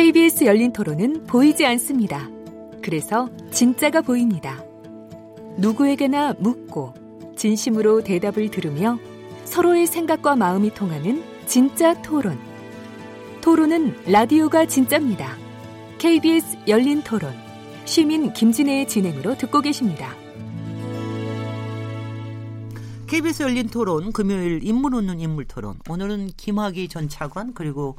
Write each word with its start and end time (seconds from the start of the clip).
KBS 0.00 0.44
열린 0.44 0.72
토론은 0.72 1.26
보이지 1.26 1.66
않습니다. 1.66 2.26
그래서 2.82 3.28
진짜가 3.50 4.00
보입니다. 4.00 4.64
누구에게나 5.58 6.36
묻고 6.38 6.94
진심으로 7.36 8.02
대답을 8.02 8.50
들으며 8.50 8.98
서로의 9.44 9.86
생각과 9.86 10.36
마음이 10.36 10.72
통하는 10.72 11.22
진짜 11.44 12.00
토론. 12.00 12.38
토론은 13.42 13.94
라디오가 14.06 14.64
진짜입니다. 14.64 15.36
KBS 15.98 16.60
열린 16.66 17.02
토론. 17.02 17.34
시민 17.84 18.32
김진애의 18.32 18.88
진행으로 18.88 19.36
듣고 19.36 19.60
계십니다. 19.60 20.14
KBS 23.06 23.42
열린 23.42 23.68
토론 23.68 24.12
금요일 24.12 24.60
인물 24.62 24.94
웃는 24.94 25.20
인물 25.20 25.44
토론. 25.44 25.78
오늘은 25.90 26.30
김학의 26.38 26.88
전 26.88 27.10
차관 27.10 27.52
그리고 27.52 27.96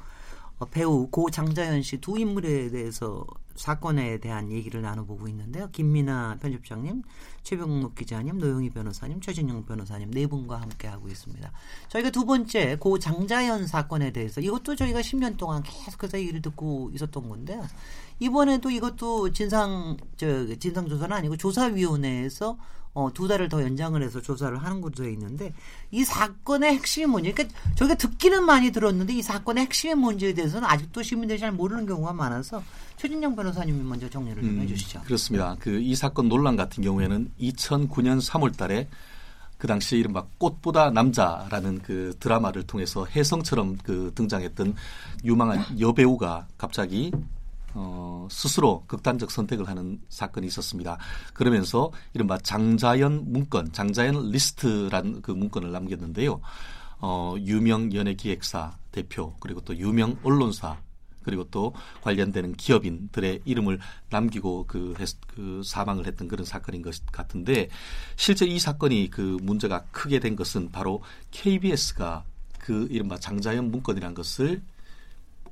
배우 0.66 1.08
고 1.08 1.30
장자연 1.30 1.82
씨 1.82 1.98
두 1.98 2.18
인물에 2.20 2.70
대해서 2.70 3.26
사건에 3.56 4.20
대한 4.20 4.52
얘기를 4.52 4.82
나눠보고 4.82 5.28
있는데요. 5.28 5.70
김민아 5.72 6.38
편집장님, 6.42 7.04
최병묵 7.44 7.96
기자님, 7.96 8.38
노영희 8.38 8.70
변호사님, 8.72 9.22
최진영 9.22 9.66
변호사님 9.66 10.12
네 10.12 10.26
분과 10.26 10.62
함께 10.62 10.88
하고 10.88 11.08
있습니다. 11.10 11.52
저희가 11.90 12.10
두 12.12 12.26
번째 12.26 12.78
고 12.78 12.98
장자연 12.98 13.68
사건에 13.68 14.12
대해서 14.12 14.42
이것도 14.42 14.76
저희가 14.76 15.02
10년 15.02 15.38
동안 15.38 15.64
계속해서 15.64 16.20
얘기를 16.20 16.42
듣고 16.42 16.92
있었던 16.94 17.28
건데요. 17.28 17.66
이번에도 18.20 18.70
이것도 18.72 19.32
진상 19.34 19.98
저 20.18 20.56
진상 20.56 20.88
조사는 20.88 21.16
아니고 21.16 21.38
조사위원회에서 21.38 22.58
어, 22.94 23.10
두 23.14 23.28
달을 23.28 23.48
더 23.48 23.62
연장을 23.62 24.02
해서 24.04 24.22
조사를 24.22 24.58
하는 24.58 24.82
되어 24.92 25.08
있는데 25.10 25.54
이 25.92 26.04
사건의 26.04 26.74
핵심이 26.74 27.06
뭐냐. 27.06 27.32
그러니까 27.34 27.58
저희가 27.76 27.96
듣기는 27.96 28.44
많이 28.46 28.72
들었는데 28.72 29.14
이 29.14 29.22
사건의 29.22 29.66
핵심의 29.66 29.96
문제에 29.96 30.34
대해서는 30.34 30.68
아직도 30.68 31.02
시민들이 31.04 31.40
잘 31.40 31.52
모르는 31.52 31.86
경우가 31.86 32.12
많아서 32.14 32.62
최진영 32.98 33.36
변호사님이 33.36 33.84
먼저 33.84 34.10
정리를 34.10 34.42
좀 34.42 34.52
음, 34.52 34.62
해주시죠. 34.62 35.02
그렇습니다. 35.04 35.56
그 35.60 35.82
이 35.82 35.96
사건 35.96 36.28
논란 36.30 36.56
같은 36.56 36.84
경우에는 36.84 37.32
2009년 37.40 38.22
3월 38.22 38.56
달에 38.56 38.88
그 39.58 39.68
당시에 39.68 40.00
이른바 40.00 40.26
꽃보다 40.38 40.90
남자라는 40.92 41.82
그 41.84 42.16
드라마를 42.20 42.64
통해서 42.64 43.06
혜성처럼 43.06 43.78
그 43.84 44.12
등장했던 44.16 44.76
유망한 45.24 45.80
여배우가 45.80 46.48
갑자기 46.58 47.12
어, 47.74 48.28
스스로 48.30 48.84
극단적 48.88 49.32
선택을 49.32 49.68
하는 49.68 50.00
사건이 50.10 50.48
있었습니다. 50.48 50.98
그러면서 51.34 51.92
이른바 52.14 52.38
장자연 52.38 53.32
문건, 53.32 53.72
장자연 53.72 54.32
리스트란 54.32 55.22
그 55.22 55.32
문건을 55.32 55.72
남겼는데요. 55.72 56.42
어, 57.00 57.36
유명 57.40 57.94
연예 57.94 58.14
기획사 58.14 58.78
대표 58.92 59.34
그리고 59.40 59.62
또 59.62 59.76
유명 59.76 60.18
언론사 60.24 60.78
그리고 61.24 61.44
또 61.46 61.74
관련되는 62.02 62.54
기업인들의 62.54 63.42
이름을 63.46 63.80
남기고 64.10 64.66
그, 64.68 64.94
그 65.28 65.62
사망을 65.64 66.08
했던 66.08 66.28
그런 66.28 66.46
사건인 66.46 66.82
것 66.82 67.06
같은데 67.12 67.70
실제 68.16 68.46
이 68.46 68.60
사건이 68.60 69.10
그 69.12 69.38
문제가 69.42 69.84
크게 69.92 70.20
된 70.20 70.36
것은 70.36 70.72
바로 70.72 71.02
KBS가 71.32 72.24
그 72.60 72.88
이른바 72.90 73.18
장자연 73.18 73.72
문건이라는 73.72 74.16
것을 74.16 74.62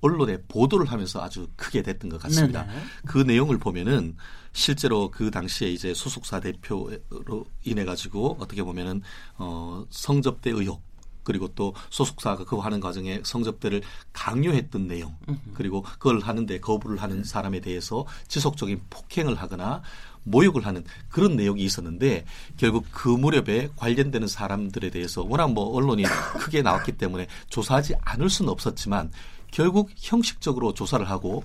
언론에 0.02 0.38
보도를 0.48 0.86
하면서 0.92 1.22
아주 1.22 1.48
크게 1.56 1.82
됐던 1.84 2.10
것 2.10 2.22
같습니다. 2.22 2.66
네네. 2.66 2.80
그 3.06 3.20
내용을 3.20 3.58
보면은 3.58 4.16
실제로 4.52 5.12
그 5.12 5.32
당시에 5.32 5.70
이제 5.70 5.94
소속사 5.94 6.40
대표로 6.40 7.46
인해 7.64 7.86
가지고 7.86 8.38
어떻게 8.40 8.64
보면은 8.64 9.02
어 9.38 9.86
성접대 9.90 10.50
의혹 10.52 10.82
그리고 11.24 11.48
또 11.50 11.76
소속사가 11.92 12.44
그거 12.44 12.62
하는 12.62 12.80
과정에 12.80 13.22
성접대를 13.24 13.84
강요했던 14.14 14.88
내용 14.88 15.16
그리고 15.54 15.84
그걸 15.84 16.22
하는데 16.22 16.60
거부를 16.60 16.98
하는 16.98 17.24
사람에 17.24 17.60
대해서 17.60 18.06
지속적인 18.28 18.82
폭행을 18.90 19.36
하거나 19.36 19.84
모욕을 20.24 20.66
하는 20.66 20.84
그런 21.10 21.36
내용이 21.36 21.64
있었는데 21.64 22.26
결국 22.58 22.86
그 22.92 23.10
무렵에 23.10 23.70
관련되는 23.76 24.28
사람들에 24.28 24.90
대해서 24.90 25.24
워낙 25.24 25.52
뭐 25.54 25.66
언론이 25.76 26.04
크게 26.40 26.62
나왔기 26.62 26.94
때문에 26.94 27.28
조사하지 27.50 27.96
않을 28.02 28.30
수는 28.30 28.52
없었지만 28.52 29.12
결국 29.52 29.90
형식적으로 29.96 30.74
조사를 30.74 31.08
하고 31.10 31.44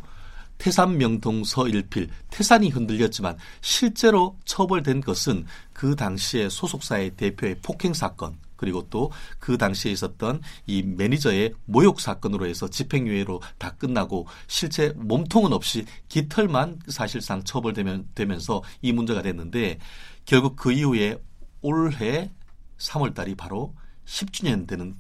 태산 0.58 0.96
명동 0.96 1.44
서일필 1.44 2.10
태산이 2.30 2.70
흔들렸지만 2.70 3.36
실제로 3.60 4.38
처벌된 4.44 5.00
것은 5.00 5.46
그 5.72 5.96
당시에 5.96 6.48
소속사의 6.48 7.16
대표의 7.16 7.56
폭행 7.62 7.92
사건 7.92 8.38
그리고 8.56 8.88
또 8.88 9.10
그 9.38 9.58
당시에 9.58 9.92
있었던 9.92 10.40
이 10.66 10.82
매니저의 10.82 11.54
모욕 11.66 12.00
사건으로 12.00 12.46
해서 12.46 12.68
집행유예로 12.68 13.42
다 13.58 13.72
끝나고 13.72 14.26
실제 14.46 14.92
몸통은 14.96 15.52
없이 15.52 15.84
깃털만 16.08 16.80
사실상 16.88 17.44
처벌되면 17.44 18.08
되면서 18.14 18.62
이 18.80 18.92
문제가 18.92 19.22
됐는데 19.22 19.78
결국 20.24 20.56
그 20.56 20.72
이후에 20.72 21.18
올해 21.60 22.30
3월 22.78 23.14
달이 23.14 23.34
바로 23.34 23.74
10주년 24.06 24.66
되는 24.66 24.96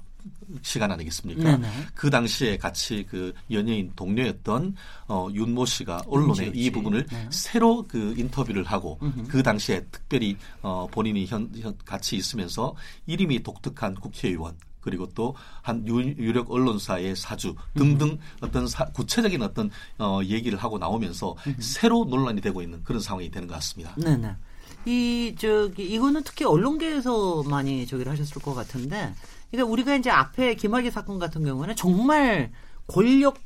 시간 0.62 0.90
아니겠습니까? 0.92 1.42
네네. 1.42 1.68
그 1.94 2.10
당시에 2.10 2.56
같이 2.56 3.06
그 3.08 3.32
연예인 3.50 3.92
동료였던 3.96 4.76
어, 5.08 5.28
윤모 5.32 5.66
씨가 5.66 6.04
언론에 6.06 6.50
이 6.54 6.70
부분을 6.70 7.06
네. 7.06 7.28
새로 7.30 7.84
그 7.86 8.14
인터뷰를 8.16 8.64
하고 8.64 8.98
음흠. 9.02 9.28
그 9.28 9.42
당시에 9.42 9.84
특별히 9.90 10.36
어, 10.62 10.86
본인이 10.90 11.26
현, 11.26 11.50
현 11.56 11.76
같이 11.84 12.16
있으면서 12.16 12.74
이름이 13.06 13.42
독특한 13.42 13.94
국회의원 13.94 14.56
그리고 14.80 15.06
또 15.08 15.34
한 15.64 15.86
유력 15.88 16.50
언론사의 16.50 17.16
사주 17.16 17.54
등등 17.74 18.08
음. 18.08 18.18
어떤 18.42 18.68
사, 18.68 18.84
구체적인 18.84 19.40
어떤 19.40 19.70
어, 19.98 20.20
얘기를 20.22 20.58
하고 20.58 20.76
나오면서 20.76 21.34
음. 21.46 21.56
새로 21.58 22.04
논란이 22.04 22.42
되고 22.42 22.60
있는 22.60 22.84
그런 22.84 23.00
상황이 23.00 23.30
되는 23.30 23.48
것 23.48 23.54
같습니다. 23.54 23.94
네네. 23.96 24.36
이 24.84 25.34
저기 25.38 25.84
이거는 25.84 26.22
특히 26.22 26.44
언론계에서 26.44 27.44
많이 27.44 27.86
저기를 27.86 28.12
하셨을 28.12 28.42
것 28.42 28.54
같은데 28.54 29.14
그러니까 29.54 29.72
우리가 29.72 29.94
이제 29.94 30.10
앞에 30.10 30.54
김학의 30.54 30.90
사건 30.90 31.18
같은 31.18 31.44
경우는 31.44 31.76
정말 31.76 32.50
권력 32.88 33.38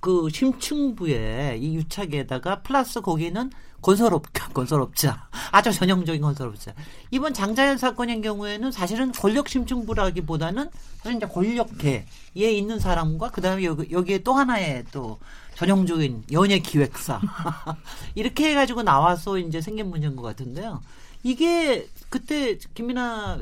그 0.00 0.30
심층부에 0.32 1.58
이 1.60 1.76
유착에다가 1.76 2.62
플러스 2.62 3.02
거기는 3.02 3.50
건설업 3.82 4.24
건설업자. 4.54 5.28
아주 5.52 5.70
전형적인 5.72 6.22
건설업자. 6.22 6.72
이번 7.10 7.34
장자연 7.34 7.76
사건의 7.76 8.22
경우에는 8.22 8.72
사실은 8.72 9.12
권력 9.12 9.48
심층부라기보다는 9.48 10.70
사실 11.02 11.16
이제 11.16 11.26
권력계에 11.26 12.06
있는 12.34 12.78
사람과 12.78 13.30
그다음에 13.30 13.64
여기, 13.64 13.90
여기 13.92 14.14
에 14.14 14.18
또 14.18 14.32
하나의 14.32 14.84
또 14.92 15.18
전형적인 15.56 16.24
연예 16.32 16.58
기획사. 16.58 17.20
이렇게 18.14 18.50
해가지고 18.50 18.82
나와서 18.82 19.38
이제 19.38 19.60
생긴 19.60 19.90
문제인 19.90 20.16
것 20.16 20.22
같은데요. 20.22 20.80
이게 21.22 21.86
그때 22.08 22.56
김민아 22.72 23.40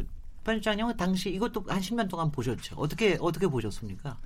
편집장님은 0.48 0.96
당시 0.96 1.30
이것도 1.30 1.64
한 1.68 1.80
10년 1.80 2.08
동안 2.08 2.30
보셨죠. 2.30 2.76
어떻게 2.76 3.18
어떻게 3.20 3.46
보셨습니까? 3.46 4.16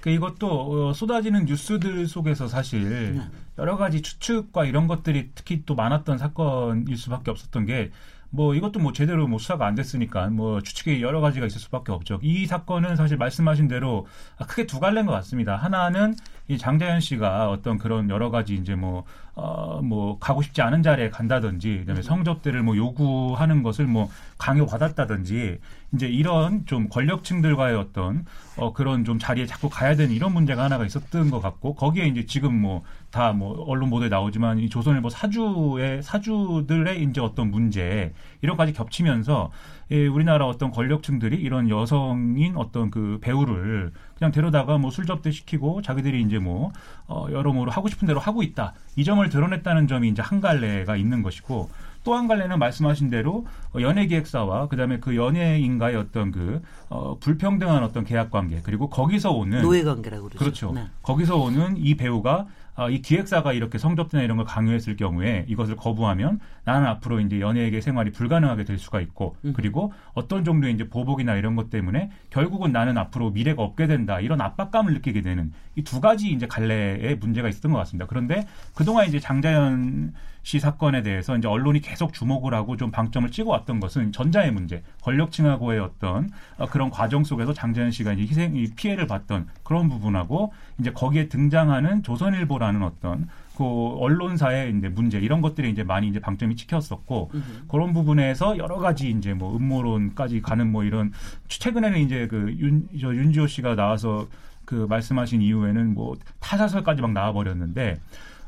그 0.00 0.10
이것도 0.10 0.88
어, 0.88 0.92
쏟아지는 0.92 1.44
뉴스들 1.44 2.06
속에서 2.06 2.46
사실 2.46 3.16
네. 3.16 3.30
여러 3.58 3.76
가지 3.76 4.00
추측과 4.00 4.64
이런 4.64 4.86
것들이 4.86 5.30
특히 5.34 5.64
또 5.66 5.74
많았던 5.74 6.18
사건일 6.18 6.96
수밖에 6.96 7.30
없었던 7.30 7.66
게 7.66 7.90
뭐 8.34 8.54
이것도 8.54 8.80
뭐 8.80 8.94
제대로 8.94 9.28
뭐 9.28 9.38
수사가 9.38 9.66
안 9.66 9.74
됐으니까 9.74 10.28
뭐 10.28 10.62
추측이 10.62 11.02
여러 11.02 11.20
가지가 11.20 11.44
있을 11.46 11.60
수밖에 11.60 11.92
없죠. 11.92 12.18
이 12.22 12.46
사건은 12.46 12.96
사실 12.96 13.18
말씀하신 13.18 13.68
대로 13.68 14.06
크게 14.48 14.66
두 14.66 14.80
갈래인 14.80 15.04
것 15.04 15.12
같습니다. 15.12 15.56
하나는 15.56 16.16
이 16.52 16.58
장자연 16.58 17.00
씨가 17.00 17.50
어떤 17.50 17.78
그런 17.78 18.10
여러 18.10 18.30
가지 18.30 18.54
이제 18.54 18.74
뭐, 18.74 19.04
어, 19.34 19.80
뭐, 19.82 20.18
가고 20.18 20.42
싶지 20.42 20.60
않은 20.62 20.82
자리에 20.82 21.10
간다든지, 21.10 21.78
그다음에 21.80 22.00
음. 22.00 22.02
성접대를 22.02 22.62
뭐 22.62 22.76
요구하는 22.76 23.62
것을 23.62 23.86
뭐 23.86 24.10
강요받았다든지, 24.38 25.58
이제 25.94 26.06
이런 26.08 26.64
좀 26.66 26.88
권력층들과의 26.88 27.76
어떤 27.76 28.24
어, 28.56 28.72
그런 28.72 29.04
좀 29.04 29.18
자리에 29.18 29.46
자꾸 29.46 29.68
가야 29.68 29.96
되는 29.96 30.14
이런 30.14 30.32
문제가 30.32 30.64
하나가 30.64 30.84
있었던 30.84 31.30
것 31.30 31.40
같고, 31.40 31.74
거기에 31.74 32.06
이제 32.06 32.26
지금 32.26 32.60
뭐 32.60 32.82
다 33.12 33.32
뭐 33.34 33.62
언론 33.68 33.90
보도에 33.90 34.08
나오지만 34.08 34.58
이 34.58 34.68
조선일보 34.70 35.10
사주의 35.10 36.02
사주들의 36.02 37.02
이제 37.04 37.20
어떤 37.20 37.50
문제, 37.50 38.12
이런 38.40 38.56
까지 38.56 38.72
겹치면서 38.72 39.52
예, 39.92 40.06
우리나라 40.06 40.46
어떤 40.46 40.70
권력층들이 40.70 41.36
이런 41.36 41.68
여성인 41.68 42.56
어떤 42.56 42.90
그 42.90 43.18
배우를 43.20 43.92
그냥 44.16 44.32
데려다가 44.32 44.78
뭐 44.78 44.90
술접대 44.90 45.30
시키고 45.30 45.82
자기들이 45.82 46.22
이제 46.22 46.38
뭐 46.38 46.72
어, 47.06 47.26
여러모로 47.30 47.70
하고 47.70 47.88
싶은 47.88 48.08
대로 48.08 48.18
하고 48.18 48.42
있다. 48.42 48.72
이 48.96 49.04
점을 49.04 49.28
드러냈다는 49.28 49.88
점이 49.88 50.08
이제 50.08 50.22
한 50.22 50.40
갈래가 50.40 50.96
있는 50.96 51.22
것이고 51.22 51.68
또 52.04 52.14
한 52.16 52.28
갈래는 52.28 52.58
말씀하신 52.58 53.10
대로 53.10 53.46
어, 53.74 53.80
연예 53.80 54.06
기획사와 54.06 54.68
그다음에 54.68 54.98
그 54.98 55.16
연예인과의 55.16 55.96
어떤 55.96 56.30
그 56.30 56.60
어, 56.88 57.16
불평등한 57.18 57.82
어떤 57.84 58.04
계약 58.04 58.30
관계 58.30 58.60
그리고 58.62 58.88
거기서 58.90 59.32
오는 59.32 59.62
노예 59.62 59.82
관계라고 59.82 60.28
그러죠. 60.28 60.38
그렇죠. 60.38 60.72
네. 60.72 60.86
거기서 61.02 61.36
오는 61.36 61.76
이 61.76 61.94
배우가 61.94 62.46
아, 62.74 62.88
이 62.88 63.02
기획사가 63.02 63.52
이렇게 63.52 63.76
성접대나 63.76 64.24
이런 64.24 64.38
걸 64.38 64.46
강요했을 64.46 64.96
경우에 64.96 65.44
이것을 65.46 65.76
거부하면 65.76 66.40
나는 66.64 66.86
앞으로 66.86 67.20
이제 67.20 67.38
연예계 67.38 67.82
생활이 67.82 68.12
불가능하게 68.12 68.64
될 68.64 68.78
수가 68.78 69.02
있고 69.02 69.36
음. 69.44 69.52
그리고 69.54 69.92
어떤 70.14 70.42
정도의 70.42 70.72
이제 70.72 70.88
보복이나 70.88 71.34
이런 71.36 71.54
것 71.54 71.68
때문에 71.68 72.10
결국은 72.30 72.72
나는 72.72 72.96
앞으로 72.96 73.30
미래가 73.30 73.62
없게 73.62 73.86
된다 73.86 74.20
이런 74.20 74.40
압박감을 74.40 74.94
느끼게 74.94 75.20
되는 75.20 75.52
이 75.76 75.82
두 75.84 76.00
가지 76.00 76.30
이제 76.30 76.46
갈래의 76.46 77.16
문제가 77.16 77.48
있었던 77.48 77.72
것 77.72 77.78
같습니다. 77.78 78.06
그런데 78.06 78.46
그동안 78.74 79.06
이제 79.06 79.20
장자연 79.20 80.14
씨 80.42 80.58
사건에 80.58 81.02
대해서 81.02 81.36
이제 81.36 81.46
언론이 81.48 81.80
계속 81.80 82.12
주목을 82.12 82.52
하고 82.54 82.76
좀 82.76 82.90
방점을 82.90 83.30
찍어왔던 83.30 83.80
것은 83.80 84.12
전자의 84.12 84.52
문제, 84.52 84.82
권력층하고의 85.02 85.80
어떤 85.80 86.30
어, 86.58 86.66
그런 86.66 86.90
과정 86.90 87.22
속에서 87.24 87.52
장자연 87.52 87.90
씨가 87.92 88.12
이제 88.14 88.22
희생, 88.22 88.56
이 88.56 88.66
피해를 88.74 89.06
봤던 89.06 89.46
그런 89.62 89.88
부분하고 89.88 90.52
이제 90.80 90.90
거기에 90.92 91.28
등장하는 91.28 92.02
조선일보라는 92.02 92.82
어떤 92.82 93.28
그 93.56 93.64
언론사의 93.98 94.74
이제 94.78 94.88
문제 94.88 95.18
이런 95.18 95.42
것들이 95.42 95.70
이제 95.70 95.84
많이 95.84 96.08
이제 96.08 96.18
방점이 96.18 96.56
찍혔었고 96.56 97.30
그런 97.68 97.92
부분에서 97.92 98.56
여러 98.58 98.78
가지 98.78 99.10
이제 99.10 99.34
뭐 99.34 99.54
음모론까지 99.56 100.40
가는 100.42 100.72
뭐 100.72 100.84
이런 100.84 101.12
최근에는 101.48 101.98
이제 102.00 102.26
그 102.26 102.56
윤 102.58 102.88
저 103.00 103.14
윤지호 103.14 103.46
씨가 103.46 103.74
나와서 103.76 104.26
그 104.64 104.86
말씀하신 104.88 105.42
이후에는 105.42 105.94
뭐 105.94 106.16
타사설까지 106.40 107.02
막 107.02 107.12
나와버렸는데 107.12 108.00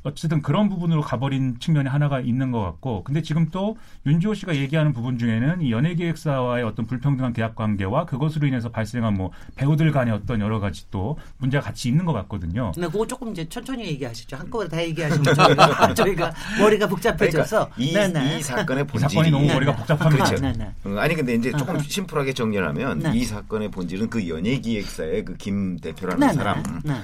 어쨌든 0.05 0.43
그런 0.43 0.69
부분으로 0.69 1.01
가버린 1.01 1.59
측면이 1.59 1.89
하나가 1.89 2.21
있는 2.21 2.51
것 2.51 2.61
같고 2.61 3.03
근데 3.05 3.23
지금 3.23 3.49
또 3.51 3.77
윤지호 4.07 4.35
씨가 4.35 4.55
얘기하는 4.55 4.93
부분 4.93 5.19
중에는 5.19 5.63
이 5.63 5.73
연예기획사와의 5.73 6.63
어떤 6.63 6.87
불평등한 6.87 7.33
계약 7.33 7.55
관계와 7.57 8.05
그것으로 8.05 8.47
인해서 8.47 8.69
발생한 8.69 9.15
뭐 9.15 9.31
배우들 9.57 9.91
간의 9.93 10.13
어떤 10.13 10.41
여러 10.41 10.61
가지 10.61 10.85
또 10.91 11.19
문제가 11.39 11.65
같이 11.65 11.89
있는 11.89 12.05
것 12.05 12.13
같거든요. 12.13 12.73
네, 12.77 12.87
그거 12.87 13.07
조금 13.07 13.33
이제 13.33 13.49
천천히 13.49 13.87
얘기하시죠. 13.87 14.37
한꺼번에 14.37 14.69
다 14.69 14.83
얘기하시면 14.83 15.35
저희가, 15.35 15.95
저희가 15.95 16.33
머리가 16.61 16.87
복잡해져서. 16.87 17.71
그러니까 17.75 18.23
이, 18.23 18.39
이 18.39 18.43
사건의 18.43 18.85
이 18.85 18.87
본질이 18.87 19.09
사건이 19.11 19.31
너무 19.31 19.47
네, 19.47 19.55
머리가 19.55 19.73
네. 19.73 19.79
복잡합니다. 19.79 20.25
그렇죠. 20.25 20.43
네, 20.43 20.53
네. 20.53 20.75
어, 20.85 20.99
아니 20.99 21.15
근데 21.15 21.35
이제 21.35 21.51
조금. 21.53 21.79
심플하게 21.81 22.35
정리하면 22.35 22.99
네. 22.99 23.13
이 23.15 23.25
사건의 23.25 23.71
본질은 23.71 24.11
그 24.11 24.29
연예기획사의 24.29 25.25
그 25.25 25.35
김 25.39 25.79
대표라는 25.79 26.21
네, 26.21 26.27
네, 26.29 26.33
사람 26.33 26.63
네. 26.85 26.95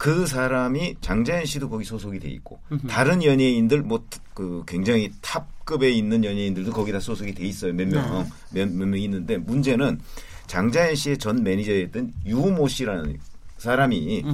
그 0.00 0.26
사람이 0.26 0.96
장자연 1.02 1.44
씨도 1.44 1.68
거기 1.68 1.84
소속이 1.84 2.20
돼 2.20 2.28
있고 2.30 2.58
다른 2.88 3.22
연예인들 3.22 3.82
뭐 3.82 4.02
그 4.40 4.62
굉장히 4.66 5.12
탑급에 5.20 5.90
있는 5.90 6.24
연예인들도 6.24 6.72
거기다 6.72 6.98
소속이 6.98 7.34
돼 7.34 7.44
있어요 7.44 7.74
몇명 7.74 8.26
네. 8.52 8.64
몇명 8.64 8.98
있는데 8.98 9.36
문제는 9.36 10.00
장자연 10.46 10.94
씨의 10.94 11.18
전 11.18 11.42
매니저였던 11.42 12.14
유모 12.24 12.66
씨라는 12.66 13.18
사람이 13.58 14.24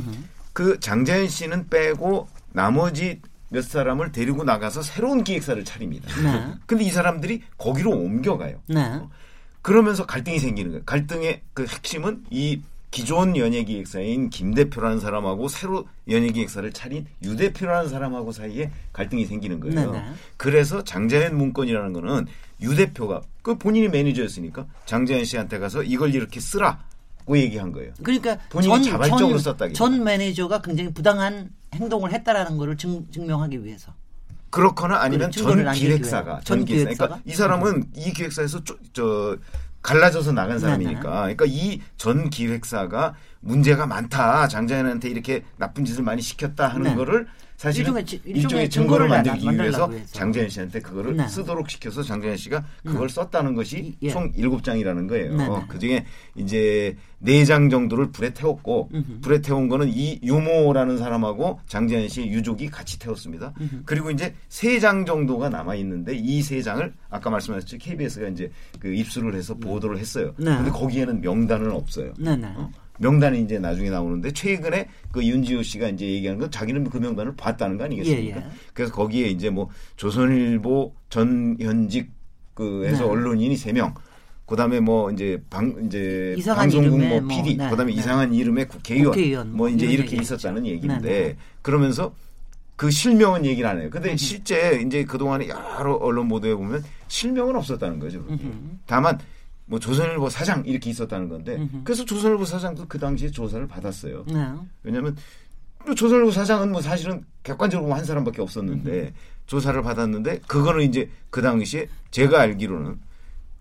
그 0.53 0.79
장자연 0.79 1.29
씨는 1.29 1.69
빼고 1.69 2.29
나머지 2.53 3.21
몇 3.49 3.65
사람을 3.65 4.13
데리고 4.13 4.45
나가서 4.45 4.83
새로운 4.83 5.25
기획사를 5.25 5.63
차립니다. 5.65 6.09
네. 6.23 6.55
근데 6.67 6.85
이 6.85 6.91
사람들이 6.91 7.43
거기로 7.59 7.91
옮겨가요. 7.91 8.61
네. 8.69 9.01
그러면서 9.61 10.07
갈등이 10.07 10.39
생기는 10.39 10.71
거예요. 10.71 10.85
갈등의 10.85 11.43
그 11.53 11.67
핵심은 11.67 12.25
이 12.31 12.61
기존 12.91 13.37
연예기획사인 13.37 14.31
김 14.31 14.55
대표라는 14.55 15.01
사람하고 15.01 15.49
새로 15.49 15.87
연예기획사를 16.09 16.73
차린 16.73 17.07
유 17.23 17.37
대표라는 17.37 17.91
사람하고 17.91 18.33
사이에 18.33 18.71
갈등이 18.93 19.27
생기는 19.27 19.61
거예요. 19.61 19.93
네네. 19.93 20.05
그래서 20.37 20.83
장자연 20.83 21.37
문건이라는 21.37 21.93
거는 21.93 22.27
유 22.63 22.75
대표가 22.75 23.21
그 23.43 23.57
본인이 23.59 23.89
매니저였으니까 23.89 24.67
장자연 24.87 25.25
씨한테 25.25 25.59
가서 25.59 25.83
이걸 25.83 26.15
이렇게 26.15 26.41
쓰라고 26.41 27.37
얘기한 27.37 27.73
거예요. 27.73 27.93
그러니까 28.03 28.39
본인이 28.49 28.85
자발적으로 28.85 29.39
썼다기 29.39 29.75
전 29.75 30.03
매니저가 30.03 30.63
굉장히 30.63 30.93
부당한 30.93 31.51
행동을 31.75 32.13
했다라는 32.13 32.57
거를 32.57 32.77
증, 32.77 33.07
증명하기 33.11 33.65
위해서. 33.65 33.93
그렇거나 34.51 35.01
아니면 35.01 35.31
전 35.31 35.71
기획사가. 35.73 36.41
전전 36.45 36.65
기획사? 36.65 37.07
그러니까 37.07 37.21
이 37.27 37.35
사람은 37.35 37.91
이 37.95 38.13
기획사에서 38.13 38.65
쪼, 38.65 38.79
저 38.95 39.37
갈라져서 39.83 40.33
나간 40.33 40.59
사람이니까. 40.59 41.03
그러니까 41.03 41.45
이 41.47 41.81
전 41.97 42.31
기획사가 42.31 43.15
문제가 43.41 43.87
많다. 43.87 44.49
장자연한테 44.49 45.09
이렇게 45.09 45.45
나쁜 45.57 45.85
짓을 45.85 46.03
많이 46.03 46.21
시켰다 46.23 46.69
하는 46.69 46.83
네. 46.91 46.95
거를 46.95 47.27
사실은 47.57 47.87
일종의 47.87 48.05
지- 48.07 48.17
일종의 48.17 48.43
일종의 48.43 48.71
증거를 48.71 49.09
만들기 49.09 49.47
위해서 49.51 49.91
해서. 49.91 50.13
장자연 50.13 50.49
씨한테 50.51 50.81
그거를 50.81 51.17
네. 51.17 51.27
쓰도록 51.27 51.71
시켜서 51.71 52.03
장자연 52.03 52.37
씨가 52.37 52.65
그걸 52.85 53.09
썼다는 53.09 53.55
것이 53.55 53.97
예. 54.03 54.11
총 54.11 54.31
일곱 54.37 54.63
장이라는 54.63 55.07
거예요. 55.07 55.35
네, 55.37 55.49
네. 55.49 55.65
그 55.69 55.79
중에 55.79 56.05
이제 56.35 56.97
네장 57.19 57.71
정도를 57.71 58.11
불에 58.13 58.31
태웠고 58.35 58.91
불에 59.23 59.41
태운 59.41 59.69
거는 59.69 59.89
이 59.89 60.21
유모라는 60.23 60.99
사람하고 60.99 61.61
장재현 61.67 62.09
씨의 62.09 62.29
유족이 62.31 62.69
같이 62.69 62.99
태웠습니다. 62.99 63.55
그리고 63.87 64.11
이제 64.11 64.35
세장 64.51 65.07
정도가 65.07 65.49
남아 65.49 65.77
있는데 65.77 66.15
이세 66.15 66.61
장을 66.61 66.93
아까 67.09 67.31
말씀하셨죠 67.31 67.79
KBS가 67.79 68.29
이제 68.29 68.51
그 68.79 68.93
입수를 68.93 69.35
해서 69.35 69.55
보도를 69.55 69.97
했어요. 69.99 70.35
네. 70.37 70.55
근데 70.57 70.71
거기에는 70.71 71.23
명단은 71.23 71.71
없어요. 71.73 72.13
네네. 72.19 72.49
어? 72.57 72.71
명단이 72.99 73.43
이제 73.43 73.59
나중에 73.59 73.91
나오는데 73.91 74.33
최근에 74.33 74.89
그 75.13 75.25
윤지호 75.25 75.63
씨가 75.63 75.89
이제 75.89 76.07
얘기하는 76.07 76.41
건 76.41 76.51
자기는 76.51 76.85
그 76.85 76.99
명단을 76.99 77.37
봤다는 77.37 77.79
거 77.79 77.85
아니겠습니까? 77.85 78.41
예, 78.41 78.45
예. 78.45 78.51
그래서 78.73 78.93
거기에 78.93 79.29
이제 79.29 79.51
뭐 79.51 79.69
조선일보 79.97 80.95
전 81.09 81.57
현직 81.61 82.11
그 82.55 82.85
해서 82.87 83.05
네. 83.05 83.11
언론인이 83.11 83.57
세 83.57 83.73
명. 83.73 83.95
그다음에 84.47 84.79
뭐 84.79 85.11
이제 85.11 85.43
방 85.51 85.75
이제 85.85 86.37
방송국 86.45 86.99
뭐 87.01 87.21
뭐, 87.21 87.29
PD, 87.29 87.57
네, 87.57 87.69
그다음에 87.69 87.93
네. 87.93 87.99
이상한 87.99 88.33
이름의 88.33 88.69
국회의원, 88.69 89.13
국회의원 89.13 89.53
뭐뭐 89.53 89.69
이제 89.71 89.87
이렇게 89.87 90.13
얘기겠죠. 90.13 90.35
있었다는 90.35 90.65
얘기인데 90.67 91.01
네, 91.01 91.23
네. 91.29 91.37
그러면서 91.63 92.15
그 92.77 92.91
실명은 92.91 93.45
얘기를 93.45 93.69
안 93.69 93.81
해요. 93.81 93.89
근데 93.91 94.17
실제 94.17 94.81
이제 94.87 95.05
그동안에 95.05 95.49
여러 95.49 95.95
언론 95.95 96.29
보도에 96.29 96.55
보면 96.55 96.85
실명은 97.09 97.57
없었다는 97.57 97.99
거죠. 97.99 98.23
그렇게. 98.25 98.45
다만 98.87 99.19
뭐 99.67 99.79
조선일보 99.79 100.29
사장 100.31 100.65
이렇게 100.65 100.91
있었다는 100.91 101.29
건데 101.29 101.57
그래서 101.85 102.05
조선일보 102.05 102.45
사장도 102.45 102.87
그 102.89 102.99
당시에 102.99 103.31
조사를 103.31 103.67
받았어요. 103.67 104.25
네. 104.29 104.49
왜냐하면 104.85 105.17
또 105.87 105.95
조선일보 105.95 106.31
사장은 106.31 106.71
뭐 106.73 106.81
사실은 106.81 107.25
객관적으로 107.43 107.93
한 107.95 108.05
사람밖에 108.05 108.43
없었는데 108.43 109.13
조사를 109.47 109.81
받았는데 109.83 110.41
그거는 110.47 110.83
이제 110.85 111.09
그 111.31 111.43
당시에 111.43 111.89
제가 112.11 112.41
알기로는 112.41 112.99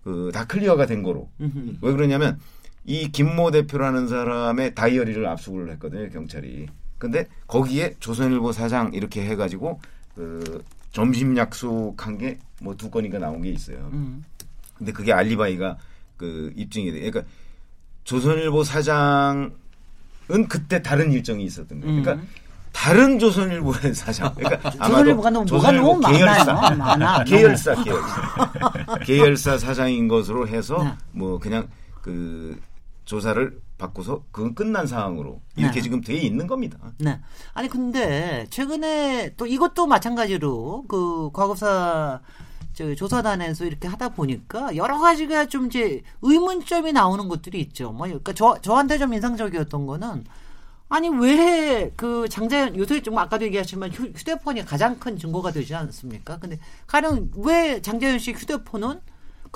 그 0.04 0.30
다 0.32 0.44
clear가 0.46 0.86
된 0.86 1.02
거로 1.02 1.28
왜 1.82 1.92
그러냐면 1.92 2.38
이 2.84 3.10
김모 3.10 3.50
대표라는 3.50 4.06
사람의 4.06 4.74
다이어리를 4.76 5.26
압수를 5.26 5.72
했거든요 5.72 6.08
경찰이 6.10 6.66
근데 6.98 7.26
거기에 7.48 7.96
조선일보 7.98 8.52
사장 8.52 8.92
이렇게 8.94 9.24
해가지고 9.26 9.80
그 10.14 10.62
점심 10.92 11.36
약속한 11.36 12.16
게 12.18 12.38
뭐 12.62 12.74
두 12.76 12.88
건인가 12.88 13.18
나온 13.18 13.42
게 13.42 13.50
있어요 13.50 13.90
음. 13.92 14.22
근데 14.78 14.92
그게 14.92 15.12
알리바이가 15.12 15.76
그 16.16 16.52
입증이 16.56 16.92
돼. 16.92 16.98
그러니까 17.00 17.22
조선일보 18.04 18.64
사장은 18.64 19.50
그때 20.48 20.82
다른 20.82 21.12
일정이 21.12 21.44
있었던 21.44 21.80
거예요. 21.80 22.02
그러니까 22.02 22.26
다른 22.72 23.18
조선일보의 23.18 23.94
사장. 23.94 24.34
그러니까 24.34 24.68
음. 24.70 24.78
조선일보가 24.78 25.30
너무 25.30 25.46
뭐가 25.46 25.46
조선일보 25.46 25.86
너무 25.86 26.00
많아요. 26.00 26.18
계열사. 26.18 26.70
많아. 26.76 27.24
계열사, 27.24 27.82
계열사. 27.82 28.98
계열사 29.04 29.58
사장인 29.58 30.08
것으로 30.08 30.46
해서 30.46 30.82
네. 30.82 30.92
뭐 31.12 31.38
그냥 31.38 31.68
그 32.02 32.60
조사를 33.06 33.58
받고서 33.78 34.24
그건 34.30 34.54
끝난 34.54 34.86
상황으로 34.86 35.40
이렇게 35.56 35.76
네. 35.76 35.80
지금 35.82 36.00
돼 36.00 36.14
있는 36.14 36.46
겁니다. 36.46 36.78
네. 36.98 37.18
아니 37.54 37.68
근데 37.68 38.46
최근에 38.50 39.34
또 39.36 39.46
이것도 39.46 39.86
마찬가지로 39.86 40.84
그 40.88 41.30
과거사 41.32 42.20
저 42.76 42.94
조사단에서 42.94 43.64
이렇게 43.64 43.88
하다 43.88 44.10
보니까 44.10 44.76
여러 44.76 44.98
가지가 45.00 45.46
좀 45.46 45.66
이제 45.66 46.02
의문점이 46.22 46.92
나오는 46.92 47.26
것들이 47.28 47.58
있죠. 47.60 47.90
뭐 47.90 48.06
그러니까 48.06 48.32
저 48.34 48.58
저한테 48.60 48.98
좀 48.98 49.14
인상적이었던 49.14 49.86
거는 49.86 50.24
아니 50.88 51.08
왜 51.08 51.90
그 51.96 52.28
장자연 52.28 52.76
요새 52.76 53.00
좀 53.02 53.16
아까도 53.18 53.44
얘기하셨지만 53.46 53.90
휴, 53.92 54.04
휴대폰이 54.14 54.64
가장 54.64 54.98
큰 54.98 55.18
증거가 55.18 55.50
되지 55.50 55.74
않습니까? 55.74 56.38
근데 56.38 56.58
가령 56.86 57.30
왜 57.36 57.80
장자연 57.80 58.18
씨 58.18 58.32
휴대폰은 58.32 59.00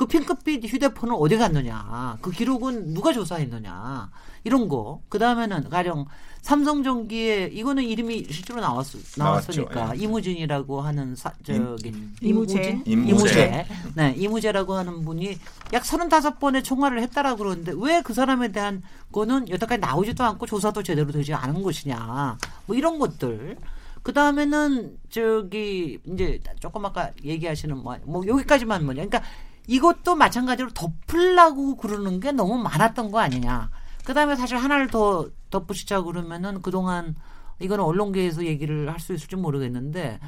그 0.00 0.06
핑크빛 0.06 0.64
휴대폰은 0.64 1.14
어디 1.14 1.36
갔느냐? 1.36 2.16
그 2.22 2.30
기록은 2.30 2.94
누가 2.94 3.12
조사했느냐? 3.12 4.10
이런 4.44 4.66
거. 4.66 5.02
그 5.10 5.18
다음에는 5.18 5.68
가령 5.68 6.06
삼성전기에 6.40 7.50
이거는 7.52 7.82
이름이 7.82 8.28
실제로 8.30 8.62
나왔, 8.62 8.86
나왔으니까 9.18 9.74
나왔죠. 9.74 9.94
예. 10.00 10.02
이무진이라고 10.02 10.80
하는 10.80 11.14
사, 11.14 11.30
저기 11.44 11.92
이무재. 12.22 12.80
이무재. 12.86 13.66
네, 13.94 14.14
이무재라고 14.16 14.72
하는 14.72 15.04
분이 15.04 15.36
약 15.74 15.82
35번의 15.82 16.64
총괄을 16.64 17.02
했다라고 17.02 17.36
그러는데 17.36 17.72
왜 17.76 18.00
그 18.00 18.14
사람에 18.14 18.52
대한 18.52 18.82
거는 19.12 19.50
여태까지 19.50 19.82
나오지도 19.82 20.24
않고 20.24 20.46
조사도 20.46 20.82
제대로 20.82 21.12
되지 21.12 21.34
않은 21.34 21.60
것이냐. 21.60 22.38
뭐 22.64 22.74
이런 22.74 22.98
것들. 22.98 23.58
그 24.02 24.14
다음에는 24.14 24.96
저기 25.10 25.98
이제 26.06 26.40
조금 26.58 26.86
아까 26.86 27.10
얘기하시는 27.22 27.76
뭐, 27.76 27.98
뭐 28.04 28.26
여기까지만 28.26 28.82
뭐냐. 28.86 29.04
그러니까 29.04 29.22
이것도 29.70 30.16
마찬가지로 30.16 30.70
덮으려고 30.70 31.76
그러는 31.76 32.18
게 32.18 32.32
너무 32.32 32.58
많았던 32.58 33.12
거 33.12 33.20
아니냐. 33.20 33.70
그 34.04 34.12
다음에 34.14 34.34
사실 34.34 34.56
하나를 34.56 34.88
더 34.88 35.28
덧붙이자 35.50 36.02
그러면은 36.02 36.60
그동안 36.60 37.14
이거는 37.60 37.84
언론계에서 37.84 38.46
얘기를 38.46 38.90
할 38.90 38.98
수 38.98 39.14
있을지 39.14 39.36
모르겠는데 39.36 40.18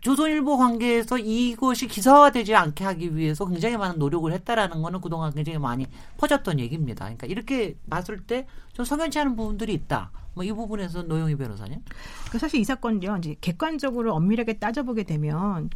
조선일보 0.00 0.58
관계에서 0.58 1.18
이것이 1.18 1.88
기사화되지 1.88 2.54
않게 2.54 2.84
하기 2.84 3.16
위해서 3.16 3.44
굉장히 3.46 3.76
많은 3.76 3.98
노력을 3.98 4.30
했다라는 4.32 4.80
거는 4.80 5.00
그동안 5.00 5.34
굉장히 5.34 5.58
많이 5.58 5.86
퍼졌던 6.18 6.60
얘기입니다. 6.60 7.06
그러니까 7.06 7.26
이렇게 7.26 7.76
봤을 7.90 8.20
때좀 8.20 8.84
성연치 8.84 9.18
않은 9.18 9.34
부분들이 9.34 9.74
있다. 9.74 10.12
뭐 10.34 10.44
이 10.44 10.52
부분에서 10.52 11.02
노영희 11.02 11.34
변호사님. 11.36 11.80
그 12.30 12.38
사실 12.38 12.60
이 12.60 12.64
사건요. 12.64 13.16
이제 13.18 13.34
객관적으로 13.40 14.14
엄밀하게 14.14 14.58
따져보게 14.60 15.02
되면 15.02 15.70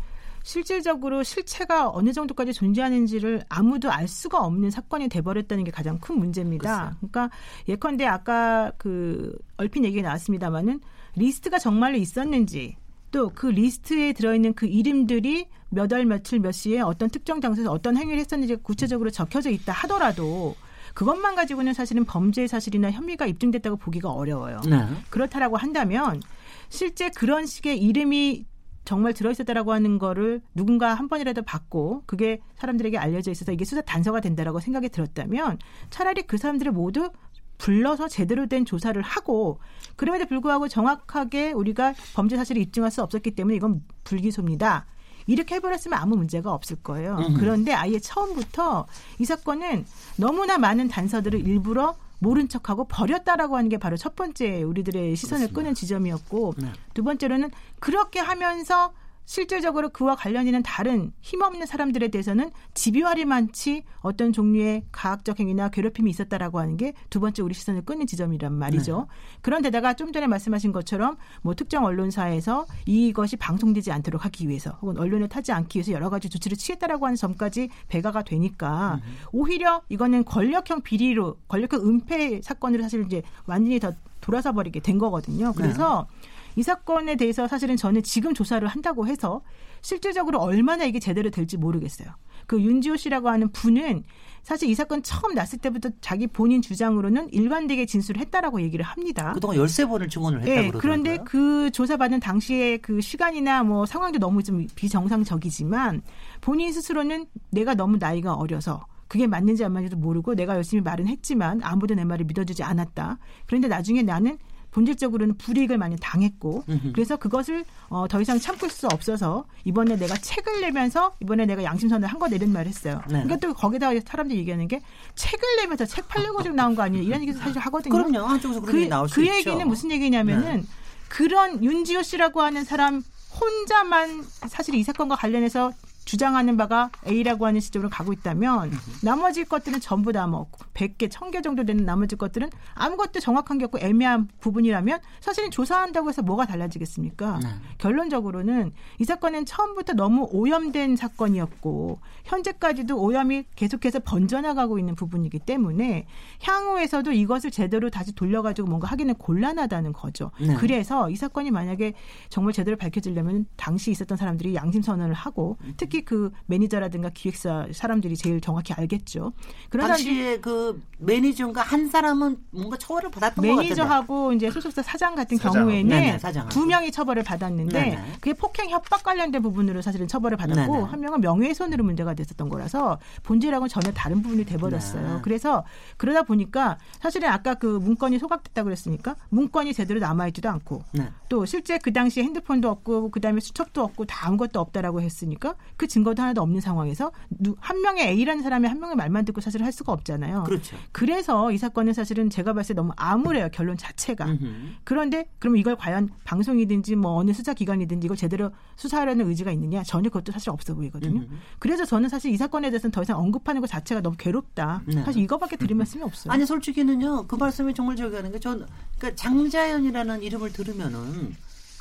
실질적으로 0.49 1.23
실체가 1.25 1.90
어느 1.90 2.14
정도까지 2.14 2.55
존재하는지를 2.55 3.43
아무도 3.50 3.90
알 3.93 4.09
수가 4.09 4.38
없는 4.38 4.71
사건이 4.71 5.11
돼버렸다는 5.11 5.62
게 5.62 5.71
가장 5.71 5.99
큰 5.99 6.19
문제입니다. 6.19 6.85
글쎄. 6.85 6.97
그러니까 7.12 7.37
예컨대 7.69 8.07
아까 8.07 8.73
그 8.78 9.37
얼핏 9.59 9.85
얘기가 9.85 10.05
나왔습니다마는 10.09 10.81
리스트가 11.17 11.59
정말로 11.59 11.99
있었는지 11.99 12.76
또 13.11 13.28
그 13.35 13.49
리스트에 13.49 14.14
들어있는 14.14 14.55
그 14.55 14.64
이름들이 14.64 15.49
몇 15.69 15.93
월 15.93 16.07
며칠 16.07 16.38
몇 16.40 16.52
시에 16.52 16.81
어떤 16.81 17.11
특정 17.11 17.43
장소에서 17.43 17.71
어떤 17.71 17.99
행위를 17.99 18.19
했었는지 18.19 18.57
구체적으로 18.57 19.11
적혀져 19.11 19.50
있다 19.50 19.75
하더라도 19.75 20.57
그것만 20.95 21.35
가지고는 21.35 21.75
사실은 21.75 22.07
범죄 22.07 22.47
사실이나 22.47 22.90
혐의가 22.90 23.26
입증됐다고 23.26 23.76
보기가 23.76 24.11
어려워요. 24.11 24.62
네. 24.67 24.83
그렇다라고 25.11 25.59
한다면 25.59 26.23
실제 26.71 27.11
그런 27.11 27.45
식의 27.45 27.78
이름이 27.83 28.47
정말 28.88 29.12
들어있었다라고 29.12 29.75
하는 29.75 29.99
거를 29.99 30.40
누군가 30.54 30.95
한 30.95 31.09
번이라도 31.09 31.42
받고 31.42 32.04
그게 32.07 32.40
사람들에게 32.57 32.97
알려져 32.97 33.30
있어서 33.30 33.52
이게 33.52 33.66
수사 33.66 33.83
단서가 33.83 34.21
된다라고 34.21 34.61
생각이 34.61 34.88
들었다면 34.88 35.59
차라리 35.90 36.23
그 36.23 36.38
사람들을 36.38 36.73
모두 36.73 37.11
불러서 37.59 38.09
제대로 38.09 38.47
된 38.47 38.64
조사를 38.64 39.00
하고 39.02 39.61
그럼에도 39.97 40.25
불구하고 40.25 40.68
정확하게 40.68 41.52
우리가 41.52 41.92
범죄 42.14 42.38
사실을 42.38 42.62
입증할 42.62 42.90
수 42.90 43.02
없었기 43.02 43.33
때문에 43.33 43.57
이건 43.57 43.85
불기소입니다. 44.04 44.87
이렇게 45.26 45.57
해버렸으면 45.57 45.99
아무 45.99 46.16
문제가 46.16 46.54
없을 46.54 46.76
거예요. 46.76 47.18
그런데 47.38 47.75
아예 47.75 47.99
처음부터 47.99 48.87
이 49.18 49.26
사건은 49.26 49.85
너무나 50.16 50.57
많은 50.57 50.88
단서들을 50.88 51.47
일부러 51.47 51.95
모른 52.18 52.48
척하고 52.48 52.87
버렸다라고 52.88 53.56
하는 53.56 53.68
게 53.68 53.78
바로 53.78 53.96
첫 53.96 54.16
번째 54.16 54.62
우리들의 54.62 55.14
시선을 55.16 55.46
그렇습니다. 55.46 55.60
끄는 55.60 55.75
지점이었고 55.75 56.54
네. 56.58 56.72
두 56.94 57.04
번째로는 57.04 57.50
그렇게 57.80 58.18
하면서 58.18 58.92
실질적으로 59.28 59.90
그와 59.90 60.16
관련 60.16 60.47
있는 60.47 60.62
다른 60.62 61.12
힘없는 61.20 61.66
사람들에 61.66 62.08
대해서는 62.08 62.50
집요하리만치 62.73 63.85
어떤 64.00 64.32
종류의 64.32 64.85
가학적 64.90 65.38
행위나 65.38 65.68
괴롭힘이 65.68 66.11
있었다라고 66.11 66.58
하는 66.58 66.78
게 66.78 66.94
두 67.11 67.20
번째 67.20 67.42
우리 67.42 67.52
시선을 67.52 67.82
끄는 67.82 68.06
지점이란 68.06 68.54
말이죠. 68.54 69.06
네. 69.08 69.40
그런데다가 69.42 69.94
좀 69.94 70.12
전에 70.12 70.26
말씀하신 70.26 70.73
것처럼 70.73 71.16
뭐 71.42 71.54
특정 71.54 71.85
언론사에서 71.85 72.66
이것이 72.87 73.37
방송되지 73.37 73.92
않도록 73.92 74.25
하기 74.25 74.49
위해서 74.49 74.78
혹은 74.80 74.97
언론에 74.97 75.26
타지 75.26 75.52
않기 75.52 75.78
위해서 75.78 75.92
여러 75.92 76.08
가지 76.08 76.30
조치를 76.30 76.56
취했다라고 76.56 77.04
하는 77.04 77.16
점까지 77.16 77.68
배가가 77.88 78.23
되니까 78.23 79.00
음. 79.04 79.14
오히려 79.32 79.82
이거는 79.90 80.25
권력형 80.25 80.82
비리로 80.82 81.37
권력형 81.49 81.87
은폐 81.87 82.40
사건으로 82.42 82.82
사실 82.82 83.04
이제 83.04 83.23
완전히 83.47 83.78
더 83.78 83.92
돌아서 84.20 84.52
버리게 84.52 84.80
된 84.80 84.99
거거든요. 84.99 85.52
그래서 85.52 86.06
네. 86.11 86.38
이 86.59 86.62
사건에 86.65 87.15
대해서 87.15 87.47
사실은 87.47 87.77
저는 87.77 88.03
지금 88.03 88.35
조사를 88.35 88.67
한다고 88.67 89.07
해서 89.07 89.43
실질적으로 89.81 90.41
얼마나 90.41 90.87
이게 90.87 90.99
제대로 90.99 91.31
될지 91.31 91.57
모르겠어요. 91.57 92.09
그 92.49 92.61
윤지호 92.61 92.97
씨라고 92.97 93.29
하는 93.29 93.53
분은 93.53 94.03
사실 94.43 94.69
이 94.69 94.75
사건 94.75 95.05
처음 95.05 95.35
났을 95.35 95.61
때부터 95.61 95.91
자기 96.00 96.27
본인 96.27 96.61
주장으로는 96.61 97.33
일관되게 97.33 97.87
진술을 97.87 98.21
했다라고 98.23 98.61
얘기를 98.62 98.85
합니다. 98.85 99.31
그동안 99.35 99.57
13번을 99.57 100.11
증언을 100.11 100.41
했다고 100.41 100.61
네, 100.61 100.71
그런데 100.73 101.19
그 101.19 101.71
조사받은 101.71 102.19
당시에 102.19 102.79
그 102.79 103.00
시간이나 103.00 103.62
뭐 103.62 103.87
상황도 103.87 104.19
너무 104.19 104.43
좀 104.43 104.67
비정상적이지만 104.75 106.03
본인 106.41 106.73
스스로는 106.73 107.27
내가 107.50 107.75
너무 107.75 107.99
나이가 107.99 108.35
어려서 108.35 108.85
그게 109.07 109.29
맞는지 109.29 109.65
안 109.65 109.73
맞는지도 109.73 109.97
모르고 110.00 110.35
내가 110.35 110.57
열심히 110.57 110.83
말은 110.83 111.07
했지만 111.07 111.61
아무도 111.62 111.95
내 111.95 112.05
말을 112.05 112.27
믿어주지 112.27 112.65
않았다. 112.65 113.19
그런데 113.47 113.69
나중에 113.69 114.03
나는 114.03 114.38
본질적으로는 114.78 115.37
불이익을 115.38 115.76
많이 115.76 115.97
당했고 116.00 116.64
그래서 116.94 117.16
그것을 117.16 117.64
어, 117.88 118.06
더 118.08 118.20
이상 118.20 118.38
참고 118.38 118.68
수 118.68 118.87
없어서 118.87 119.44
이번에 119.64 119.97
내가 119.97 120.14
책을 120.16 120.61
내면서 120.61 121.12
이번에 121.20 121.47
내가 121.47 121.64
양심선을 121.64 122.06
한 122.06 122.18
거 122.18 122.26
내는 122.28 122.52
말을 122.52 122.66
했어요. 122.68 123.00
네. 123.06 123.23
그러니까 123.23 123.37
또 123.37 123.54
거기다가 123.54 123.99
사람들이 124.04 124.40
얘기하는 124.40 124.66
게 124.66 124.80
책을 125.14 125.40
내면서 125.62 125.85
책 125.87 126.08
팔려고 126.08 126.42
지금 126.42 126.56
나온 126.56 126.75
거 126.75 126.82
아니에요? 126.82 127.04
이런 127.04 127.20
얘기 127.23 127.32
사실 127.32 127.58
하거든요. 127.61 127.94
그럼요. 127.94 128.26
한쪽에서 128.26 128.61
그런 128.61 128.73
그, 128.73 128.78
얘기 128.80 128.88
나올 128.88 129.08
수 129.08 129.14
그 129.14 129.23
있죠. 129.23 129.32
그 129.32 129.38
얘기는 129.38 129.68
무슨 129.68 129.90
얘기냐면은 129.92 130.61
네. 130.62 130.66
그런 131.08 131.62
윤지호 131.62 132.02
씨라고 132.02 132.42
하는 132.42 132.64
사람 132.64 133.02
혼자만 133.40 134.25
사실 134.49 134.75
이 134.75 134.82
사건과 134.82 135.14
관련해서 135.16 135.73
주장하는 136.09 136.57
바가 136.57 136.91
A라고 137.07 137.45
하는 137.45 137.61
시점으로 137.61 137.91
가고 137.91 138.15
있다면 138.15 138.73
나머지 139.03 139.45
것들은 139.45 139.81
전부 139.81 140.11
다 140.12 140.29
뭐 140.29 140.47
100개, 140.75 141.09
1000개 141.09 141.43
정도 141.43 141.65
되는 141.65 141.85
나머지 141.85 142.15
것들은 142.17 142.50
아무것도 142.75 143.21
정확한 143.21 143.59
게 143.59 143.65
없고 143.65 143.79
애매한 143.81 144.29
부분이라면 144.41 145.00
사실은 145.21 145.50
조사한다고 145.50 146.09
해서 146.09 146.23
뭐가 146.23 146.47
달라지겠습니까? 146.47 147.41
네. 147.43 147.49
결론적으로는 147.79 148.73
이 148.99 149.05
사건은 149.05 149.45
처음부터 149.47 149.95
너무 149.95 150.29
오염된 150.31 150.97
사건이었고 150.97 152.00
현재까지도 152.25 153.00
오염이 153.00 153.45
계속해서 153.57 154.00
번져나가고 154.00 154.79
있는 154.79 154.95
부분이기 154.95 155.41
때문에 155.41 156.07
향후에서도 156.43 157.11
이것을 157.12 157.50
제대로 157.50 157.91
다시 157.91 158.15
돌려가지고 158.15 158.69
뭔가 158.69 158.87
하기는 158.88 159.15
곤란하다는 159.15 159.93
거죠. 159.93 160.31
네. 160.41 160.55
그래서 160.57 161.11
이 161.11 161.17
사건이 161.17 161.50
만약에 161.50 161.95
정말 162.29 162.53
제대로 162.53 162.77
밝혀지려면 162.77 163.47
당시 163.57 163.91
있었던 163.91 164.17
사람들이 164.17 164.55
양심 164.55 164.83
선언을 164.83 165.15
하고 165.15 165.57
특히 165.77 165.98
특히 165.99 166.05
그 166.05 166.31
매니저라든가 166.47 167.11
기획사 167.11 167.67
사람들이 167.73 168.17
제일 168.17 168.40
정확히 168.40 168.73
알겠죠. 168.73 169.33
그런 169.69 169.88
당시에 169.88 170.38
그 170.40 170.81
매니저인가 170.99 171.62
한 171.62 171.88
사람은 171.88 172.37
뭔가 172.50 172.76
처벌을 172.76 173.11
받았던 173.11 173.37
것 173.37 173.49
같아요. 173.49 173.57
매니저하고 173.57 174.33
이제 174.33 174.50
소속사 174.50 174.83
사장 174.83 175.14
같은 175.14 175.37
사장. 175.37 175.64
경우에는 175.64 175.88
네네, 175.88 176.19
두 176.50 176.67
명이 176.67 176.93
처벌을 176.93 177.23
받았는데 177.23 177.73
네네. 177.73 178.12
그게 178.21 178.33
폭행 178.35 178.71
협박 178.71 179.02
관련된 179.02 179.43
부분으로 179.43 179.83
사실은 179.83 180.07
처벌을 180.09 180.37
받았고 180.37 180.73
네네. 180.73 180.85
한 180.85 181.00
명은 181.00 181.21
명예훼손으로 181.21 181.85
문제가 181.85 182.14
됐었던 182.14 182.49
거라서 182.49 182.99
본질하고는 183.23 183.69
전혀 183.69 183.93
다른 183.93 184.23
부분이 184.23 184.45
돼버렸어요. 184.45 185.14
네. 185.14 185.21
그래서 185.23 185.64
그러다 185.97 186.23
보니까 186.23 186.78
사실은 187.00 187.28
아까 187.28 187.55
그 187.55 187.67
문건이 187.67 188.19
소각됐다고 188.19 188.67
그랬으니까 188.67 189.17
문건이 189.31 189.75
제대로 189.75 190.00
남아있지도 190.00 190.49
않고 190.49 190.85
네. 190.93 191.09
또 191.28 191.45
실제 191.45 191.78
그 191.78 191.93
당시에 191.93 192.23
핸드폰도 192.25 192.69
없고 192.69 193.11
그다음에 193.11 193.40
수첩도 193.40 193.83
없고 193.83 194.05
다 194.05 194.28
아무것도 194.28 194.61
없다라고 194.61 195.00
했으니까 195.00 195.55
그 195.76 195.88
증거도 195.88 196.23
하나도 196.23 196.40
없는 196.42 196.61
상황에서 196.61 197.11
한 197.59 197.80
명의 197.83 198.07
A라는 198.09 198.42
사람이 198.42 198.66
한 198.68 198.78
명의 198.80 198.97
말만 198.97 199.25
듣고 199.25 199.40
사실 199.40 199.62
할 199.64 199.73
수가 199.73 199.92
없잖아요. 199.92 200.45
그렇죠. 200.45 200.76
그래서 200.92 201.52
이 201.52 201.59
사건은 201.59 201.92
사실은 201.92 202.30
제가 202.30 202.52
봤을 202.52 202.75
때 202.75 202.80
너무 202.80 202.92
암울해요. 202.97 203.49
결론 203.52 203.76
자체가. 203.76 204.25
음흠. 204.26 204.47
그런데 204.85 205.28
그럼 205.38 205.57
이걸 205.57 205.76
과연 205.76 206.11
방송이든지 206.25 206.97
뭐 206.97 207.16
어느 207.16 207.33
수사 207.33 207.52
기관이든지 207.54 208.07
이걸 208.07 208.16
제대로 208.16 208.50
수사하려는 208.76 209.28
의지가 209.28 209.50
있느냐? 209.52 209.83
전혀 209.83 210.09
그것도 210.09 210.33
사실 210.33 210.50
없어 210.50 210.75
보이거든요. 210.75 211.21
음흠. 211.21 211.35
그래서 211.59 211.85
저는 211.85 212.09
사실 212.09 212.33
이 212.33 212.37
사건에 212.37 212.71
대해서는 212.71 212.92
더 212.92 213.02
이상 213.02 213.18
언급하는 213.18 213.61
것 213.61 213.66
자체가 213.68 214.00
너무 214.00 214.16
괴롭다. 214.16 214.83
네. 214.87 215.02
사실 215.04 215.23
이거밖에 215.23 215.57
드릴 215.57 215.76
말씀이 215.76 216.02
없어요. 216.02 216.33
아니 216.33 216.45
솔직히는요. 216.47 217.26
그 217.26 217.37
말씀이 217.37 217.75
정말 217.75 217.97
저기 217.97 218.16
하는 218.16 218.33
게 218.33 218.38
전 218.38 218.64
그러니까 218.99 219.16
장자연이라는 219.16 220.23
이름을 220.23 220.52
들으면은 220.52 221.35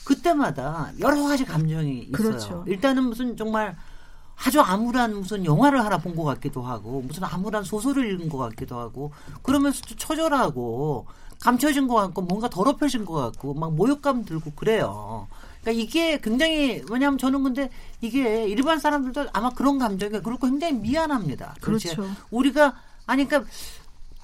그때마다 0.05 0.91
여러 0.99 1.23
가지 1.23 1.45
감정이 1.45 1.99
있어요. 1.99 2.11
그렇죠. 2.11 2.63
일단은 2.67 3.03
무슨 3.03 3.35
정말 3.37 3.75
아주 4.45 4.61
암울한 4.61 5.15
무슨 5.21 5.45
영화를 5.45 5.83
하나 5.83 5.97
본 5.97 6.15
것 6.15 6.23
같기도 6.23 6.61
하고 6.61 7.01
무슨 7.01 7.23
암울한 7.23 7.63
소설을 7.63 8.11
읽은 8.13 8.29
것 8.29 8.37
같기도 8.37 8.77
하고 8.79 9.11
그러면서 9.43 9.81
도 9.81 9.95
처절하고 9.95 11.05
감춰진 11.39 11.87
것 11.87 11.95
같고 11.95 12.21
뭔가 12.23 12.49
더럽혀진 12.49 13.05
것 13.05 13.13
같고 13.13 13.53
막 13.53 13.73
모욕감 13.73 14.25
들고 14.25 14.51
그래요. 14.55 15.27
그러니까 15.61 15.83
이게 15.83 16.19
굉장히 16.19 16.83
왜냐하면 16.89 17.17
저는 17.17 17.43
근데 17.43 17.69
이게 18.01 18.47
일반 18.47 18.79
사람들도 18.79 19.27
아마 19.33 19.49
그런 19.51 19.77
감정이 19.77 20.19
그렇고 20.21 20.47
굉장히 20.47 20.73
미안합니다. 20.73 21.55
그렇죠. 21.61 22.07
우리가 22.31 22.75
아니 23.05 23.25
그러니까 23.27 23.49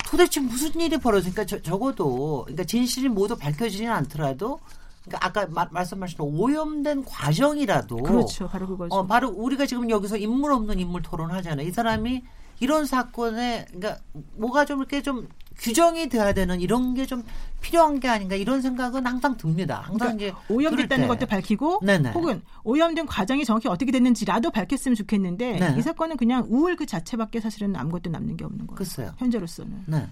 도대체 0.05 0.39
무슨 0.39 0.79
일이 0.79 0.97
벌어지니까 0.97 1.45
적어도 1.45 2.43
그러니까 2.45 2.63
진실이 2.63 3.09
모두 3.09 3.35
밝혀지지는 3.37 3.91
않더라도 3.91 4.59
그러니까 5.05 5.27
아까 5.27 5.47
마, 5.49 5.67
말씀하신 5.71 6.17
오염된 6.19 7.05
과정이라도 7.05 7.97
그렇죠. 7.97 8.47
바로 8.47 8.67
그거죠. 8.67 8.95
어, 8.95 9.05
바로 9.05 9.29
우리가 9.29 9.65
지금 9.65 9.89
여기서 9.89 10.17
인물 10.17 10.51
없는 10.53 10.79
인물 10.79 11.01
토론하잖아요. 11.01 11.67
이 11.67 11.71
사람이 11.71 12.23
이런 12.59 12.85
사건에 12.85 13.65
그러니까 13.71 13.97
뭐가 14.35 14.65
좀 14.65 14.79
이렇게 14.79 15.01
좀 15.01 15.27
규정이 15.57 16.09
돼야 16.09 16.33
되는 16.33 16.61
이런 16.61 16.93
게 16.93 17.05
좀 17.05 17.23
필요한 17.61 17.99
게 17.99 18.09
아닌가 18.09 18.35
이런 18.35 18.61
생각은 18.61 19.05
항상 19.07 19.37
듭니다. 19.37 19.81
항상 19.85 20.17
그러니까 20.17 20.37
이제 20.47 20.53
오염됐다는. 20.53 21.07
것도 21.07 21.25
밝히고 21.25 21.79
네네. 21.83 22.11
혹은 22.11 22.41
오염된 22.63 23.05
과정이 23.05 23.45
정확히 23.45 23.67
어떻게 23.69 23.91
됐는지라도 23.91 24.51
밝혔으면 24.51 24.95
좋겠는데 24.95 25.59
네. 25.59 25.75
이 25.77 25.81
사건은 25.81 26.17
그냥 26.17 26.45
우울 26.49 26.75
그 26.75 26.85
자체밖에 26.85 27.39
사실은 27.39 27.75
아무것도 27.75 28.09
남는 28.09 28.35
게 28.37 28.43
없는 28.45 28.67
거예요. 28.67 28.75
글쎄요. 28.77 29.13
현재로서는. 29.17 29.83
네. 29.87 30.07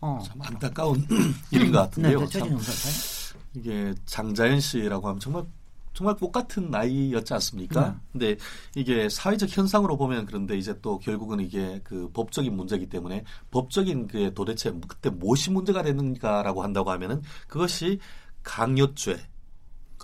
어. 0.00 0.20
참 0.24 0.40
안타까운 0.42 1.06
일인 1.50 1.72
것 1.72 1.78
같은데요. 1.78 2.20
네, 2.20 2.26
참 2.28 2.48
선생. 2.50 3.23
이게 3.54 3.94
장자연 4.06 4.60
씨라고 4.60 5.08
하면 5.08 5.20
정말 5.20 5.44
정말 5.92 6.16
똑같은 6.16 6.70
나이였지 6.70 7.32
않습니까? 7.34 8.00
근데 8.12 8.36
이게 8.74 9.08
사회적 9.08 9.56
현상으로 9.56 9.96
보면 9.96 10.26
그런데 10.26 10.58
이제 10.58 10.76
또 10.82 10.98
결국은 10.98 11.38
이게 11.38 11.80
그 11.84 12.10
법적인 12.12 12.54
문제이기 12.54 12.88
때문에 12.88 13.24
법적인 13.52 14.08
그 14.08 14.34
도대체 14.34 14.72
그때 14.88 15.08
무엇이 15.08 15.52
문제가 15.52 15.82
되는가라고 15.82 16.64
한다고 16.64 16.90
하면은 16.90 17.22
그것이 17.46 18.00
강요죄 18.42 19.24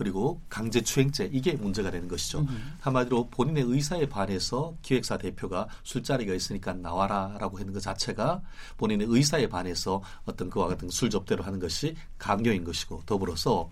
그리고 0.00 0.40
강제추행죄 0.48 1.28
이게 1.30 1.52
문제가 1.52 1.90
되는 1.90 2.08
것이죠. 2.08 2.46
한마디로 2.80 3.28
본인의 3.28 3.64
의사에 3.66 4.08
반해서 4.08 4.74
기획사 4.80 5.18
대표가 5.18 5.68
술자리가 5.82 6.32
있으니까 6.32 6.72
나와라라고 6.72 7.58
하는 7.58 7.74
것 7.74 7.82
자체가 7.82 8.40
본인의 8.78 9.08
의사에 9.10 9.46
반해서 9.46 10.02
어떤 10.24 10.48
그와 10.48 10.68
같은 10.68 10.88
술 10.88 11.10
접대를 11.10 11.46
하는 11.46 11.60
것이 11.60 11.96
강요인 12.16 12.64
것이고 12.64 13.02
더불어서 13.04 13.68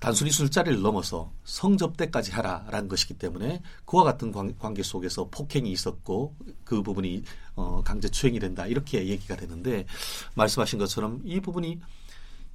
단순히 0.00 0.32
술자리를 0.32 0.82
넘어서 0.82 1.30
성접대까지 1.44 2.32
하라라는 2.32 2.88
것이기 2.88 3.14
때문에 3.14 3.62
그와 3.84 4.02
같은 4.02 4.32
관, 4.32 4.58
관계 4.58 4.82
속에서 4.82 5.28
폭행이 5.30 5.70
있었고 5.70 6.34
그 6.64 6.82
부분이 6.82 7.22
어, 7.54 7.80
강제추행이 7.84 8.40
된다 8.40 8.66
이렇게 8.66 9.06
얘기가 9.06 9.36
되는데 9.36 9.86
말씀하신 10.34 10.80
것처럼 10.80 11.20
이 11.24 11.38
부분이 11.38 11.80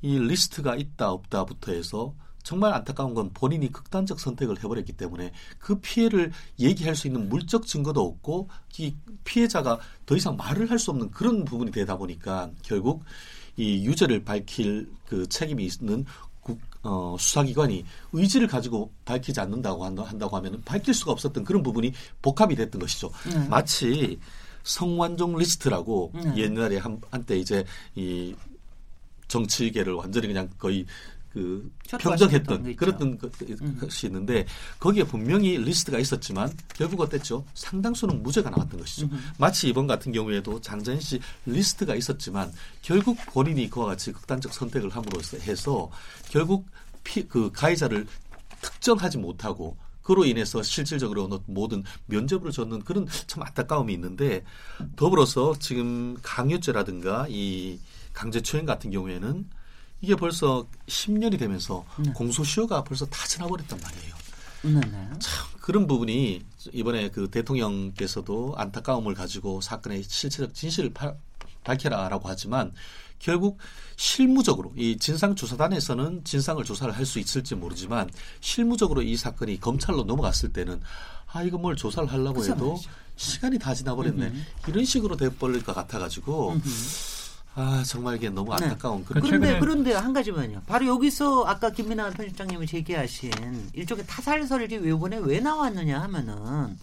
이 0.01 0.19
리스트가 0.19 0.75
있다 0.75 1.11
없다부터 1.11 1.71
해서 1.71 2.13
정말 2.43 2.73
안타까운 2.73 3.13
건 3.13 3.31
본인이 3.33 3.71
극단적 3.71 4.19
선택을 4.19 4.57
해버렸기 4.63 4.93
때문에 4.93 5.31
그 5.59 5.79
피해를 5.79 6.31
얘기할 6.59 6.95
수 6.95 7.07
있는 7.07 7.29
물적 7.29 7.65
증거도 7.65 8.01
없고 8.01 8.49
이 8.77 8.95
피해자가 9.23 9.79
더 10.05 10.15
이상 10.15 10.35
말을 10.35 10.69
할 10.69 10.79
수 10.79 10.89
없는 10.91 11.11
그런 11.11 11.45
부분이 11.45 11.71
되다 11.71 11.97
보니까 11.97 12.49
결국 12.63 13.03
이 13.55 13.85
유죄를 13.85 14.23
밝힐 14.23 14.91
그 15.05 15.27
책임이 15.27 15.63
있는 15.65 16.05
국, 16.39 16.59
어, 16.81 17.15
수사기관이 17.19 17.85
의지를 18.13 18.47
가지고 18.47 18.91
밝히지 19.05 19.39
않는다고 19.39 19.85
한다, 19.85 20.03
한다고 20.03 20.35
하면 20.37 20.61
밝힐 20.65 20.93
수가 20.93 21.11
없었던 21.11 21.43
그런 21.43 21.61
부분이 21.61 21.93
복합이 22.23 22.55
됐던 22.55 22.81
것이죠. 22.81 23.11
네. 23.31 23.47
마치 23.47 24.19
성완종 24.63 25.37
리스트라고 25.37 26.11
네. 26.15 26.37
옛날에 26.37 26.77
한, 26.77 26.99
한때 27.11 27.37
이제 27.37 27.63
이 27.95 28.35
정치계를 29.27 29.93
완전히 29.93 30.27
그냥 30.27 30.49
거의 30.57 30.85
그 31.33 31.71
평정했던. 31.87 32.75
그랬던 32.75 33.17
것- 33.17 33.31
것이 33.79 34.07
있는데 34.07 34.45
거기에 34.79 35.03
분명히 35.05 35.57
리스트가 35.57 35.97
있었지만 35.99 36.51
결국 36.75 36.99
어땠죠? 37.01 37.45
상당수는 37.53 38.21
무죄가 38.21 38.49
나왔던 38.49 38.79
것이죠. 38.79 39.09
마치 39.37 39.69
이번 39.69 39.87
같은 39.87 40.11
경우에도 40.11 40.59
장자연 40.59 40.99
씨 40.99 41.19
리스트가 41.45 41.95
있었지만 41.95 42.51
결국 42.81 43.17
본인이 43.27 43.69
그와 43.69 43.85
같이 43.87 44.11
극단적 44.11 44.53
선택을 44.53 44.89
함으로써 44.89 45.37
해서 45.37 45.89
결국 46.29 46.67
피, 47.03 47.25
그 47.27 47.49
가해자를 47.51 48.05
특정하지 48.61 49.17
못하고 49.17 49.77
그로 50.03 50.25
인해서 50.25 50.61
실질적으로 50.61 51.29
모든 51.45 51.83
면접을 52.07 52.51
줬는 52.51 52.81
그런 52.81 53.07
참 53.27 53.43
안타까움이 53.43 53.93
있는데 53.93 54.43
더불어서 54.95 55.55
지금 55.59 56.17
강요죄라든가 56.21 57.27
이 57.29 57.79
강제추행 58.13 58.65
같은 58.65 58.91
경우에는 58.91 59.47
이게 60.01 60.15
벌써 60.15 60.65
10년이 60.87 61.37
되면서 61.39 61.85
공소시효가 62.13 62.83
벌써 62.83 63.05
다 63.05 63.25
지나버렸단 63.27 63.79
말이에요. 63.81 64.15
네네. 64.63 65.09
참 65.19 65.47
그런 65.61 65.87
부분이 65.87 66.43
이번에 66.73 67.09
그 67.09 67.29
대통령께서도 67.29 68.53
안타까움을 68.57 69.13
가지고 69.13 69.61
사건의 69.61 70.03
실체적 70.03 70.53
진실을 70.53 70.91
파- 70.93 71.13
밝혀라라고 71.63 72.27
하지만 72.27 72.71
결국 73.19 73.59
실무적으로 73.95 74.73
이 74.75 74.97
진상조사단에서는 74.97 76.23
진상을 76.23 76.63
조사를 76.63 76.91
할 76.95 77.05
수 77.05 77.19
있을지 77.19 77.53
모르지만 77.55 78.09
실무적으로 78.39 79.03
이 79.03 79.15
사건이 79.15 79.59
검찰로 79.59 80.03
넘어갔을 80.03 80.51
때는 80.53 80.81
아 81.31 81.43
이거 81.43 81.57
뭘 81.59 81.75
조사를 81.75 82.11
하려고 82.11 82.41
해도. 82.53 82.79
시간이 83.17 83.59
다 83.59 83.75
지나버렸네 83.75 84.33
이런 84.67 84.83
식으로 84.85 85.15
돼버릴 85.17 85.63
것 85.63 85.73
같아가지고 85.75 86.53
아 87.53 87.83
정말 87.85 88.15
이게 88.15 88.29
너무 88.29 88.55
네. 88.57 88.65
안타까운 88.65 89.03
그런 89.03 89.21
그 89.21 89.27
그런데 89.29 89.59
그런데 89.59 89.93
한 89.93 90.13
가지만요. 90.13 90.61
바로 90.67 90.87
여기서 90.87 91.43
아까 91.45 91.69
김민아 91.69 92.11
편집장님이 92.11 92.65
제기하신 92.65 93.31
일종의 93.73 94.05
타살설이 94.07 94.73
이번에 94.87 95.17
왜 95.17 95.39
나왔느냐 95.39 95.99
하면은 96.03 96.77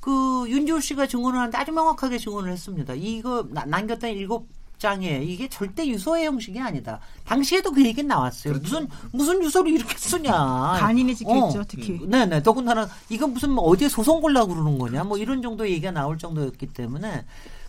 그 0.00 0.44
윤지호 0.48 0.80
씨가 0.80 1.06
증언을 1.06 1.38
하는데 1.38 1.56
아주 1.56 1.72
명확하게 1.72 2.18
증언을 2.18 2.50
했습니다. 2.52 2.94
이거 2.94 3.46
나- 3.50 3.64
남겼던 3.64 4.10
일곱 4.10 4.48
장에 4.78 5.22
이게 5.24 5.48
절대 5.48 5.86
유서의 5.86 6.26
형식이 6.26 6.60
아니다. 6.60 7.00
당시에도 7.24 7.72
그 7.72 7.82
얘기는 7.84 8.06
나왔어요. 8.06 8.54
무슨 8.54 8.86
무슨 9.10 9.42
유서를 9.42 9.72
이렇게 9.72 9.96
쓰냐. 9.96 10.32
간인이 10.78 11.14
찍혀 11.14 11.46
있죠, 11.48 11.64
특히. 11.66 11.92
음, 12.02 12.10
네네. 12.10 12.42
더군다나 12.42 12.86
이건 13.08 13.32
무슨 13.32 13.50
뭐 13.52 13.64
어디에 13.64 13.88
소송 13.88 14.20
걸라고 14.20 14.52
그러는 14.52 14.78
거냐. 14.78 15.04
뭐 15.04 15.16
이런 15.16 15.40
정도 15.42 15.66
얘기가 15.66 15.92
나올 15.92 16.18
정도였기 16.18 16.66
때문에 16.74 17.24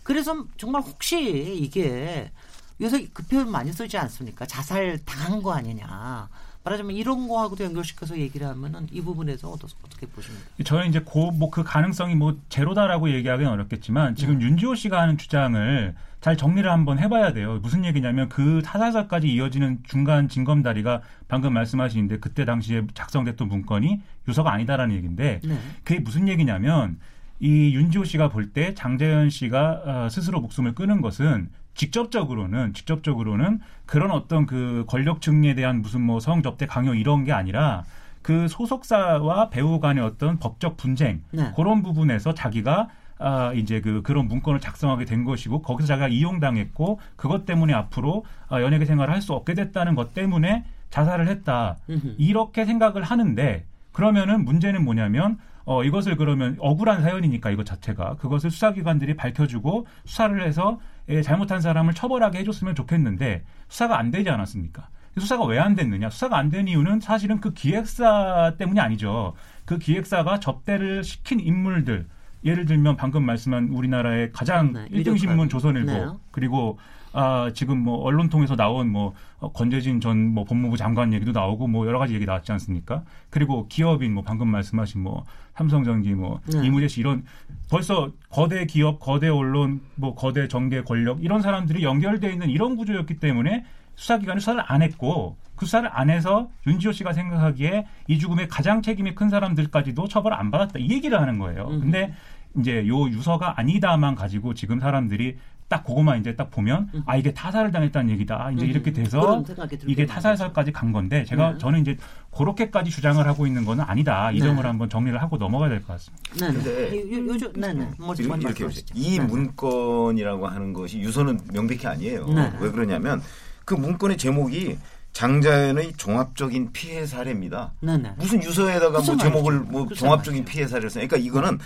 그래서 0.08 0.46
정말 0.56 0.82
혹시 0.84 1.54
이게 1.60 2.32
요새 2.80 3.10
그 3.12 3.28
표현 3.28 3.52
많이 3.52 3.74
쓰지 3.74 3.98
않습니까? 3.98 4.46
자살 4.46 4.98
당한 5.06 5.44
거 5.44 5.52
아니냐. 5.52 6.30
말하자면 6.64 6.96
이런 6.96 7.28
거하고도 7.28 7.66
연결시켜서 7.66 8.18
얘기를 8.18 8.48
하면은 8.48 8.88
이 8.90 9.02
부분에서 9.02 9.50
어떻게, 9.50 10.08
보십니까? 10.08 10.46
저는 10.64 10.88
이제 10.88 11.02
고, 11.02 11.32
뭐그 11.32 11.64
가능성이 11.64 12.16
뭐 12.16 12.38
제로다라고 12.48 13.10
얘기하기는 13.12 13.52
어렵겠지만 13.52 14.16
지금 14.16 14.42
윤지호 14.42 14.76
씨가 14.76 15.02
하는 15.02 15.18
주장을 15.18 15.96
잘 16.22 16.38
정리를 16.38 16.70
한번 16.72 17.00
해봐야 17.00 17.34
돼요. 17.34 17.60
무슨 17.62 17.84
얘기냐면 17.84 18.30
그 18.30 18.62
타살사까지 18.64 19.28
이어지는 19.28 19.80
중간 19.84 20.30
징검다리가 20.30 21.02
방금 21.28 21.54
말씀하시는데 21.54 22.20
그때 22.20 22.46
당시에 22.46 22.84
작성됐던 22.94 23.50
문건이 23.50 24.02
유서가 24.30 24.54
아니다라는 24.54 24.96
얘기인데 24.96 25.42
네. 25.44 25.60
그게 25.84 26.00
무슨 26.00 26.30
얘기냐면 26.30 26.98
이 27.40 27.74
윤지호 27.76 28.04
씨가 28.04 28.30
볼 28.30 28.52
때 28.54 28.74
장재현 28.74 29.30
씨가 29.30 29.82
어, 29.86 30.10
스스로 30.10 30.42
목숨을 30.42 30.74
끊은 30.74 31.02
것은 31.02 31.50
직접적으로는 31.76 32.74
직접적으로는 32.74 33.60
그런 33.86 34.12
어떤 34.12 34.46
그 34.46 34.86
권력층에 34.88 35.54
대한 35.54 35.82
무슨 35.82 36.02
뭐 36.02 36.20
성접대 36.20 36.66
강요 36.66 36.96
이런 36.96 37.24
게 37.24 37.32
아니라 37.34 37.84
그 38.24 38.48
소속사와 38.48 39.50
배우 39.50 39.80
간의 39.80 40.04
어떤 40.04 40.40
법적 40.40 40.76
분쟁 40.78 41.22
네. 41.32 41.52
그런 41.56 41.84
부분에서 41.84 42.34
자기가 42.34 42.90
아 43.20 43.52
이제 43.54 43.82
그 43.82 44.02
그런 44.02 44.28
문건을 44.28 44.60
작성하게 44.60 45.06
된 45.06 45.24
것이고 45.24 45.62
거기서 45.62 45.88
자기가 45.88 46.08
이용당했고 46.08 47.00
그것 47.16 47.46
때문에 47.46 47.74
앞으로 47.74 48.26
아, 48.50 48.62
연예계 48.62 48.86
생활을 48.86 49.14
할 49.14 49.22
수 49.22 49.34
없게 49.34 49.54
됐다는 49.54 49.96
것 49.96 50.14
때문에 50.14 50.66
자살을 50.90 51.28
했다. 51.28 51.78
이렇게 52.18 52.66
생각을 52.66 53.04
하는데 53.04 53.66
그러면은 53.92 54.46
문제는 54.46 54.84
뭐냐면 54.86 55.38
어 55.68 55.84
이것을 55.84 56.16
그러면 56.16 56.56
억울한 56.60 57.02
사연이니까 57.04 57.52
이것 57.52 57.66
자체가 57.66 58.16
그것을 58.16 58.50
수사기관들이 58.50 59.16
밝혀주고 59.18 59.86
수사를 60.06 60.42
해서 60.44 60.80
예, 61.10 61.22
잘못한 61.22 61.62
사람을 61.62 61.94
처벌하게 61.94 62.40
해줬으면 62.40 62.74
좋겠는데 62.74 63.44
수사가 63.68 64.00
안 64.00 64.10
되지 64.10 64.30
않았습니까? 64.30 64.88
수사가 65.20 65.46
왜 65.46 65.60
안 65.60 65.76
됐느냐? 65.76 66.10
수사가 66.10 66.38
안 66.38 66.50
된 66.50 66.68
이유는 66.68 67.00
사실은 67.02 67.40
그 67.42 67.52
기획사 67.54 68.54
때문이 68.58 68.80
아니죠. 68.80 69.34
그 69.66 69.78
기획사가 69.78 70.40
접대를 70.40 71.04
시킨 71.04 71.40
인물들 71.40 72.08
예를 72.46 72.66
들면 72.66 72.96
방금 72.98 73.24
말씀한 73.26 73.70
우리나라의 73.70 74.32
가장 74.32 74.72
네, 74.74 74.88
일 74.92 75.04
1등 75.04 75.18
신문. 75.20 75.50
조선일보 75.50 75.92
네. 75.92 76.06
그리고 76.32 76.78
아 77.14 77.50
지금 77.56 77.80
뭐 77.80 77.98
언론 78.04 78.30
통해서 78.30 78.56
나온 78.56 78.90
뭐 78.92 79.14
어, 79.40 79.52
권재진 79.52 80.00
전 80.02 80.18
뭐 80.36 80.44
법무부 80.46 80.78
장관 80.78 81.14
얘기도 81.14 81.32
나오고 81.32 81.68
뭐 81.68 81.88
여러 81.88 81.98
가지 82.00 82.14
얘기 82.14 82.26
나왔지 82.26 82.52
않습니까? 82.52 83.04
그리고 83.32 83.68
기업인 83.68 84.14
뭐 84.14 84.24
방금 84.24 84.50
말씀하신 84.50 85.02
뭐 85.02 85.26
삼성전기 85.58 86.14
뭐 86.14 86.40
네. 86.46 86.66
이무재 86.66 86.88
씨 86.88 87.02
이런 87.02 87.24
벌써 87.70 88.12
거대 88.30 88.66
기업, 88.66 89.00
거대 89.00 89.28
언론, 89.28 89.82
뭐 89.96 90.16
거대 90.16 90.48
정계 90.48 90.84
권력 90.84 91.24
이런 91.24 91.42
사람들이 91.42 91.84
연결돼 91.84 92.32
있는 92.32 92.50
이런 92.50 92.76
구조였기 92.76 93.16
때문에 93.20 93.66
수사기관이 93.96 94.40
수사를 94.40 94.62
안 94.66 94.82
했고 94.82 95.36
그 95.56 95.66
수사를 95.66 95.90
안 95.92 96.10
해서 96.10 96.50
윤지호 96.68 96.92
씨가 96.92 97.14
생각하기에 97.14 97.88
이 98.08 98.20
죽음에 98.20 98.48
가장 98.48 98.82
책임이 98.84 99.16
큰 99.16 99.30
사람들까지도 99.30 100.08
처벌을 100.08 100.38
안 100.38 100.52
받았다 100.52 100.78
이 100.78 100.90
얘기를 100.92 101.20
하는 101.20 101.40
거예요. 101.40 101.68
음. 101.72 101.80
근데 101.82 102.14
이제 102.60 102.88
요 102.88 103.08
유서가 103.08 103.60
아니다만 103.60 104.16
가지고 104.16 104.54
지금 104.54 104.80
사람들이 104.80 105.38
딱 105.70 105.84
그것만 105.84 106.22
이제 106.22 106.36
딱 106.36 106.50
보면 106.50 106.90
아 107.06 107.18
이게 107.18 107.34
타살을 107.34 107.72
당했다는 107.72 108.10
얘기다. 108.12 108.52
이제 108.52 108.66
음. 108.66 108.70
이렇게 108.70 108.94
돼서 108.94 109.44
이게. 109.86 110.06
타살설까지 110.06 110.72
간 110.72 110.94
건데 110.94 111.26
제가 111.26 111.54
네. 111.54 111.58
저는 111.58 111.82
이제 111.82 111.98
그렇게까지 112.32 112.90
주장을 112.90 113.26
하고 113.28 113.46
있는 113.46 113.66
거는 113.66 113.84
아니다. 113.86 114.32
이 114.32 114.40
네. 114.40 114.46
점을 114.46 114.66
한번 114.66 114.90
정리를 114.90 115.22
하고 115.22 115.38
넘어가야 115.38 115.70
될 115.70 115.82
것 115.82 115.88
같습니다. 115.94 116.24
네, 116.40 116.54
근데 116.54 116.90
네. 116.92 117.18
요, 117.18 117.26
요즘 117.28 117.52
네 117.54 117.74
네. 117.74 117.90
뭐 118.00 118.16
이렇게, 118.18 118.64
이렇게. 118.64 118.82
이 118.94 119.20
네. 119.20 119.26
문건이라고 119.26 120.48
하는 120.48 120.72
것이 120.74 121.00
유서는 121.00 121.40
명백히 121.54 121.86
아니에요. 121.86 122.28
네. 122.30 122.52
왜 122.62 122.72
그러냐면 122.72 123.22
그 123.66 123.74
문건의 123.74 124.18
제목이 124.18 124.78
장자연의 125.12 125.94
종합적인 125.98 126.72
피해 126.74 127.06
사례입니다. 127.06 127.74
네네. 127.82 128.14
무슨 128.18 128.42
유서에다가 128.44 129.00
무슨 129.00 129.16
뭐 129.16 129.24
제목을? 129.24 129.60
뭐 129.62 129.88
종합적인 129.88 130.42
말이죠? 130.44 130.52
피해 130.52 130.68
사례를 130.68 130.90
써. 130.90 131.00
그러니까 131.00 131.18
이거는 131.18 131.58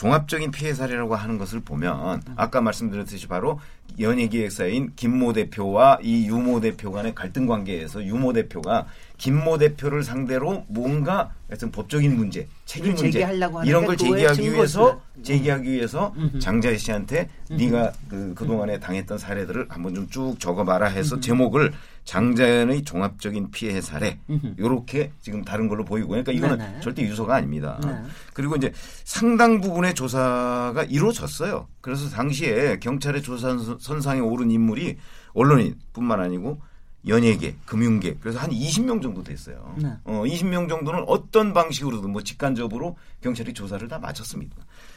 종합적인 0.00 0.50
피해 0.50 0.72
사례라고 0.72 1.14
하는 1.14 1.36
것을 1.36 1.60
보면 1.60 2.22
아까 2.34 2.62
말씀드렸듯이 2.62 3.26
바로 3.28 3.60
연예기획사인 3.98 4.92
김모 4.96 5.34
대표와 5.34 5.98
이 6.00 6.26
유모 6.26 6.60
대표 6.60 6.90
간의 6.90 7.14
갈등 7.14 7.44
관계에서 7.46 8.02
유모 8.02 8.32
대표가 8.32 8.86
김모 9.18 9.58
대표를 9.58 10.02
상대로 10.02 10.64
뭔가 10.68 11.34
하여튼 11.50 11.70
법적인 11.70 12.16
문제, 12.16 12.48
책임 12.64 12.94
문제 12.94 13.20
이런 13.64 13.84
걸 13.84 13.96
제기하기 13.98 14.52
위해서. 14.52 15.02
제기하기 15.22 15.70
위해서 15.70 16.14
음흠. 16.16 16.38
장자희 16.38 16.78
씨한테 16.78 17.28
네가 17.50 17.92
그 18.08 18.32
그동안에 18.34 18.80
당했던 18.80 19.18
사례들을 19.18 19.66
한번 19.68 19.94
좀 19.94 20.08
쭉 20.08 20.40
적어봐라 20.40 20.86
해서 20.86 21.20
제목을 21.20 21.72
장자연의 22.04 22.84
종합적인 22.84 23.50
피해 23.50 23.82
사례. 23.82 24.18
요렇게 24.58 25.12
지금 25.20 25.44
다른 25.44 25.68
걸로 25.68 25.84
보이고 25.84 26.08
그러니까 26.08 26.32
이거는 26.32 26.56
네네. 26.56 26.80
절대 26.80 27.02
유서가 27.02 27.34
아닙니다. 27.34 27.78
네. 27.84 27.94
그리고 28.32 28.56
이제 28.56 28.72
상당 29.04 29.60
부분의 29.60 29.89
조사가 29.94 30.84
이루어졌어요. 30.88 31.66
그래서 31.80 32.08
당시에 32.10 32.78
경찰의 32.80 33.22
조사 33.22 33.56
선- 33.58 33.78
선상에 33.78 34.20
오른 34.20 34.50
인물이 34.50 34.96
언론인뿐만 35.34 36.20
아니고 36.20 36.60
연예계, 37.06 37.56
금융계 37.64 38.16
그래서 38.20 38.38
한 38.38 38.50
20명 38.50 39.00
정도 39.02 39.22
됐어요. 39.24 39.74
네. 39.78 39.88
어, 40.04 40.22
20명 40.26 40.68
정도는 40.68 41.04
어떤 41.06 41.52
방식으로든 41.54 42.10
뭐 42.10 42.22
직간접으로 42.22 42.96
경찰이 43.22 43.54
조사를 43.54 43.86
다 43.88 43.98
마쳤습니다. 43.98 44.54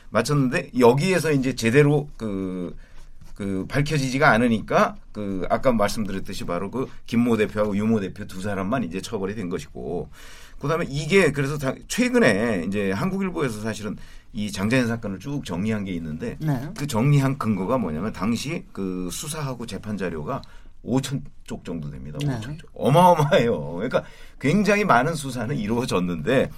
마쳤는데 0.09 0.71
여기에서 0.77 1.31
이제 1.31 1.55
제대로 1.55 2.09
그, 2.17 2.75
그 3.35 3.65
밝혀지지가 3.69 4.29
않으니까 4.31 4.95
그 5.13 5.45
아까 5.49 5.71
말씀드렸듯이 5.71 6.43
바로 6.45 6.69
그 6.69 6.87
김모 7.07 7.37
대표하고 7.37 7.75
유모 7.77 7.99
대표 8.01 8.25
두 8.25 8.41
사람만 8.41 8.83
이제 8.83 8.99
처벌이 9.01 9.33
된 9.33 9.49
것이고 9.49 10.09
그다음에 10.59 10.85
이게 10.89 11.31
그래서 11.31 11.57
다- 11.57 11.73
최근에 11.87 12.65
이제 12.67 12.91
한국일보에서 12.91 13.61
사실은 13.61 13.95
이 14.33 14.51
장자연 14.51 14.87
사건을 14.87 15.19
쭉 15.19 15.45
정리한 15.45 15.85
게 15.85 15.91
있는데 15.93 16.37
네. 16.39 16.69
그 16.75 16.87
정리한 16.87 17.37
근거가 17.37 17.77
뭐냐면 17.77 18.11
당시 18.11 18.65
그 18.73 19.07
수사하고 19.11 19.65
재판 19.67 19.95
자료가 19.95 20.41
5천 20.83 21.21
쪽 21.45 21.63
정도 21.63 21.89
됩니다. 21.89 22.17
네. 22.21 22.39
5천 22.39 22.59
쪽. 22.59 22.69
어마어마해요. 22.73 23.73
그러니까 23.73 24.03
굉장히 24.39 24.83
많은 24.83 25.13
수사는 25.13 25.55
이루어졌는데 25.55 26.49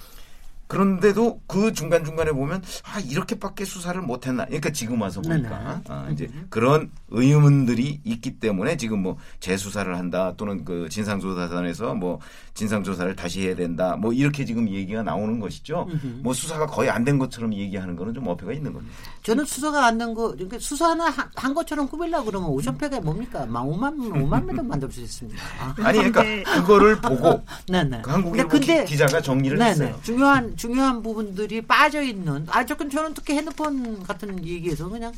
그런데도 0.68 1.40
그 1.46 1.72
중간 1.72 2.04
중간에 2.04 2.32
보면 2.32 2.62
아 2.84 2.98
이렇게밖에 3.00 3.64
수사를 3.64 4.00
못했나? 4.02 4.44
그러니까 4.46 4.70
지금 4.70 5.00
와서 5.00 5.20
보니까. 5.20 5.80
아, 5.88 6.08
이제 6.12 6.28
그런 6.50 6.90
의문들이 7.08 8.00
있기 8.04 8.38
때문에 8.40 8.76
지금 8.76 9.00
뭐 9.02 9.16
재수사를 9.40 9.96
한다 9.96 10.34
또는 10.36 10.64
그 10.64 10.88
진상조사단에서 10.90 11.94
뭐 11.94 12.18
진상조사를 12.54 13.14
다시 13.16 13.42
해야 13.46 13.54
된다 13.54 13.96
뭐 13.96 14.12
이렇게 14.12 14.44
지금 14.44 14.68
얘기가 14.68 15.02
나오는 15.02 15.38
것이죠. 15.40 15.88
뭐 16.22 16.32
수사가 16.34 16.66
거의 16.66 16.90
안 16.90 17.06
된 17.06 17.18
것처럼 17.18 17.54
얘기하는 17.54 17.94
거는 17.94 18.14
좀 18.14 18.26
어폐가 18.26 18.52
있는 18.52 18.72
겁니다. 18.72 18.92
저는 19.22 19.44
수사가 19.44 19.86
안 19.86 19.96
된 19.98 20.12
거, 20.12 20.32
그러니까 20.32 20.58
수사 20.58 20.88
하나 20.90 21.04
한, 21.08 21.28
한 21.36 21.54
것처럼 21.54 21.86
꾸밀라 21.88 22.24
그러면 22.24 22.50
5천 22.50 22.76
패가 22.78 23.00
뭡니까? 23.00 23.46
막 23.46 23.62
5만, 23.64 23.96
5만 23.96 24.44
매도 24.44 24.62
만들 24.64 24.90
수 24.90 25.00
있습니다. 25.00 25.40
아. 25.60 25.74
아니 25.84 25.98
그러니까 25.98 26.22
근데- 26.22 26.42
그거를 26.42 27.00
보고 27.00 27.40
네네. 27.68 28.00
그 28.04 28.10
한국일보 28.10 28.58
기- 28.58 28.84
기자가 28.86 29.20
정리를 29.20 29.56
네네. 29.56 29.70
했어요. 29.70 30.00
중요한 30.02 30.55
중요한 30.56 31.02
부분들이 31.02 31.60
빠져 31.60 32.02
있는. 32.02 32.46
아, 32.48 32.64
조금 32.64 32.90
저는 32.90 33.14
특히 33.14 33.34
핸드폰 33.34 34.02
같은 34.02 34.44
얘기에서 34.44 34.88
그냥 34.88 35.12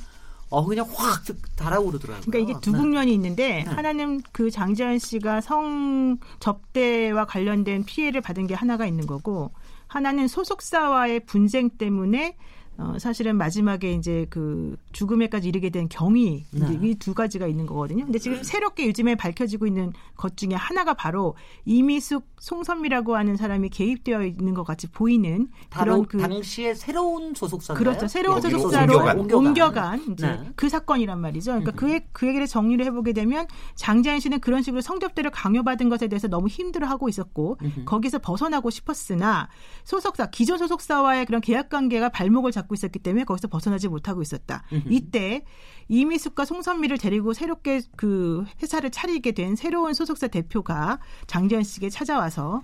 어 0.51 0.65
그냥 0.65 0.87
확 0.95 1.25
달아오르더라고요. 1.57 2.25
그러니까 2.31 2.51
이게 2.51 2.61
두 2.61 2.73
네. 2.73 2.79
국면이 2.79 3.13
있는데 3.15 3.65
네. 3.65 3.71
하나는 3.71 4.23
그 4.33 4.51
장자연 4.51 4.99
씨가 4.99 5.41
성 5.43 6.19
접대와 6.41 7.27
관련된 7.27 7.85
피해를 7.85 8.21
받은 8.23 8.47
게 8.47 8.55
하나가 8.55 8.87
있는 8.87 9.07
거고 9.07 9.53
하나는 9.87 10.27
소속사와의 10.27 11.21
분쟁 11.21 11.71
때문에 11.71 12.37
어, 12.81 12.95
사실은 12.97 13.37
마지막에 13.37 13.93
이제 13.93 14.25
그 14.31 14.77
죽음에까지 14.93 15.49
이르게 15.49 15.69
된 15.69 15.89
경위 15.89 16.45
네. 16.53 16.79
이두 16.81 17.13
가지가 17.13 17.49
있는 17.49 17.67
거거든요. 17.67 18.05
근데 18.05 18.21
지금 18.21 18.41
새롭게 18.45 18.87
요즘에 18.87 19.17
밝혀지고 19.17 19.67
있는 19.67 19.93
것 20.17 20.37
중에 20.37 20.55
하나가 20.55 20.95
바로 20.95 21.35
이미숙 21.65 22.25
송선미라고 22.39 23.17
하는 23.17 23.37
사람이 23.37 23.71
개입되어 23.71 24.25
있는 24.25 24.55
것 24.55 24.63
같이 24.63 24.87
보이는 24.87 25.49
그런 25.71 26.07
그 26.07 26.19
당시에 26.19 26.75
새로운 26.75 27.35
소속사인가요? 27.35 27.85
그렇죠. 27.85 28.07
새로운 28.07 28.41
소속사로 28.41 28.97
옮겨간. 28.97 29.35
옮겨간, 29.35 30.13
이제 30.13 30.29
네. 30.29 30.51
그 30.55 30.69
사건이란 30.69 31.21
말이죠. 31.21 31.51
그러니까 31.51 31.73
그, 31.73 31.99
그 32.13 32.29
얘기를 32.29 32.47
정리를 32.47 32.85
해보게 32.87 33.13
되면 33.13 33.49
장자연 33.75 34.21
씨는 34.21 34.39
그런 34.39 34.63
식으로 34.63 34.83
성접대를 34.83 35.33
강요받은 35.33 35.89
것에 35.89 36.07
대해서 36.07 36.29
너무 36.29 36.47
힘들어하고 36.47 37.09
있었고 37.09 37.59
거기서 37.87 38.21
벗어나고 38.21 38.71
싶었으나 38.71 39.49
소속사 39.83 40.31
기존 40.31 40.59
소속사와의 40.59 41.27
그런 41.27 41.41
계약 41.41 41.69
관계가 41.69 42.11
발목을 42.11 42.53
잡고 42.53 42.68
있었기 42.75 42.99
때문에 42.99 43.25
거기서 43.25 43.49
벗어나지 43.49 43.89
못하고 43.89 44.23
있었다. 44.23 44.63
이때 44.91 45.45
이미숙과 45.89 46.45
송선미를 46.45 46.99
데리고 46.99 47.33
새롭게 47.33 47.83
그 47.97 48.45
회사를 48.63 48.91
차리게 48.91 49.33
된 49.33 49.57
새로운 49.57 49.95
소속사 49.95 50.29
대표가 50.29 50.99
장자연 51.27 51.63
씨에게 51.63 51.89
찾아와서 51.91 52.61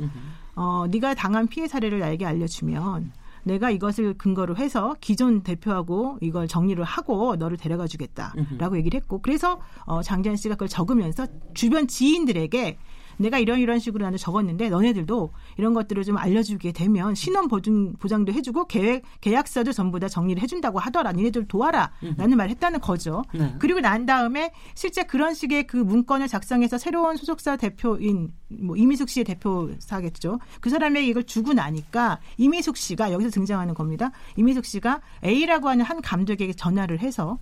어, 0.55 0.87
네가 0.89 1.15
당한 1.15 1.47
피해 1.47 1.67
사례를 1.69 1.99
나에게 2.01 2.27
알려주면 2.27 3.13
내가 3.45 3.71
이것을 3.71 4.15
근거로 4.15 4.57
해서 4.57 4.97
기존 5.01 5.43
대표하고 5.43 6.19
이걸 6.23 6.49
정리를 6.49 6.83
하고 6.83 7.37
너를 7.37 7.57
데려가 7.59 7.87
주겠다라고 7.87 8.77
얘기를 8.79 8.99
했고 8.99 9.21
그래서 9.21 9.61
어, 9.85 10.03
장재현 10.03 10.37
씨가 10.37 10.55
그걸 10.55 10.69
적으면서 10.69 11.27
주변 11.53 11.87
지인들에게 11.87 12.79
내가 13.19 13.39
이런 13.39 13.61
이런 13.61 13.79
식으로 13.79 14.05
나는 14.05 14.19
적었는데 14.19 14.71
너네들도 14.71 15.33
이런 15.59 15.75
것들을 15.75 16.03
좀 16.05 16.17
알려주게 16.19 16.73
되면 16.73 17.15
신원 17.15 17.49
보증 17.49 17.95
보장도 17.95 18.33
해주고 18.33 18.67
계획 18.67 19.03
계약서도 19.21 19.73
전부 19.73 20.01
다 20.01 20.09
정리를 20.09 20.43
해준다고 20.43 20.79
하더라. 20.79 21.13
니네들 21.13 21.47
도와라라는 21.49 22.37
말을 22.37 22.51
했다는 22.51 22.81
거죠. 22.81 23.25
네. 23.35 23.55
그리고 23.59 23.81
난 23.81 24.07
다음에 24.07 24.53
실제 24.75 25.03
그런 25.05 25.35
식의 25.35 25.67
그 25.67 25.77
문건을 25.77 26.29
작성해서 26.29 26.79
새로운 26.79 27.17
소속사 27.17 27.57
대표인 27.57 28.33
뭐 28.49 28.77
이미숙 28.77 29.09
씨의 29.09 29.25
대표사겠죠. 29.25 30.39
그 30.61 30.71
사람에게 30.71 31.07
이걸 31.07 31.25
주고 31.25 31.53
나니까 31.53 32.21
이미숙 32.37 32.77
씨가 32.77 33.13
여기서 33.13 33.31
등장하는 33.31 33.75
겁니다. 33.75 34.11
이미숙 34.37 34.65
씨가 34.65 35.01
A라고 35.25 35.69
하는 35.69 35.85
한 35.85 36.01
감독에게 36.01 36.53
전화를 36.53 37.01
해서 37.01 37.39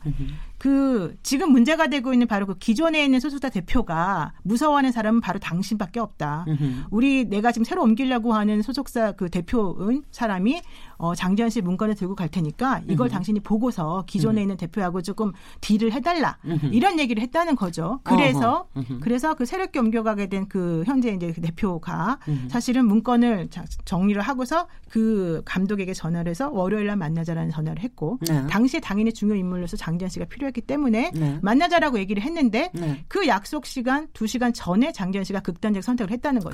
그 0.72 1.16
지금 1.25 1.51
문제가 1.51 1.88
되고 1.88 2.12
있는 2.12 2.29
바로 2.29 2.46
그 2.46 2.57
기존에 2.57 3.05
있는 3.05 3.18
소속사 3.18 3.48
대표가 3.48 4.33
무서워하는 4.44 4.92
사람은 4.92 5.20
바로 5.20 5.40
당신밖에 5.40 5.98
없다. 5.98 6.44
우리 6.92 7.25
내가 7.25 7.51
지금 7.51 7.64
새로 7.64 7.83
옮기려고 7.83 8.33
하는 8.33 8.62
소속사 8.62 9.11
그 9.11 9.29
대표인 9.29 10.05
사람이 10.12 10.62
어, 10.98 11.16
장지현 11.16 11.51
씨 11.51 11.62
문건을 11.62 11.96
들고 11.96 12.14
갈 12.14 12.29
테니까 12.29 12.83
이걸 12.87 13.09
당신이 13.09 13.40
보고서 13.40 14.05
기존에 14.07 14.40
있는 14.42 14.57
대표하고 14.57 15.03
조금 15.03 15.33
딜을 15.61 15.90
해달라. 15.90 16.38
이런 16.70 17.01
얘기를 17.01 17.20
했다는 17.25 17.57
거죠. 17.57 17.98
그래서 18.05 18.68
그래서 19.01 19.35
그 19.35 19.44
새롭게 19.44 19.81
옮겨가게 19.81 20.29
된 20.29 20.46
그 20.48 20.85
현재 20.87 21.09
이제 21.12 21.33
그 21.33 21.40
대표가 21.40 22.18
사실은 22.48 22.85
문건을 22.87 23.48
자- 23.51 23.64
정리를 23.85 24.20
하고서 24.22 24.68
그 24.90 25.40
감독에게 25.44 25.92
전화를 25.94 26.31
해서 26.31 26.51
월요일 26.51 26.87
날 26.87 26.96
만나자라는 26.96 27.51
전화를 27.51 27.83
했고 27.83 28.18
네. 28.29 28.46
당시에 28.48 28.79
당연히 28.81 29.12
중요 29.12 29.35
인물로서 29.35 29.77
장지현 29.77 30.09
씨가 30.11 30.27
필요했 30.27 30.52
기 30.53 30.61
때문에 30.61 31.11
네. 31.15 31.38
만나자라고 31.43 31.99
얘기를 31.99 32.23
했는데 32.23 32.71
네. 32.73 33.05
그 33.09 33.27
약속 33.27 33.67
시간 33.67 34.09
두 34.12 34.27
시간 34.27 34.53
전에 34.53 34.93
장지현 34.93 35.25
씨가 35.25 35.41
극단적 35.41 35.83
선택을 35.83 36.11
했다는 36.12 36.41
거죠. 36.41 36.53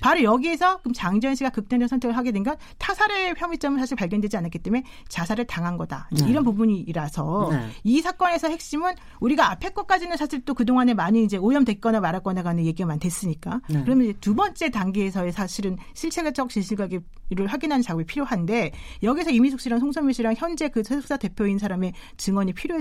바로 0.00 0.22
여기에서 0.22 0.78
그럼 0.78 0.92
장지현 0.94 1.34
씨가 1.34 1.50
극단적 1.50 1.88
선택을 1.88 2.16
하게 2.16 2.32
된 2.32 2.40
건 2.40 2.56
타살의 2.78 3.34
혐의점은 3.36 3.78
사실 3.78 3.96
발견되지 3.96 4.36
않았기 4.36 4.58
때문에 4.60 4.82
자살을 5.08 5.46
당한 5.46 5.76
거다. 5.76 6.08
네. 6.12 6.28
이런 6.28 6.44
부분이라서 6.44 7.48
네. 7.50 7.68
이 7.84 8.00
사건에서 8.00 8.48
핵심은 8.48 8.94
우리가 9.20 9.50
앞에 9.50 9.70
것까지는 9.70 10.16
사실 10.16 10.40
또 10.44 10.54
그동안에 10.54 10.94
많이 10.94 11.24
이제 11.24 11.36
오염됐거나 11.36 12.00
말았거나 12.00 12.42
가는 12.42 12.64
얘기가 12.64 12.86
많이 12.86 13.00
됐으니까 13.00 13.60
네. 13.68 13.82
그러면 13.84 14.08
이제 14.08 14.18
두 14.20 14.34
번째 14.34 14.70
단계에서의 14.70 15.32
사실은 15.32 15.76
실체적 15.94 16.48
진실관계를 16.48 17.46
확인하는 17.48 17.82
작업이 17.82 18.04
필요한데 18.04 18.72
여기서 19.02 19.30
이미숙 19.30 19.60
씨랑 19.60 19.80
송선미 19.80 20.14
씨랑 20.14 20.34
현재 20.36 20.68
그 20.68 20.82
소속사 20.82 21.16
대표인 21.16 21.58
사람의 21.58 21.92
증언이 22.16 22.52
필요 22.54 22.78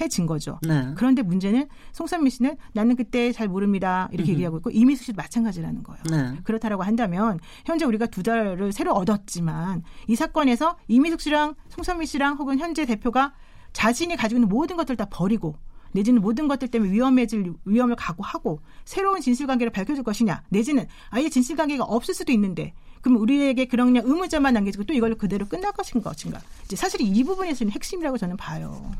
해진 0.00 0.26
거죠. 0.26 0.58
네. 0.62 0.92
그런데 0.96 1.22
문제는 1.22 1.68
송선미 1.92 2.30
씨는 2.30 2.56
나는 2.72 2.96
그때 2.96 3.32
잘 3.32 3.48
모릅니다 3.48 4.08
이렇게 4.12 4.32
얘기하고 4.32 4.58
있고 4.58 4.70
이미숙 4.70 5.06
씨도 5.06 5.16
마찬가지라는 5.16 5.82
거예요. 5.82 6.02
네. 6.10 6.38
그렇다라고 6.44 6.82
한다면 6.82 7.38
현재 7.64 7.84
우리가 7.84 8.06
두 8.06 8.22
달을 8.22 8.72
새로 8.72 8.92
얻었지만 8.92 9.82
이 10.06 10.14
사건에서 10.14 10.76
이미숙 10.88 11.20
씨랑 11.20 11.54
송선미 11.68 12.06
씨랑 12.06 12.36
혹은 12.36 12.58
현재 12.58 12.86
대표가 12.86 13.34
자신이 13.72 14.16
가지고 14.16 14.38
있는 14.38 14.48
모든 14.48 14.76
것들 14.76 14.96
다 14.96 15.06
버리고 15.10 15.56
내지는 15.92 16.20
모든 16.20 16.48
것들 16.48 16.68
때문에 16.68 16.92
위험해질 16.92 17.54
위험을 17.64 17.96
각오하고 17.96 18.60
새로운 18.84 19.20
진실관계를 19.20 19.70
밝혀줄 19.72 20.04
것이냐 20.04 20.42
내지는 20.48 20.86
아예 21.10 21.28
진실관계가 21.28 21.84
없을 21.84 22.14
수도 22.14 22.32
있는데 22.32 22.74
그럼 23.00 23.18
우리에게 23.18 23.66
그런 23.66 23.92
그냥 23.92 24.04
의문점만 24.06 24.54
남겨지고 24.54 24.84
또 24.84 24.92
이걸로 24.92 25.16
그대로 25.16 25.46
끝날 25.46 25.72
것인 25.72 26.02
것인가 26.02 26.40
이제 26.64 26.76
사실 26.76 27.00
이 27.00 27.24
부분에서는 27.24 27.70
핵심이라고 27.72 28.18
저는 28.18 28.36
봐요. 28.36 28.90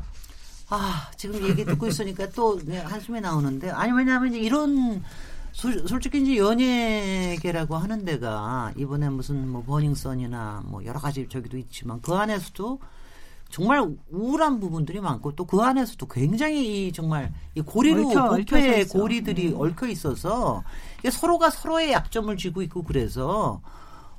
아 0.69 1.09
지금 1.17 1.43
얘기 1.47 1.65
듣고 1.65 1.87
있으니까 1.87 2.29
또 2.29 2.59
한숨이 2.83 3.21
나오는데 3.21 3.71
아니 3.71 3.91
왜냐하면 3.91 4.29
이제 4.29 4.39
이런 4.39 5.03
소, 5.51 5.71
솔직히 5.87 6.21
이제 6.21 6.37
연예계라고 6.37 7.75
하는 7.75 8.05
데가 8.05 8.71
이번에 8.77 9.09
무슨 9.09 9.47
뭐 9.49 9.63
버닝썬이나 9.63 10.63
뭐 10.65 10.85
여러 10.85 10.99
가지 10.99 11.27
저기도 11.27 11.57
있지만 11.57 12.01
그 12.01 12.13
안에서도 12.13 12.79
정말 13.49 13.83
우울한 14.11 14.59
부분들이 14.59 14.99
많고 15.01 15.35
또 15.35 15.45
그 15.45 15.59
안에서도 15.61 16.05
굉장히 16.07 16.87
이 16.87 16.91
정말 16.93 17.33
이 17.55 17.61
고리로 17.61 18.09
얽혀, 18.09 18.29
부패의. 18.29 18.87
고리들이 18.89 19.53
음. 19.53 19.61
얽혀 19.61 19.87
있어서 19.87 20.63
이게 20.99 21.09
서로가 21.09 21.49
서로의 21.49 21.91
약점을 21.93 22.37
쥐고 22.37 22.61
있고 22.61 22.83
그래서 22.83 23.59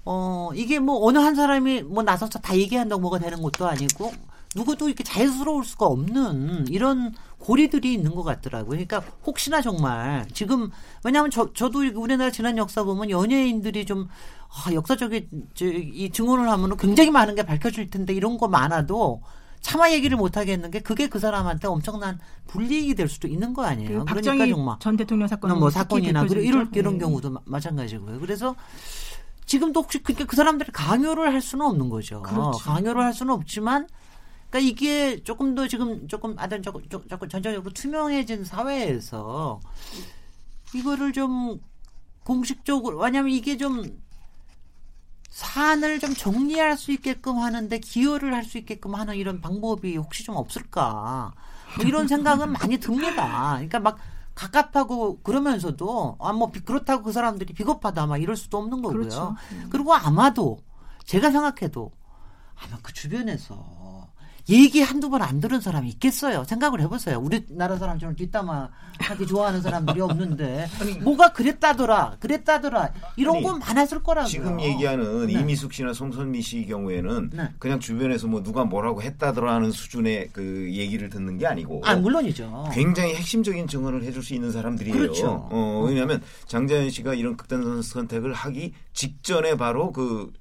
어 0.04 0.50
이게 0.54 0.80
뭐 0.80 1.06
어느 1.06 1.18
한 1.18 1.36
사람이 1.36 1.82
뭐 1.84 2.02
나서서 2.02 2.40
다 2.40 2.56
얘기한다고 2.56 3.00
뭐가 3.00 3.20
되는 3.20 3.40
것도 3.40 3.68
아니고 3.68 4.12
누구도 4.54 4.88
이렇게 4.88 5.04
자유스러울 5.04 5.64
수가 5.64 5.86
없는 5.86 6.66
이런 6.68 7.14
고리들이 7.38 7.92
있는 7.92 8.14
것 8.14 8.24
같더라고요. 8.24 8.70
그러니까 8.70 9.02
혹시나 9.24 9.62
정말 9.62 10.26
지금 10.32 10.70
왜냐하면 11.04 11.30
저 11.30 11.52
저도 11.52 11.80
우리나라 11.94 12.30
지난 12.30 12.58
역사 12.58 12.82
보면 12.82 13.10
연예인들이 13.10 13.86
좀 13.86 14.08
아, 14.48 14.72
역사적인 14.72 15.28
저, 15.54 15.66
이 15.66 16.10
증언을 16.10 16.50
하면 16.50 16.72
은 16.72 16.76
굉장히 16.76 17.10
많은 17.10 17.36
게 17.36 17.44
밝혀질 17.44 17.90
텐데 17.90 18.12
이런 18.12 18.38
거 18.38 18.48
많아도 18.48 19.22
차마 19.60 19.92
얘기를 19.92 20.16
못 20.16 20.36
하겠는 20.36 20.70
게 20.70 20.80
그게 20.80 21.08
그 21.08 21.18
사람한테 21.20 21.68
엄청난 21.68 22.18
불이익이 22.48 22.94
될 22.96 23.08
수도 23.08 23.28
있는 23.28 23.54
거 23.54 23.64
아니에요. 23.64 24.04
그 24.04 24.14
그러니까 24.14 24.46
정말 24.46 24.76
전 24.80 24.96
대통령 24.96 25.28
사건 25.28 25.58
뭐 25.60 25.70
사건이나 25.70 26.26
그런 26.26 26.42
이런 26.42 26.70
이런 26.74 26.94
네. 26.94 26.98
경우도 26.98 27.30
마- 27.30 27.40
마찬가지고요. 27.44 28.18
그래서 28.18 28.56
지금도 29.46 29.82
혹시 29.82 30.02
그러니까 30.02 30.26
그 30.26 30.34
사람들이 30.34 30.72
강요를 30.72 31.32
할 31.32 31.40
수는 31.40 31.66
없는 31.66 31.88
거죠. 31.88 32.22
그렇죠. 32.22 32.58
강요를 32.64 33.02
할 33.02 33.12
수는 33.12 33.32
없지만 33.34 33.86
그러니까 34.50 34.58
이게 34.60 35.22
조금 35.22 35.54
더 35.54 35.68
지금 35.68 36.08
조금 36.08 36.34
아들 36.38 36.60
조금 36.62 36.82
조- 36.88 37.06
조금 37.08 37.28
전체적으로 37.28 37.72
투명해진 37.72 38.44
사회에서 38.44 39.60
이거를 40.74 41.12
좀 41.12 41.60
공식적으로 42.24 42.98
왜냐하면 42.98 43.32
이게 43.32 43.56
좀 43.56 44.00
사안을 45.30 46.00
좀 46.00 46.14
정리할 46.14 46.76
수 46.76 46.92
있게끔 46.92 47.38
하는데 47.38 47.78
기여를 47.78 48.34
할 48.34 48.44
수 48.44 48.58
있게끔 48.58 48.94
하는 48.96 49.14
이런 49.16 49.40
방법이 49.40 49.96
혹시 49.96 50.24
좀 50.24 50.36
없을까 50.36 51.32
뭐 51.76 51.86
이런 51.86 52.08
생각은 52.08 52.50
많이 52.52 52.78
듭니다. 52.78 53.52
그러니까 53.54 53.78
막 53.78 53.98
갑갑하고 54.34 55.20
그러면서도 55.22 56.16
아뭐 56.18 56.50
그렇다고 56.64 57.04
그 57.04 57.12
사람들이 57.12 57.52
비겁하다 57.54 58.06
막 58.06 58.18
이럴 58.18 58.36
수도 58.36 58.58
없는 58.58 58.82
거고요. 58.82 58.92
그렇죠. 58.98 59.36
그리고 59.70 59.94
아마도 59.94 60.58
제가 61.04 61.30
생각해도 61.30 61.92
아마 62.56 62.78
그 62.82 62.92
주변에서 62.92 63.99
얘기 64.48 64.80
한두 64.80 65.08
번 65.10 65.20
안 65.20 65.38
들은 65.40 65.60
사람이 65.60 65.88
있겠어요. 65.90 66.44
생각을 66.44 66.80
해보세요. 66.80 67.18
우리나라 67.18 67.76
사람처럼 67.76 68.16
뒷담화 68.16 68.70
하기 69.00 69.26
좋아하는 69.26 69.60
사람들이 69.62 70.00
없는데 70.00 70.66
뭐가 71.02 71.32
그랬다더라, 71.32 72.16
그랬다더라 72.20 72.90
이런 73.16 73.36
아니, 73.36 73.44
건 73.44 73.58
많았을 73.58 74.02
거라고요. 74.02 74.28
지금 74.30 74.60
얘기하는 74.60 75.26
네. 75.26 75.34
이미숙 75.34 75.72
씨나 75.72 75.92
송선미 75.92 76.40
씨 76.42 76.64
경우에는 76.66 77.30
네. 77.34 77.48
그냥 77.58 77.80
주변에서 77.80 78.26
뭐 78.28 78.42
누가 78.42 78.64
뭐라고 78.64 79.02
했다더라 79.02 79.54
하는 79.54 79.70
수준의 79.70 80.30
그 80.32 80.68
얘기를 80.72 81.08
듣는 81.10 81.38
게 81.38 81.46
아니고 81.46 81.82
아 81.84 81.94
물론이죠. 81.96 82.70
굉장히 82.72 83.14
핵심적인 83.14 83.66
증언을 83.66 84.02
해줄 84.04 84.22
수 84.22 84.34
있는 84.34 84.50
사람들이에요. 84.52 84.96
그렇죠. 84.96 85.48
어, 85.50 85.84
왜냐하면 85.86 86.22
장자연 86.46 86.90
씨가 86.90 87.14
이런 87.14 87.36
극단 87.36 87.82
선택을 87.82 88.32
하기 88.32 88.72
직전에 88.94 89.56
바로 89.56 89.92
그 89.92 90.32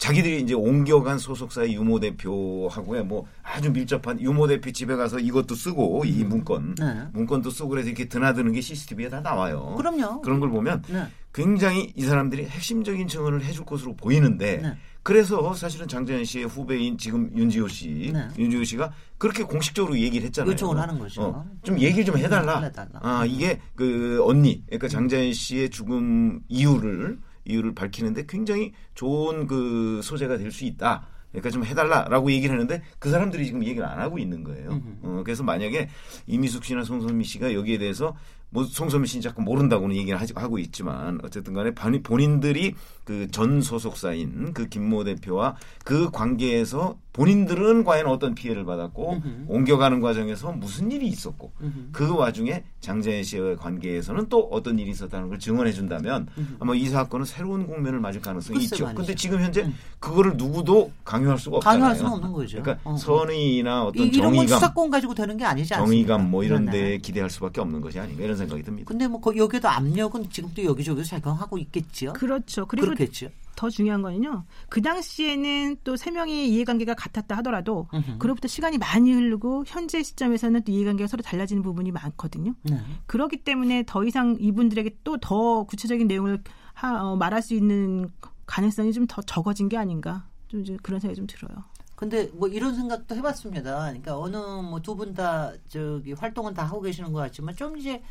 자기들이 0.00 0.40
이제 0.40 0.54
옮겨간 0.54 1.18
소속사의 1.18 1.74
유모 1.74 2.00
대표하고의 2.00 3.04
뭐 3.04 3.26
아주 3.42 3.70
밀접한 3.70 4.18
유모 4.18 4.46
대표 4.46 4.72
집에 4.72 4.96
가서 4.96 5.18
이것도 5.18 5.54
쓰고 5.54 6.04
이 6.06 6.24
문건 6.24 6.76
네. 6.76 7.08
문건도 7.12 7.50
쓰고 7.50 7.68
그래서 7.68 7.88
이렇게 7.88 8.06
드나드는 8.06 8.52
게 8.52 8.62
CCTV에 8.62 9.10
다 9.10 9.20
나와요. 9.20 9.74
그럼요. 9.76 10.22
그런 10.22 10.40
걸 10.40 10.48
보면 10.48 10.82
네. 10.88 11.06
굉장히 11.34 11.92
이 11.94 12.02
사람들이 12.02 12.46
핵심적인 12.46 13.08
증언을 13.08 13.44
해줄 13.44 13.66
것으로 13.66 13.94
보이는데 13.94 14.56
네. 14.62 14.76
그래서 15.02 15.52
사실은 15.52 15.86
장자연 15.86 16.24
씨의 16.24 16.46
후배인 16.46 16.96
지금 16.96 17.30
윤지호 17.36 17.68
씨, 17.68 18.10
네. 18.10 18.28
윤지호 18.38 18.64
씨가 18.64 18.92
그렇게 19.18 19.42
공식적으로 19.42 19.98
얘기를 19.98 20.24
했잖아요. 20.26 20.52
요청을 20.52 20.78
하는 20.78 20.98
거죠. 20.98 21.22
어, 21.22 21.46
좀 21.62 21.78
얘기 21.78 22.06
좀 22.06 22.16
해달라. 22.16 22.60
음, 22.60 22.64
해달라. 22.64 23.00
아 23.02 23.26
이게 23.26 23.60
그 23.74 24.22
언니, 24.24 24.64
그러니까 24.64 24.88
장자연 24.88 25.34
씨의 25.34 25.68
죽음 25.68 26.40
이유를 26.48 27.18
이유를 27.50 27.74
밝히는데 27.74 28.24
굉장히 28.28 28.72
좋은 28.94 29.46
그 29.46 30.00
소재가 30.02 30.38
될 30.38 30.50
수 30.50 30.64
있다. 30.64 31.06
그러니까 31.30 31.50
좀 31.50 31.64
해달라라고 31.64 32.32
얘기를 32.32 32.54
하는데 32.54 32.82
그 32.98 33.08
사람들이 33.08 33.46
지금 33.46 33.62
얘기를 33.64 33.86
안 33.86 34.00
하고 34.00 34.18
있는 34.18 34.42
거예요. 34.42 34.82
어, 35.02 35.22
그래서 35.24 35.44
만약에 35.44 35.88
이미숙 36.26 36.64
씨나 36.64 36.82
송선미 36.82 37.22
씨가 37.24 37.54
여기에 37.54 37.78
대해서 37.78 38.16
뭐 38.52 38.64
송선미 38.64 39.06
씨는 39.06 39.22
자꾸 39.22 39.42
모른다고는 39.42 39.94
얘기를 39.96 40.18
하고 40.34 40.58
있지만 40.58 41.20
어쨌든 41.22 41.54
간에 41.54 41.70
본- 41.72 42.02
본인들이 42.02 42.74
그 43.04 43.28
전 43.32 43.60
소속사인 43.60 44.52
그 44.54 44.68
김모 44.68 45.02
대표와 45.04 45.56
그 45.84 46.10
관계에서 46.10 46.96
본인들은 47.12 47.82
과연 47.82 48.06
어떤 48.06 48.36
피해를 48.36 48.64
받았고 48.64 49.20
옮겨가는 49.48 50.00
과정에서 50.00 50.52
무슨 50.52 50.92
일이 50.92 51.08
있었고 51.08 51.50
그 51.90 52.14
와중에 52.14 52.62
장자연 52.80 53.24
씨와의 53.24 53.56
관계에서는 53.56 54.28
또 54.28 54.48
어떤 54.52 54.78
일이 54.78 54.90
있었다는 54.92 55.28
걸 55.28 55.40
증언해 55.40 55.72
준다면 55.72 56.28
아마 56.60 56.74
이 56.76 56.86
사건은 56.86 57.26
새로운 57.26 57.66
국면을 57.66 57.98
맞을 57.98 58.20
가능성이 58.20 58.62
있죠. 58.64 58.84
말이죠. 58.84 58.96
근데 58.98 59.14
지금 59.16 59.40
현재 59.40 59.68
그거를 59.98 60.36
누구도 60.36 60.92
강요할 61.04 61.36
수가 61.36 61.56
없잖아요. 61.56 61.78
강요할 61.80 61.96
수는 61.96 62.12
없는 62.12 62.32
거죠. 62.32 62.62
그러니까 62.62 62.88
어. 62.88 62.96
선의나 62.96 63.84
어떤 63.86 64.06
이- 64.06 64.08
이런 64.10 64.26
건 64.26 64.34
정의감, 64.34 64.58
수사권 64.60 64.90
가지고 64.90 65.14
되는 65.14 65.36
게 65.36 65.44
아니지 65.44 65.74
않습니까? 65.74 65.84
정의감 66.14 66.30
뭐 66.30 66.44
이런. 66.44 66.66
데 66.70 66.98
기대할 66.98 67.28
수밖에 67.28 67.60
없는 67.60 67.80
것이 67.80 67.98
아닌가 67.98 68.22
이런 68.22 68.36
생각이 68.40 68.62
듭니다. 68.62 68.88
근데 68.88 69.06
뭐 69.08 69.20
거- 69.20 69.36
여기에도 69.36 69.68
압력은 69.68 70.28
지금도 70.30 70.64
여기저기서 70.64 71.08
작용하고 71.08 71.58
있겠지요. 71.58 72.12
그렇죠. 72.14 72.66
그리고 72.66 72.86
그렇겠죠. 72.88 73.28
더 73.56 73.68
중요한 73.68 74.00
거는요. 74.00 74.44
그 74.70 74.80
당시에는 74.80 75.76
또 75.84 75.96
세 75.96 76.10
명의 76.10 76.48
이해관계가 76.50 76.94
같았다 76.94 77.36
하더라도 77.38 77.88
그로부터 78.18 78.48
시간이 78.48 78.78
많이 78.78 79.12
흐르고 79.12 79.64
현재 79.66 80.02
시점에서는 80.02 80.62
또 80.64 80.72
이해관계가 80.72 81.06
서로 81.08 81.22
달라지는 81.22 81.62
부분이 81.62 81.90
많거든요. 81.92 82.54
네. 82.62 82.78
그렇기 83.06 83.38
때문에 83.38 83.84
더 83.86 84.04
이상 84.04 84.36
이분들에게 84.40 84.96
또 85.04 85.18
더 85.18 85.64
구체적인 85.64 86.06
내용을 86.08 86.42
하- 86.72 87.02
어, 87.12 87.16
말할 87.16 87.42
수 87.42 87.52
있는 87.54 88.08
가능성이 88.46 88.92
좀 88.92 89.06
더 89.06 89.20
적어진 89.22 89.68
게 89.68 89.76
아닌가. 89.76 90.24
좀 90.48 90.62
이제 90.62 90.76
그런 90.82 90.98
생각이 90.98 91.16
좀 91.16 91.26
들어요. 91.26 91.62
근데 91.96 92.30
뭐 92.32 92.48
이런 92.48 92.74
생각도 92.74 93.14
해봤습니다. 93.14 93.78
그러니까 93.80 94.18
어느 94.18 94.34
뭐 94.36 94.80
두 94.80 94.96
분 94.96 95.12
다 95.12 95.52
저기 95.68 96.14
활동은 96.14 96.54
다 96.54 96.64
하고 96.64 96.80
계시는 96.80 97.12
것 97.12 97.18
같지만 97.20 97.54
좀 97.56 97.76
이제 97.76 98.02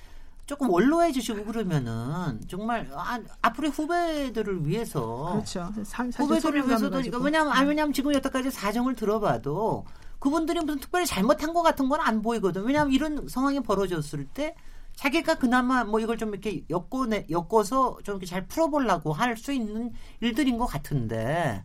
조금 0.50 0.68
원로해 0.72 1.12
주시고 1.12 1.46
그러면은 1.46 2.42
정말 2.48 2.90
아, 2.92 3.20
앞으로의 3.44 3.72
후배들을 3.72 4.66
위해서 4.66 5.30
그렇죠. 5.34 5.72
사, 5.84 6.04
후배들을 6.04 6.68
위해서도 6.68 6.96
가지고. 6.96 7.20
그러니까 7.20 7.20
왜냐하면 7.20 7.54
아 7.54 7.62
왜냐하면 7.62 7.94
지금 7.94 8.12
여태까지 8.16 8.50
사정을 8.50 8.96
들어봐도 8.96 9.86
그분들이 10.18 10.60
무슨 10.62 10.80
특별히 10.80 11.06
잘못한 11.06 11.54
것 11.54 11.62
같은 11.62 11.88
건 11.88 12.00
안 12.02 12.24
보이거든. 12.24 12.64
왜냐하면 12.64 12.92
이런 12.94 13.28
상황이 13.28 13.60
벌어졌을 13.60 14.26
때 14.26 14.56
자기가 14.96 15.36
그나마 15.36 15.84
뭐 15.84 16.00
이걸 16.00 16.18
좀 16.18 16.30
이렇게 16.30 16.64
엮어내 16.68 17.28
엮어서 17.30 18.00
좀 18.04 18.14
이렇게 18.16 18.26
잘 18.26 18.48
풀어보려고 18.48 19.14
할 19.14 19.38
수 19.38 19.54
있는 19.54 19.92
일들인 20.20 20.58
것 20.58 20.66
같은데 20.66 21.64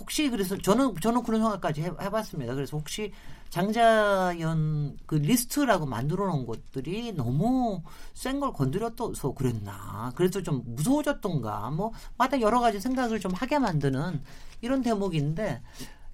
혹시 0.00 0.28
그래서 0.30 0.58
저는 0.58 0.96
저는 1.00 1.22
그런 1.22 1.40
생각까지 1.42 1.82
해, 1.82 1.90
해봤습니다. 2.00 2.54
그래서 2.56 2.76
혹시 2.76 3.12
장자연 3.50 4.96
그 5.06 5.14
리스트라고 5.16 5.86
만들어 5.86 6.26
놓은 6.26 6.46
것들이 6.46 7.12
너무 7.12 7.82
센 8.14 8.40
걸 8.40 8.52
건드렸어서 8.52 9.32
그랬나. 9.32 10.12
그래서 10.14 10.42
좀 10.42 10.62
무서워졌던가. 10.66 11.70
뭐, 11.70 11.92
마다 12.18 12.40
여러 12.40 12.60
가지 12.60 12.80
생각을 12.80 13.18
좀 13.20 13.32
하게 13.32 13.58
만드는 13.58 14.20
이런 14.60 14.82
대목인데, 14.82 15.62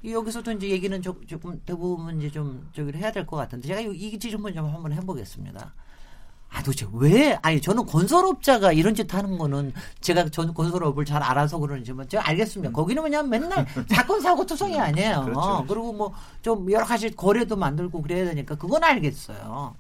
이 0.05 0.13
여기서도 0.13 0.53
이제 0.53 0.69
얘기는 0.71 1.01
조, 1.03 1.21
조금 1.27 1.61
대부분 1.65 2.19
이제 2.19 2.31
좀 2.31 2.69
저기를 2.75 3.01
해야 3.01 3.13
될 3.13 3.25
것 3.27 3.37
같은데, 3.37 3.69
제가 3.69 3.81
이- 3.81 3.95
이 3.97 4.19
지점을 4.19 4.53
좀 4.55 4.67
한번 4.67 4.93
해보겠습니다. 4.93 5.75
아, 6.55 6.63
도대체 6.63 6.87
왜? 6.93 7.39
아니, 7.41 7.61
저는 7.63 7.87
건설업자가 7.87 8.73
이런 8.73 8.95
짓 8.95 9.13
하는 9.15 9.39
거는 9.39 9.73
제가 10.03 10.29
전 10.29 10.53
건설업을 10.53 11.05
잘 11.07 11.23
알아서 11.23 11.59
그러는지만 11.59 12.07
제가 12.09 12.29
알겠습니다. 12.29 12.73
거기는 12.73 13.03
그냥 13.03 13.29
맨날 13.31 13.67
사건, 13.89 14.21
사고 14.21 14.45
투성이 14.45 14.79
아니에요. 14.79 15.23
그렇죠. 15.27 15.65
그리고 15.67 15.93
뭐 15.93 16.13
좀 16.43 16.71
여러 16.73 16.85
가지 16.85 17.09
거래도 17.11 17.55
만들고 17.57 18.03
그래야 18.03 18.25
되니까 18.27 18.57
그건 18.57 18.83
알겠어요. 18.85 19.75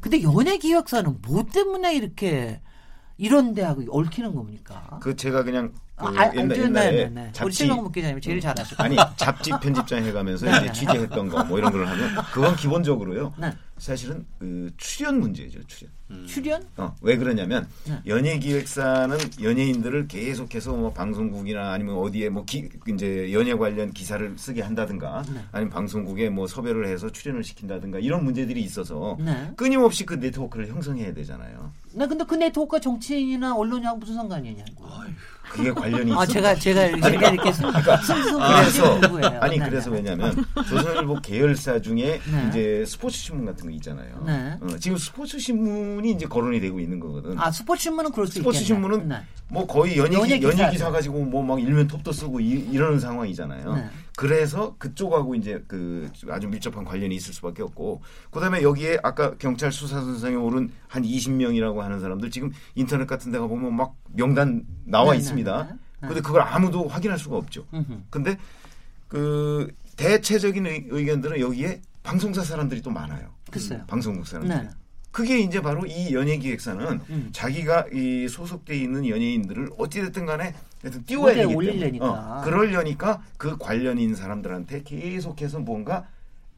근데 0.00 0.22
연예 0.22 0.56
기획사는 0.56 1.18
뭐 1.22 1.44
때문에 1.44 1.94
이렇게 1.94 2.60
이런 3.18 3.52
데하고 3.52 3.82
얽히는 3.90 4.34
겁니까? 4.34 4.98
그 5.02 5.14
제가 5.14 5.42
그냥 5.44 5.72
그 5.96 6.06
아, 6.06 6.12
아, 6.16 6.30
옛날, 6.34 6.48
네, 6.48 6.62
옛날에 6.62 6.90
네, 6.92 7.08
네. 7.10 7.22
우리 7.26 7.32
잡지 7.32 7.56
신명목 7.58 7.92
기자님 7.92 8.20
제일 8.20 8.40
잘하시고. 8.40 8.82
아니 8.82 8.96
잡지 9.16 9.50
편집장 9.60 10.04
해가면서 10.04 10.46
네, 10.50 10.52
이제 10.52 10.66
네. 10.66 10.72
취재했던 10.72 11.28
거 11.28 11.44
뭐 11.44 11.58
이런 11.58 11.72
걸 11.72 11.86
하면 11.86 12.24
그건 12.32 12.56
기본적으로요. 12.56 13.34
네. 13.78 13.84
사실은 13.84 14.26
그 14.38 14.70
출연 14.76 15.20
문제죠, 15.20 15.62
출연. 15.66 15.92
출연? 16.26 16.62
어, 16.78 16.94
왜 17.02 17.16
그러냐면 17.16 17.68
네. 17.86 18.00
연예 18.06 18.38
기획사는 18.38 19.18
연예인들을 19.42 20.08
계속해서 20.08 20.72
뭐 20.74 20.92
방송국이나 20.92 21.72
아니면 21.72 21.96
어디에 21.96 22.30
뭐 22.30 22.44
기, 22.44 22.68
이제 22.88 23.30
연예 23.32 23.54
관련 23.54 23.92
기사를 23.92 24.36
쓰게 24.38 24.62
한다든가 24.62 25.22
네. 25.32 25.40
아니면 25.52 25.70
방송국에 25.70 26.30
뭐 26.30 26.46
섭외를 26.46 26.88
해서 26.88 27.10
출연을 27.10 27.44
시킨다든가 27.44 27.98
이런 27.98 28.24
문제들이 28.24 28.60
있어서 28.62 29.18
네. 29.20 29.52
끊임없이 29.56 30.06
그 30.06 30.14
네트워크를 30.14 30.68
형성해야 30.68 31.12
되잖아요. 31.12 31.72
나 31.92 32.06
근데 32.06 32.24
그 32.24 32.34
네트워크가 32.34 32.80
정치인이나 32.80 33.54
언론이하고 33.54 33.98
무슨 33.98 34.14
상관이냐고. 34.14 34.86
그게 35.50 35.72
관련이 35.72 36.10
있어. 36.10 36.20
아 36.20 36.26
제가 36.26 36.54
제가 36.54 36.84
이렇게 36.86 37.08
이렇게 37.32 37.52
순- 37.52 37.72
순수 38.02 38.38
그래서 38.38 38.98
누구예요? 38.98 39.40
아니 39.40 39.58
네, 39.58 39.68
그래서 39.68 39.90
네. 39.90 39.96
왜냐하면 39.96 40.44
조선일보 40.68 41.20
계열사 41.22 41.80
중에 41.80 42.20
네. 42.30 42.46
이제 42.48 42.84
스포츠 42.86 43.16
신문 43.18 43.46
같은 43.46 43.64
거 43.66 43.70
있잖아요. 43.72 44.22
네. 44.26 44.54
어, 44.60 44.76
지금 44.78 44.96
스포츠 44.98 45.38
신문이 45.38 46.12
이제 46.12 46.26
거론이 46.26 46.60
되고 46.60 46.78
있는 46.78 47.00
거거든. 47.00 47.38
아 47.38 47.50
스포츠 47.50 47.84
신문은 47.84 48.12
그럴 48.12 48.26
수 48.26 48.34
스포츠 48.34 48.58
있겠네. 48.58 48.66
신문은 48.66 49.08
네. 49.08 49.16
뭐 49.48 49.66
거의 49.66 49.96
연예 49.98 50.16
연예 50.18 50.38
기, 50.38 50.46
기사. 50.46 50.62
연예 50.62 50.72
기사 50.72 50.90
가지고 50.90 51.24
뭐 51.24 51.42
막 51.42 51.60
일면 51.60 51.86
톱도 51.88 52.12
쓰고 52.12 52.40
이, 52.40 52.76
러는 52.76 53.00
상황이잖아요. 53.00 53.88
네. 54.18 54.28
그래서 54.28 54.74
그쪽하고 54.78 55.36
이제 55.36 55.62
그 55.68 56.10
아주 56.28 56.48
밀접한 56.48 56.84
관련이 56.84 57.14
있을 57.14 57.32
수밖에 57.32 57.62
없고 57.62 58.02
그다음에 58.32 58.62
여기에 58.62 58.98
아까 59.04 59.36
경찰 59.38 59.70
수사 59.70 60.00
선상에 60.00 60.34
오른 60.34 60.72
한 60.88 61.04
20명이라고 61.04 61.76
하는 61.76 62.00
사람들 62.00 62.30
지금 62.30 62.50
인터넷 62.74 63.06
같은 63.06 63.30
데가 63.30 63.46
보면 63.46 63.76
막 63.76 63.94
명단 64.08 64.66
나와 64.84 65.12
네, 65.12 65.18
있습니다. 65.18 65.62
네, 65.62 65.70
네. 65.70 65.78
네. 66.00 66.08
근데 66.08 66.20
그걸 66.20 66.42
아무도 66.42 66.88
확인할 66.88 67.16
수가 67.16 67.36
없죠. 67.36 67.64
음흠. 67.72 68.02
근데 68.10 68.36
그 69.06 69.68
대체적인 69.96 70.66
의, 70.66 70.86
의견들은 70.88 71.38
여기에 71.38 71.80
방송사 72.02 72.42
사람들이 72.42 72.82
또 72.82 72.90
많아요. 72.90 73.32
글쎄요. 73.52 73.84
방송국 73.86 74.26
사람들. 74.26 74.64
네. 74.64 74.68
그게 75.12 75.38
이제 75.38 75.62
바로 75.62 75.86
이 75.86 76.12
연예기획사는 76.12 77.00
음. 77.10 77.28
자기가 77.32 77.86
이 77.92 78.28
소속돼 78.28 78.76
있는 78.76 79.08
연예인들을 79.08 79.70
어찌됐든 79.78 80.26
간에 80.26 80.54
하여튼 80.82 81.04
띄워야 81.04 81.34
되기 81.34 81.80
때문에. 81.80 81.98
어, 82.00 82.40
그러려니까 82.44 83.22
그 83.36 83.56
관련인 83.58 84.14
사람들한테 84.14 84.82
계속해서 84.82 85.60
뭔가 85.60 86.06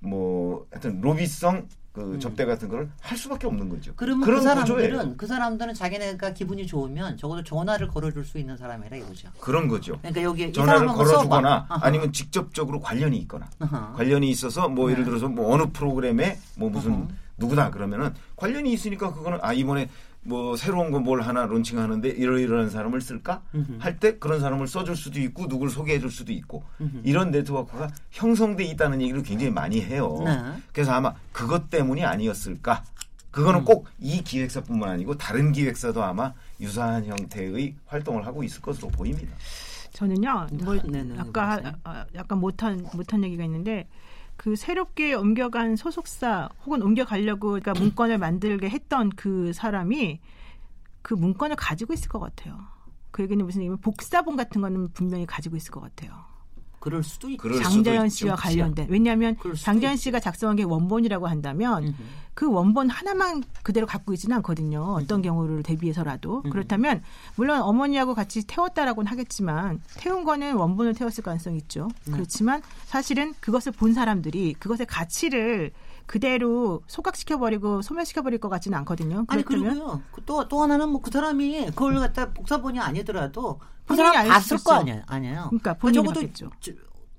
뭐 0.01 0.67
하여튼 0.71 1.01
로비성 1.01 1.69
그 1.93 2.19
접대 2.21 2.45
같은 2.45 2.69
거를 2.69 2.89
할 3.01 3.19
수밖에 3.19 3.49
없는 3.49 3.69
거죠. 3.69 3.91
음. 3.91 3.95
그러면 3.97 4.25
그런 4.25 4.39
그 4.39 4.45
사람들은 4.45 4.89
구조예요. 4.91 5.15
그 5.17 5.27
사람들은 5.27 5.75
자기네가 5.75 6.35
기분이 6.35 6.65
좋으면 6.67 7.17
적어도 7.17 7.43
전화를 7.43 7.89
걸어줄 7.89 8.25
수 8.25 8.39
있는 8.39 8.57
사람이라 8.57 8.97
이거죠. 8.99 9.29
그런 9.41 9.67
거죠. 9.67 9.99
그러니까 9.99 10.23
여기 10.23 10.45
이 10.45 10.53
전화를 10.53 10.89
한번 10.89 10.97
걸어주거나. 11.05 11.67
아니면 11.69 12.13
직접적으로 12.13 12.79
관련이 12.81 13.17
있거나 13.19 13.49
아하. 13.59 13.93
관련이 13.97 14.31
있어서 14.31 14.69
뭐 14.69 14.87
네. 14.87 14.93
예를 14.93 15.05
들어서 15.05 15.29
뭐 15.29 15.53
어느 15.53 15.65
프로그램에 15.73 16.39
뭐 16.57 16.71
무슨 16.71 16.93
어허. 16.93 17.09
누구다 17.39 17.71
그러면은 17.71 18.15
관련이 18.37 18.73
있으니까 18.73 19.13
그거는 19.13 19.39
아 19.43 19.53
이번에 19.53 19.89
뭐 20.23 20.55
새로운 20.57 20.91
거 20.91 21.01
뭘 21.01 21.23
하나 21.23 21.47
론칭하는데 21.47 22.09
이러이러한 22.11 22.69
사람을 22.71 23.01
쓸까. 23.01 23.43
할 23.79 23.99
때 23.99 24.19
그런 24.19 24.41
사람을 24.41 24.67
써줄 24.67 24.97
수도 24.97 25.19
있고 25.21 25.47
누구를 25.47 25.71
소개해줄 25.71 26.11
수도 26.11 26.33
있고 26.33 26.63
음흠. 26.81 27.01
이런 27.05 27.31
네트워크가 27.31 27.89
형성돼 28.11 28.65
있다는 28.65 29.01
얘기를 29.03 29.23
굉장히 29.23 29.51
많이 29.53 29.81
해요. 29.83 30.21
네. 30.25 30.39
그래서 30.73 30.93
아마 30.93 31.15
그것 31.33 31.71
때문이 31.71 32.05
아니었을까. 32.05 32.85
음. 32.87 33.01
그거는 33.31 33.65
꼭이 33.65 34.23
기획사뿐만 34.25 34.89
아니고 34.89 35.17
다른 35.17 35.53
기획사도 35.53 36.03
아마 36.03 36.35
유사한 36.61 37.07
형태의 37.07 37.77
활동을 37.87 38.27
하고 38.27 38.43
있을 38.43 38.61
것으로 38.61 38.89
보입니다. 38.89 39.33
저는요, 39.93 40.47
뭐 40.65 40.75
네, 40.85 41.03
네, 41.05 41.15
아까 41.19 41.57
그러세요? 41.57 41.73
아, 41.85 42.05
약간 42.15 42.39
못한 42.39 42.85
못한 42.93 43.23
얘기가 43.25 43.45
있는데 43.45 43.89
그 44.41 44.57
새롭게 44.57 45.13
옮겨간 45.13 45.77
소속사 45.77 46.49
혹은 46.65 46.81
옮겨가려고 46.81 47.49
그러니까 47.49 47.75
문건을 47.75 48.17
만들게 48.17 48.71
했던 48.71 49.11
그 49.11 49.53
사람이 49.53 50.19
그 51.03 51.13
문건을 51.13 51.57
가지고 51.57 51.93
있을 51.93 52.09
것 52.09 52.21
같아요. 52.21 52.59
그 53.11 53.23
얘기는 53.23 53.45
무슨 53.45 53.77
복사본 53.77 54.37
같은 54.37 54.63
거는 54.63 54.93
분명히 54.95 55.27
가지고 55.27 55.57
있을 55.57 55.71
것 55.71 55.81
같아요. 55.81 56.30
그럴 56.81 57.05
수도 57.05 57.29
있죠. 57.29 57.43
그럴 57.43 57.59
수도 57.59 57.71
장자연 57.71 58.07
있죠. 58.07 58.17
씨와 58.17 58.37
관련된 58.37 58.89
왜냐하면 58.91 59.37
장자연 59.63 59.95
있죠. 59.95 60.03
씨가 60.05 60.19
작성한 60.21 60.57
게 60.57 60.65
원본이라고 60.65 61.29
한다면 61.29 61.85
음흠. 61.85 61.95
그 62.33 62.51
원본 62.51 62.89
하나만 62.89 63.45
그대로 63.63 63.87
갖고 63.87 64.15
있지는 64.15 64.37
않거든요. 64.37 64.95
어떤 64.95 65.21
경우를 65.21 65.63
대비해서라도 65.63 66.43
그렇다면 66.43 67.03
물론 67.37 67.61
어머니하고 67.61 68.15
같이 68.15 68.47
태웠다라고는 68.47 69.11
하겠지만 69.11 69.83
태운 69.99 70.25
거는 70.25 70.55
원본을 70.55 70.95
태웠을 70.95 71.23
가능성이 71.23 71.59
있죠. 71.59 71.89
그렇지만 72.11 72.63
사실은 72.87 73.35
그것을 73.41 73.73
본 73.73 73.93
사람들이 73.93 74.55
그것의 74.55 74.87
가치를 74.87 75.73
그대로 76.11 76.83
소각시켜 76.89 77.39
버리고 77.39 77.83
소멸시켜 77.83 78.23
버릴 78.23 78.41
것 78.41 78.49
같지는 78.49 78.77
않거든요. 78.79 79.27
아니 79.29 79.45
그리고요. 79.45 80.03
그또또 80.11 80.61
하나는 80.61 80.89
뭐 80.89 81.01
그 81.01 81.09
사람이 81.13 81.67
그걸 81.67 82.01
갖다 82.01 82.33
복사본이 82.33 82.81
아니더라도 82.81 83.61
그 83.87 83.95
사람 83.95 84.17
알 84.17 84.27
봤을 84.27 84.59
수 84.59 84.65
거. 84.65 84.73
아니에요. 84.75 85.03
아니에요. 85.07 85.47
그러니까 85.51 85.75
그 85.75 85.79
본인이 85.83 86.03
적어도 86.03 86.21
봤겠죠. 86.21 86.51
저- 86.61 86.73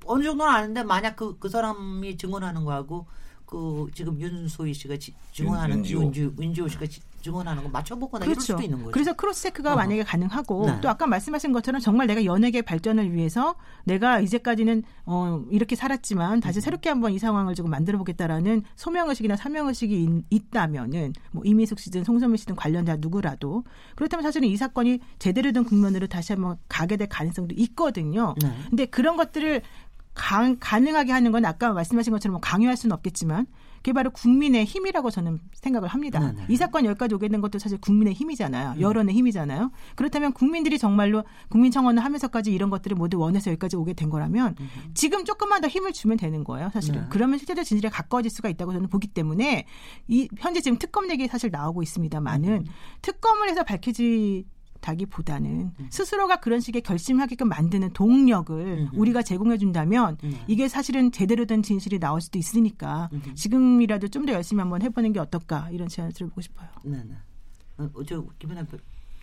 어느 0.05 0.23
정도는 0.25 0.51
아는데 0.53 0.83
만약 0.83 1.15
그 1.15 1.37
그 1.39 1.47
사람이 1.47 2.17
증언하는 2.17 2.65
거하고 2.65 3.05
그 3.45 3.87
지금 3.95 4.19
윤소희 4.19 4.73
씨가 4.73 4.97
지- 4.97 5.15
증언하는 5.31 5.77
윤지호. 5.77 6.01
윤지호, 6.03 6.31
윤지호 6.37 6.67
씨가 6.67 6.85
지- 6.87 7.01
증언하는 7.21 7.63
거 7.63 7.69
맞춰보거나 7.69 8.25
이럴 8.25 8.35
그렇죠. 8.35 8.53
수도 8.53 8.63
있는 8.63 8.79
거죠. 8.79 8.91
그래서 8.91 9.13
cross 9.13 9.43
check가 9.43 9.71
어허. 9.71 9.77
만약에 9.77 10.03
가능하고 10.03 10.65
네. 10.65 10.81
또 10.81 10.89
아까 10.89 11.07
말씀하신 11.07 11.51
것처럼 11.51 11.81
정말 11.81 12.07
내가 12.07 12.25
연예계 12.25 12.61
발전을 12.61 13.13
위해서 13.13 13.55
내가 13.85 14.19
이제까지는 14.19 14.83
어 15.05 15.43
이렇게 15.49 15.75
살았지만 15.75 16.39
다시 16.39 16.59
음. 16.59 16.61
새롭게 16.61 16.89
한번 16.89 17.13
이 17.13 17.19
상황을 17.19 17.55
조금 17.55 17.71
만들어 17.71 17.97
보겠다라는 17.97 18.63
소명 18.75 19.09
의식이나 19.09 19.35
사명 19.35 19.67
의식이 19.67 20.23
있다면은 20.29 21.13
뭐 21.31 21.43
이미숙 21.45 21.79
씨든 21.79 22.03
송선미 22.03 22.37
씨든 22.37 22.55
관련자 22.55 22.97
누구라도 22.97 23.63
그렇다면 23.95 24.23
사실은 24.23 24.47
이 24.47 24.57
사건이 24.57 24.99
제대로 25.19 25.51
된 25.51 25.63
국면으로 25.63 26.07
다시 26.07 26.33
한번 26.33 26.57
가게 26.67 26.97
될 26.97 27.07
가능성도 27.07 27.55
있거든요. 27.57 28.35
네. 28.41 28.51
근데 28.69 28.85
그런 28.85 29.17
것들을 29.17 29.61
가, 30.13 30.53
가능하게 30.59 31.11
하는 31.11 31.31
건 31.31 31.45
아까 31.45 31.71
말씀하신 31.73 32.11
것처럼 32.11 32.33
뭐 32.33 32.41
강요할 32.41 32.77
수는 32.77 32.93
없겠지만 32.93 33.47
그게 33.81 33.93
바로 33.93 34.11
국민의 34.11 34.65
힘이라고 34.65 35.09
저는 35.09 35.39
생각을 35.53 35.89
합니다. 35.89 36.19
네 36.19 36.31
네. 36.33 36.45
이 36.49 36.55
사건 36.55 36.85
여기까지 36.85 37.15
오게 37.15 37.27
된 37.27 37.41
것도 37.41 37.57
사실 37.57 37.79
국민의 37.79 38.13
힘이잖아요. 38.13 38.79
여론의 38.79 39.15
힘이잖아요. 39.15 39.71
그렇다면 39.95 40.33
국민들이 40.33 40.77
정말로 40.77 41.23
국민청원을 41.49 42.03
하면서까지 42.03 42.53
이런 42.53 42.69
것들을 42.69 42.95
모두 42.95 43.19
원해서 43.19 43.49
여기까지 43.51 43.75
오게 43.75 43.93
된 43.93 44.09
거라면 44.09 44.55
지금 44.93 45.25
조금만 45.25 45.61
더 45.61 45.67
힘을 45.67 45.93
주면 45.93 46.17
되는 46.17 46.43
거예요. 46.43 46.69
사실은. 46.71 47.01
네. 47.01 47.07
그러면 47.09 47.39
실제로 47.39 47.63
진실에 47.63 47.89
가까워질 47.89 48.29
수가 48.29 48.49
있다고 48.49 48.71
저는 48.73 48.89
보기 48.89 49.07
때문에 49.07 49.65
이 50.07 50.29
현재 50.37 50.61
지금 50.61 50.77
특검 50.77 51.09
얘기 51.09 51.27
사실 51.27 51.49
나오고 51.51 51.81
있습니다만은 51.81 52.65
특검을 53.01 53.49
해서 53.49 53.63
밝혀지 53.63 54.45
다기보다는 54.81 55.71
스스로가 55.89 56.37
그런 56.41 56.59
식의 56.59 56.81
결심하게끔 56.81 57.47
만드는 57.47 57.93
동력을 57.93 58.89
우리가 58.93 59.21
제공해 59.23 59.57
준다면 59.57 60.17
이게 60.47 60.67
사실은 60.67 61.11
제대로 61.11 61.45
된 61.45 61.61
진실이 61.63 61.99
나올 61.99 62.19
수도 62.21 62.37
있으니까 62.39 63.09
지금이라도 63.35 64.07
좀 64.09 64.21
더 64.25 64.33
열심히 64.33 64.59
한번 64.61 64.81
해보는 64.83 65.13
게 65.13 65.19
어떨까 65.19 65.69
이런 65.71 65.87
제안을 65.87 66.13
들어보고 66.13 66.41
싶어요. 66.41 66.69
네네. 66.83 67.15
어, 67.77 67.89
저 68.07 68.23
김현아 68.37 68.65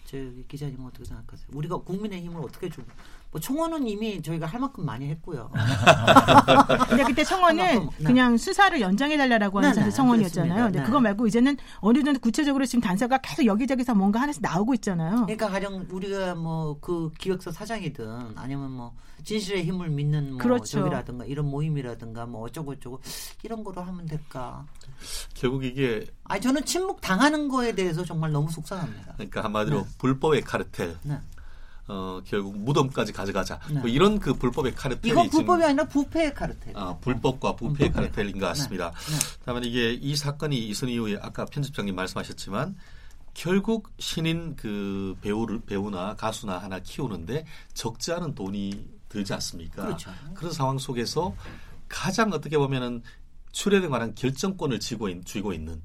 저 0.04 0.16
기자님 0.48 0.84
어떻게 0.84 1.04
생각하세요? 1.04 1.46
우리가 1.52 1.76
국민의힘을 1.78 2.40
어떻게 2.40 2.68
주고 2.68 2.86
뭐 3.30 3.40
총원은 3.40 3.86
이미 3.86 4.22
저희가 4.22 4.46
할 4.46 4.60
만큼 4.60 4.86
많이 4.86 5.06
했고요. 5.10 5.50
근데 6.88 7.04
그때 7.04 7.24
청원은 7.24 7.88
네. 7.98 8.04
그냥 8.04 8.36
수사를 8.38 8.80
연장해 8.80 9.16
달라고 9.18 9.58
하는 9.58 9.72
네, 9.74 9.84
네, 9.84 9.90
청원이었잖아요. 9.90 10.48
그렇습니다. 10.48 10.64
근데 10.64 10.78
네. 10.80 10.84
그거 10.86 11.00
말고 11.00 11.26
이제는 11.26 11.56
어느 11.80 12.02
정도 12.02 12.18
구체적으로 12.20 12.64
지금 12.64 12.80
단서가 12.80 13.18
계속 13.18 13.44
여기저기서 13.44 13.94
뭔가 13.94 14.20
하나씩 14.20 14.40
나오고 14.42 14.74
있잖아요. 14.74 15.26
그러니까 15.26 15.48
가령 15.48 15.86
우리가 15.90 16.34
뭐 16.34 16.78
그 16.80 17.10
기획사 17.18 17.50
사장이든 17.50 18.32
아니면 18.36 18.70
뭐 18.70 18.94
진실의 19.24 19.64
힘을 19.64 19.90
믿는 19.90 20.30
뭐 20.30 20.38
그렇죠. 20.38 20.78
저기라든가 20.80 21.24
이런 21.24 21.46
모임이라든가 21.46 22.26
뭐 22.26 22.42
어쩌고 22.42 22.76
저쩌고 22.76 23.00
이런 23.42 23.64
거로 23.64 23.82
하면 23.82 24.06
될까? 24.06 24.64
결국 25.34 25.64
이게 25.64 26.06
아니 26.24 26.40
저는 26.40 26.64
침묵 26.64 27.00
당하는 27.00 27.48
거에 27.48 27.74
대해서 27.74 28.04
정말 28.04 28.32
너무 28.32 28.50
속상합니다. 28.50 29.14
그러니까 29.14 29.44
한마디로 29.44 29.86
불법의 29.98 30.42
카르텔. 30.42 30.96
네. 31.88 31.94
어, 31.94 32.22
결국 32.24 32.59
무덤까지 32.59 33.12
가져가자. 33.12 33.59
네. 33.70 33.81
뭐 33.81 33.88
이런 33.88 34.18
그 34.18 34.35
불법의 34.35 34.74
카르텔이 34.74 35.12
이건 35.12 35.24
지금 35.24 35.38
불법이 35.38 35.64
아니라 35.64 35.85
부패의 35.85 36.35
카르텔. 36.35 36.77
아, 36.77 36.96
불법과 37.01 37.57
부패의 37.57 37.90
음, 37.90 37.94
카르텔인 37.94 38.38
것 38.38 38.46
같습니다. 38.48 38.90
네. 38.90 39.12
네. 39.12 39.38
다만 39.44 39.64
이게 39.64 39.92
이 39.92 40.14
사건이 40.14 40.57
있은 40.68 40.88
이후에 40.88 41.18
아까 41.20 41.44
편집장님 41.46 41.94
말씀하셨지만 41.94 42.77
결국 43.35 43.90
신인 43.98 44.57
그 44.57 45.16
배우를 45.22 45.61
배우나 45.61 46.14
가수나 46.14 46.59
하나 46.59 46.81
키우는데 46.81 47.46
적지 47.72 48.12
않은 48.12 48.35
돈이 48.35 48.98
들지 49.09 49.33
않습니까? 49.35 49.85
그렇죠. 49.85 50.11
런 50.40 50.53
상황 50.53 50.79
속에서 50.79 51.35
가장 51.88 52.33
어떻게 52.33 52.59
보면은 52.59 53.03
출연에 53.53 53.88
관한 53.88 54.14
결정권을 54.14 54.81
쥐고, 54.81 55.09
있, 55.09 55.24
쥐고 55.24 55.53
있는 55.53 55.81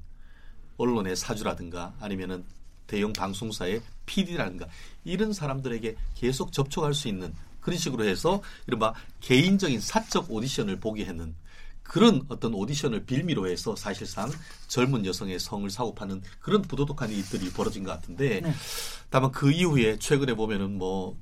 언론의 0.76 1.16
사주라든가 1.16 1.94
아니면은 2.00 2.44
대형 2.86 3.12
방송사의 3.12 3.80
PD라든가 4.06 4.66
이런 5.04 5.32
사람들에게 5.32 5.96
계속 6.14 6.52
접촉할 6.52 6.94
수 6.94 7.08
있는 7.08 7.34
그런 7.60 7.78
식으로 7.78 8.04
해서 8.04 8.42
이른바 8.66 8.92
개인적인 9.20 9.80
사적 9.80 10.30
오디션을 10.30 10.80
보게 10.80 11.04
하는 11.04 11.34
그런 11.82 12.22
어떤 12.28 12.54
오디션을 12.54 13.04
빌미로 13.04 13.46
해서 13.46 13.76
사실상 13.76 14.30
젊은 14.68 15.04
여성의 15.04 15.38
성을 15.38 15.68
사고파는 15.68 16.22
그런 16.40 16.62
부도덕한 16.62 17.10
일들이 17.10 17.50
벌어진 17.50 17.84
것 17.84 17.92
같은데 17.92 18.40
네. 18.40 18.54
다만 19.10 19.30
그 19.30 19.52
이후에 19.52 19.98
최근에 19.98 20.34
보면은 20.34 20.78
뭐 20.78 21.16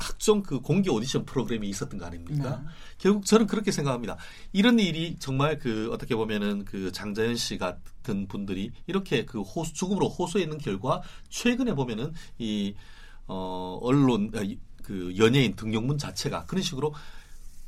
각종 0.00 0.42
그 0.42 0.60
공개 0.60 0.88
오디션 0.90 1.26
프로그램이 1.26 1.68
있었던 1.68 2.00
거 2.00 2.06
아닙니까? 2.06 2.62
네. 2.64 2.68
결국 2.96 3.26
저는 3.26 3.46
그렇게 3.46 3.70
생각합니다. 3.70 4.16
이런 4.52 4.78
일이 4.78 5.16
정말 5.18 5.58
그 5.58 5.90
어떻게 5.92 6.16
보면은 6.16 6.64
그 6.64 6.90
장자연 6.90 7.36
씨 7.36 7.58
같은 7.58 8.26
분들이 8.26 8.72
이렇게 8.86 9.26
그 9.26 9.42
호수, 9.42 9.74
죽음으로 9.74 10.08
호소해 10.08 10.44
있는 10.44 10.56
결과 10.56 11.02
최근에 11.28 11.74
보면은 11.74 12.14
이 12.38 12.74
어, 13.26 13.78
언론 13.82 14.32
아, 14.34 14.40
이- 14.40 14.58
그 14.82 15.14
연예인 15.18 15.54
등용문 15.54 15.98
자체가 15.98 16.46
그런 16.46 16.62
식으로 16.62 16.94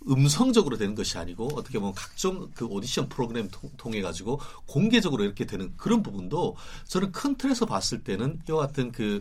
음성적으로 0.09 0.76
되는 0.78 0.95
것이 0.95 1.18
아니고 1.18 1.51
어떻게 1.55 1.78
보면 1.78 1.95
각종 1.95 2.51
그 2.55 2.64
오디션 2.64 3.09
프로그램 3.11 3.49
통, 3.76 3.95
해 3.95 4.01
가지고 4.01 4.41
공개적으로 4.66 5.22
이렇게 5.22 5.45
되는 5.45 5.72
그런 5.76 6.03
부분도 6.03 6.57
저는 6.87 7.12
큰 7.12 7.37
틀에서 7.37 7.66
봤을 7.66 8.03
때는 8.03 8.41
이와 8.49 8.66
같은 8.66 8.91
그 8.91 9.20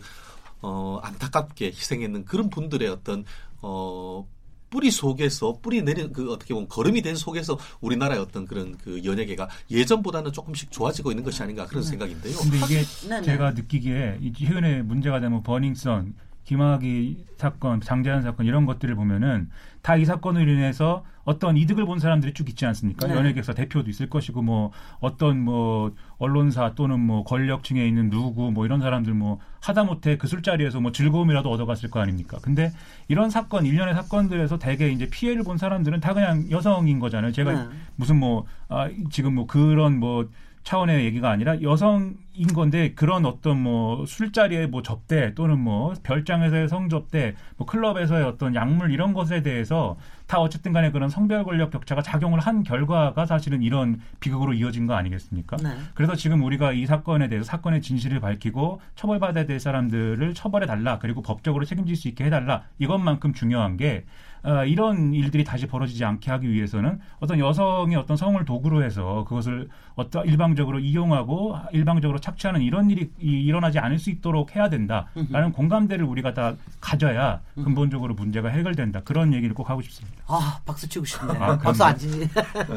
어, 0.62 1.00
안타깝게 1.04 1.68
희생했는 1.68 2.26
그런 2.26 2.50
분들의 2.50 2.88
어떤 2.90 3.26
어 3.62 4.26
뿌리 4.70 4.90
속에서 4.90 5.58
뿌리 5.62 5.82
내린 5.84 6.14
그 6.14 6.32
어떻게 6.32 6.54
보면 6.54 6.70
걸음이 6.70 7.02
된 7.02 7.16
속에서 7.16 7.60
우리나라의 7.82 8.22
어떤 8.22 8.46
그런 8.48 8.78
그 8.78 9.04
연예계가 9.04 9.50
예전보다는 9.70 10.32
조금씩 10.32 10.72
좋아지고 10.72 11.12
있는 11.12 11.26
것이 11.26 11.44
아닌가 11.44 11.66
그런 11.66 11.84
생각인데요. 11.84 12.38
근데 12.38 12.58
이게 12.58 12.82
네네. 13.10 13.22
제가 13.24 13.52
느끼기에 13.52 14.20
이 14.22 14.32
최근에 14.32 14.82
문제가 14.84 15.20
되면 15.20 15.44
버닝썬, 15.44 16.14
김학의 16.46 17.18
사건, 17.38 17.82
장자연 17.82 18.22
사건 18.24 18.46
이런 18.46 18.66
것들을 18.66 18.96
보면은 18.96 19.50
다 19.82 19.98
이 19.98 20.06
사건으로 20.06 20.50
인해서 20.50 21.04
어떤 21.24 21.58
이득을 21.58 21.86
본 21.86 22.00
사람들이 22.00 22.34
쭉 22.34 22.50
있지 22.50 22.66
않습니까? 22.66 23.08
네. 23.08 23.16
연예계에서 23.16 23.54
대표도 23.54 23.90
있을 23.90 24.10
것이고 24.10 24.42
뭐 24.42 24.72
어떤 25.00 25.40
뭐 25.40 25.94
언론사 26.18 26.74
또는 26.76 27.00
뭐 27.00 27.24
권력층에 27.24 27.86
있는 27.86 28.10
누구 28.10 28.52
뭐 28.52 28.66
이런 28.66 28.82
사람들 28.82 29.14
뭐 29.14 29.40
하다못해 29.62 30.18
그 30.18 30.28
술자리에서 30.28 30.80
뭐 30.82 30.92
즐거움이라도 30.92 31.50
얻어갔을 31.50 31.90
거 31.90 32.00
아닙니까? 32.00 32.38
근데 32.42 32.72
이런 33.08 33.30
사건 33.30 33.66
일련의 33.66 33.94
사건들에서 33.94 34.58
대개 34.60 34.90
이제 34.90 35.08
피해를 35.10 35.44
본 35.44 35.58
사람들은 35.58 36.00
다 36.00 36.14
그냥 36.14 36.50
여성인 36.50 37.00
거잖아요. 37.00 37.32
제가 37.32 37.54
네. 37.54 37.70
무슨 37.96 38.18
뭐 38.18 38.46
아, 38.70 38.90
지금 39.12 39.36
뭐 39.36 39.48
그런 39.48 40.00
뭐 40.00 40.30
차원의 40.64 41.06
얘기가 41.06 41.30
아니라 41.30 41.62
여성인 41.62 42.48
건데 42.54 42.94
그런 42.94 43.26
어떤 43.26 43.62
뭐 43.62 44.06
술자리의 44.06 44.68
뭐 44.68 44.82
접대 44.84 45.34
또는 45.34 45.60
뭐 45.60 45.94
별장에서의 46.04 46.70
성접대 46.70 47.36
뭐 47.58 47.66
클럽에서의 47.66 48.24
어떤 48.24 48.54
약물 48.54 48.92
이런 48.92 49.14
것에 49.14 49.42
대해서 49.42 49.98
다 50.28 50.40
어쨌든 50.40 50.72
간에 50.72 50.92
그런 50.92 51.10
성별 51.10 51.44
권력 51.44 51.72
격차가 51.72 52.02
작용을 52.02 52.40
한 52.40 52.64
결과가 52.64 53.26
사실은 53.26 53.62
이런 53.62 54.00
비극으로 54.20 54.54
이어진 54.54 54.88
거 54.88 54.94
아니겠습니까? 54.94 55.58
네. 55.58 55.70
그래서 55.94 56.16
지금 56.16 56.44
우리가 56.44 56.72
이 56.74 56.86
사건에 56.86 57.28
대해서 57.28 57.46
사건의 57.46 57.82
진실을 57.82 58.20
밝히고 58.20 58.80
처벌받아야 58.96 59.46
될 59.46 59.60
사람들을 59.60 60.34
처벌해 60.34 60.68
달라 60.68 61.00
그리고 61.00 61.22
법적으로 61.22 61.66
책임질 61.66 61.96
수 61.96 62.08
있게 62.08 62.26
해달라 62.26 62.64
이것만큼 62.80 63.34
중요한 63.34 63.78
게 63.78 64.06
어, 64.44 64.66
이런 64.66 65.14
일들이 65.14 65.44
다시 65.44 65.68
벌어지지 65.68 66.04
않게 66.04 66.32
하기 66.32 66.50
위해서는 66.52 67.00
어떤 67.20 67.40
여성의 67.40 67.96
어떤 67.96 68.18
성을 68.18 68.44
도구로 68.44 68.84
해서 68.84 69.24
그것을 69.28 69.70
어떤 69.96 70.26
일방적으로 70.26 70.80
이용하고 70.80 71.58
일방적으로 71.74 72.20
착취하는 72.20 72.62
이런 72.62 72.90
일이 72.90 73.12
이- 73.20 73.44
일어나지 73.44 73.78
않을 73.80 74.00
수 74.00 74.10
있도록 74.10 74.56
해야 74.56 74.70
된다라는 74.70 75.52
공감대를 75.54 76.04
우리가 76.06 76.34
다 76.34 76.56
가져야 76.80 77.42
근본적으로 77.56 78.14
문제가 78.16 78.50
해결된다 78.50 79.02
그런 79.02 79.34
얘기를 79.34 79.54
꼭 79.54 79.70
하고 79.70 79.82
싶습니다. 79.82 80.18
아, 80.28 80.60
박수 80.66 80.88
치고 80.90 81.06
싶네요. 81.06 81.42
아, 81.44 81.58
박수 81.58 81.84
안 81.84 81.98
치지. 81.98 82.28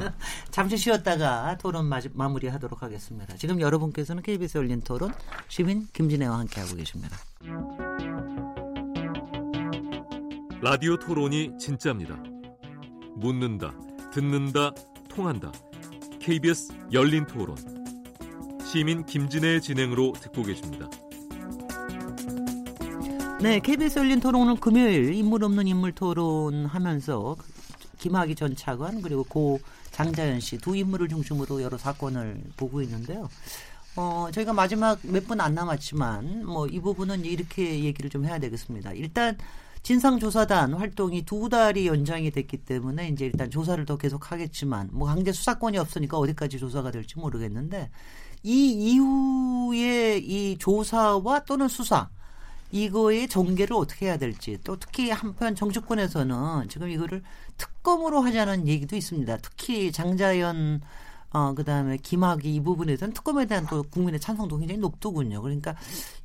잠시 0.50 0.76
쉬었다가 0.76 1.56
토론 1.58 1.86
마, 1.86 2.00
마무리하도록 2.12 2.82
하겠습니다. 2.82 3.34
지금 3.36 3.60
여러분께서는 3.60 4.22
KBS 4.22 4.58
열린 4.58 4.80
토론 4.82 5.12
시민 5.48 5.86
김진애와 5.92 6.38
함께하고 6.40 6.76
계십니다. 6.76 7.16
라디오 10.64 10.96
토론이 10.96 11.58
진짜입니다. 11.58 12.16
묻는다, 13.16 13.74
듣는다, 14.14 14.72
통한다. 15.10 15.52
KBS 16.20 16.72
열린 16.90 17.26
토론. 17.26 17.54
시민 18.64 19.04
김진애의 19.04 19.60
진행으로 19.60 20.14
듣고 20.14 20.42
계십니다. 20.42 20.88
네, 23.42 23.60
KBS 23.60 23.98
열린 23.98 24.20
토론 24.20 24.42
오늘 24.48 24.56
금요일 24.56 25.12
인물 25.12 25.44
없는 25.44 25.66
인물 25.68 25.92
토론 25.92 26.64
하면서 26.64 27.36
김학의 27.98 28.34
전 28.34 28.56
차관 28.56 29.02
그리고 29.02 29.22
고 29.24 29.60
장자연 29.90 30.40
씨 30.40 30.56
두 30.58 30.74
인물을 30.74 31.08
중심으로 31.08 31.60
여러 31.60 31.76
사건을 31.76 32.40
보고 32.56 32.80
있는데요. 32.82 33.28
어, 33.96 34.28
저희가 34.32 34.54
마지막 34.54 34.98
몇 35.02 35.26
분 35.26 35.40
안 35.42 35.54
남았지만 35.54 36.46
뭐 36.46 36.66
이 36.68 36.80
부분은 36.80 37.26
이렇게 37.26 37.84
얘기를 37.84 38.08
좀 38.08 38.24
해야 38.24 38.38
되겠습니다. 38.38 38.94
일단 38.94 39.36
진상조사단 39.84 40.72
활동이 40.72 41.26
두 41.26 41.50
달이 41.50 41.86
연장이 41.86 42.30
됐기 42.30 42.56
때문에 42.56 43.08
이제 43.08 43.26
일단 43.26 43.50
조사를 43.50 43.84
더 43.84 43.98
계속 43.98 44.32
하겠지만 44.32 44.88
뭐 44.92 45.06
강제 45.06 45.30
수사권이 45.30 45.76
없으니까 45.76 46.16
어디까지 46.16 46.58
조사가 46.58 46.90
될지 46.90 47.18
모르겠는데 47.18 47.90
이 48.42 48.70
이후에 48.72 50.16
이 50.16 50.56
조사와 50.58 51.44
또는 51.44 51.68
수사 51.68 52.08
이거의 52.72 53.28
전개를 53.28 53.76
어떻게 53.76 54.06
해야 54.06 54.16
될지 54.16 54.58
또 54.64 54.78
특히 54.78 55.10
한편 55.10 55.54
정치권에서는 55.54 56.68
지금 56.70 56.88
이거를 56.88 57.22
특검으로 57.58 58.22
하자는 58.22 58.66
얘기도 58.66 58.96
있습니다. 58.96 59.36
특히 59.42 59.92
장자연 59.92 60.80
어 61.34 61.52
그다음에 61.52 61.96
김학의 61.96 62.54
이 62.54 62.60
부분에서는 62.60 63.12
특검에 63.12 63.44
대한 63.44 63.66
또 63.68 63.82
국민의 63.82 64.20
찬성도 64.20 64.56
굉장히 64.56 64.78
높더군요. 64.80 65.42
그러니까 65.42 65.74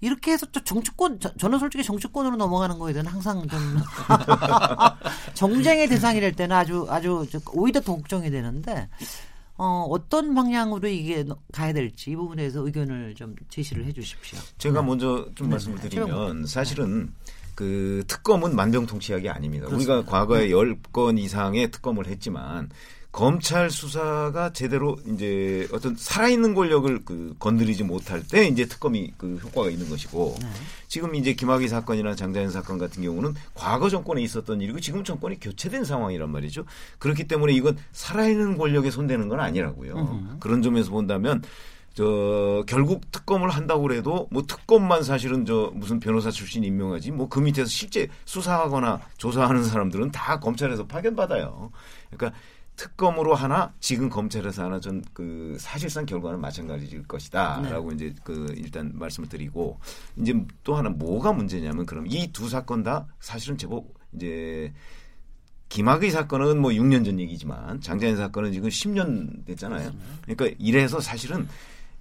이렇게 0.02 0.32
해서 0.34 0.46
또 0.52 0.64
정치권 0.64 1.20
저, 1.20 1.34
저는 1.36 1.58
솔직히 1.58 1.84
정치권으로 1.84 2.36
넘어가는 2.36 2.78
거에 2.78 2.94
대한 2.94 3.08
항상 3.08 3.46
좀 3.48 3.60
정쟁의 5.34 5.88
대상이 5.88 6.20
될 6.20 6.34
때는 6.34 6.56
아주 6.56 6.86
아주 6.90 7.26
저- 7.32 7.40
오히려 7.54 7.82
더 7.82 7.96
걱정이 7.96 8.30
되는데 8.30 8.88
어 9.58 9.86
어떤 9.90 10.34
방향으로 10.36 10.88
이게 10.88 11.26
가야 11.52 11.74
될지 11.74 12.12
이 12.12 12.16
부분에서 12.16 12.66
의견을 12.66 13.16
좀 13.16 13.36
제시를 13.50 13.86
해 13.86 13.92
주십시오. 13.92 14.40
제가 14.58 14.82
먼저 14.82 15.28
좀 15.36 15.48
네. 15.48 15.52
말씀을 15.54 15.78
네. 15.80 15.90
드리면 15.90 16.46
사실은 16.46 17.14
그 17.56 18.04
특검은 18.08 18.56
만병통치약이 18.56 19.28
아닙니다. 19.28 19.68
우리가 19.68 20.06
과거에 20.06 20.50
열 20.52 20.78
건 20.94 21.18
이상의 21.18 21.72
특검을 21.72 22.08
했지만 22.08 22.70
검찰 23.12 23.72
수사가 23.72 24.54
제대로 24.54 24.98
이제 25.08 25.68
어떤 25.74 25.96
살아있는 25.96 26.54
권력을 26.54 27.00
그 27.04 27.36
건드리지 27.40 27.84
못할 27.84 28.22
때 28.26 28.48
이제 28.48 28.66
특검이 28.66 29.14
그 29.18 29.38
효과가 29.44 29.70
있는 29.70 29.90
것이고 29.90 30.38
지금 30.88 31.16
이제 31.16 31.34
김학의 31.34 31.68
사건이나 31.68 32.14
장자연 32.16 32.52
사건 32.52 32.78
같은 32.78 33.02
경우는 33.02 33.34
과거 33.56 33.90
정권에 33.90 34.22
있었던 34.22 34.62
일이고 34.62 34.80
지금 34.80 35.04
정권이 35.04 35.40
교체된 35.40 35.86
상황이란 35.86 36.30
말이죠. 36.30 36.66
그렇기 37.00 37.28
때문에 37.28 37.52
이건 37.54 37.78
살아있는 37.94 38.58
권력에 38.58 38.92
손대는 38.92 39.28
건 39.28 39.40
아니라고요. 39.40 40.38
그런 40.40 40.62
점에서 40.62 40.92
본다면 40.92 41.42
저 41.96 42.64
결국 42.68 43.12
특검을 43.12 43.50
한다고 43.50 43.82
그래도 43.82 44.28
뭐 44.32 44.44
특검만 44.44 45.04
사실은 45.04 45.46
저 45.46 45.72
무슨 45.74 46.00
변호사 46.00 46.30
출신 46.32 46.64
임명하지 46.64 47.12
뭐 47.12 47.28
그 47.28 47.40
밑에서 47.40 47.68
실제 47.68 48.08
수사하거나 48.26 49.02
조사하는 49.18 49.64
사람들은 49.64 50.12
다 50.12 50.40
검찰에서 50.40 50.86
파견받아요. 50.86 51.72
그러니까 52.12 52.40
특검으로 52.80 53.36
하나 53.36 53.74
지금 53.82 54.10
검찰에서 54.10 54.64
하나 54.64 54.80
전 54.80 55.04
그 55.14 55.58
사실상 55.60 56.06
결과는 56.06 56.40
마찬가지일 56.40 57.04
것이다라고 57.08 57.92
이제 57.92 58.14
그 58.24 58.54
일단 58.56 58.92
말씀을 58.96 59.28
드리고 59.28 59.80
이제 60.16 60.34
또 60.64 60.76
하나 60.76 60.90
뭐가 60.90 61.34
문제냐면 61.34 61.86
그럼 61.86 62.06
이 62.08 62.32
두 62.32 62.48
사건 62.48 62.84
다 62.84 63.06
사실은 63.20 63.58
제법 63.58 63.86
이제 64.14 64.72
김학의 65.68 66.10
사건은 66.12 66.60
뭐 66.62 66.72
6년 66.72 67.04
전 67.04 67.20
얘기지만 67.20 67.82
장자연 67.82 68.16
사건은 68.18 68.54
지금 68.54 68.70
10년 68.70 69.46
됐잖아요. 69.46 69.92
그러니까 70.26 70.56
이래서 70.58 71.00
사실은 71.02 71.48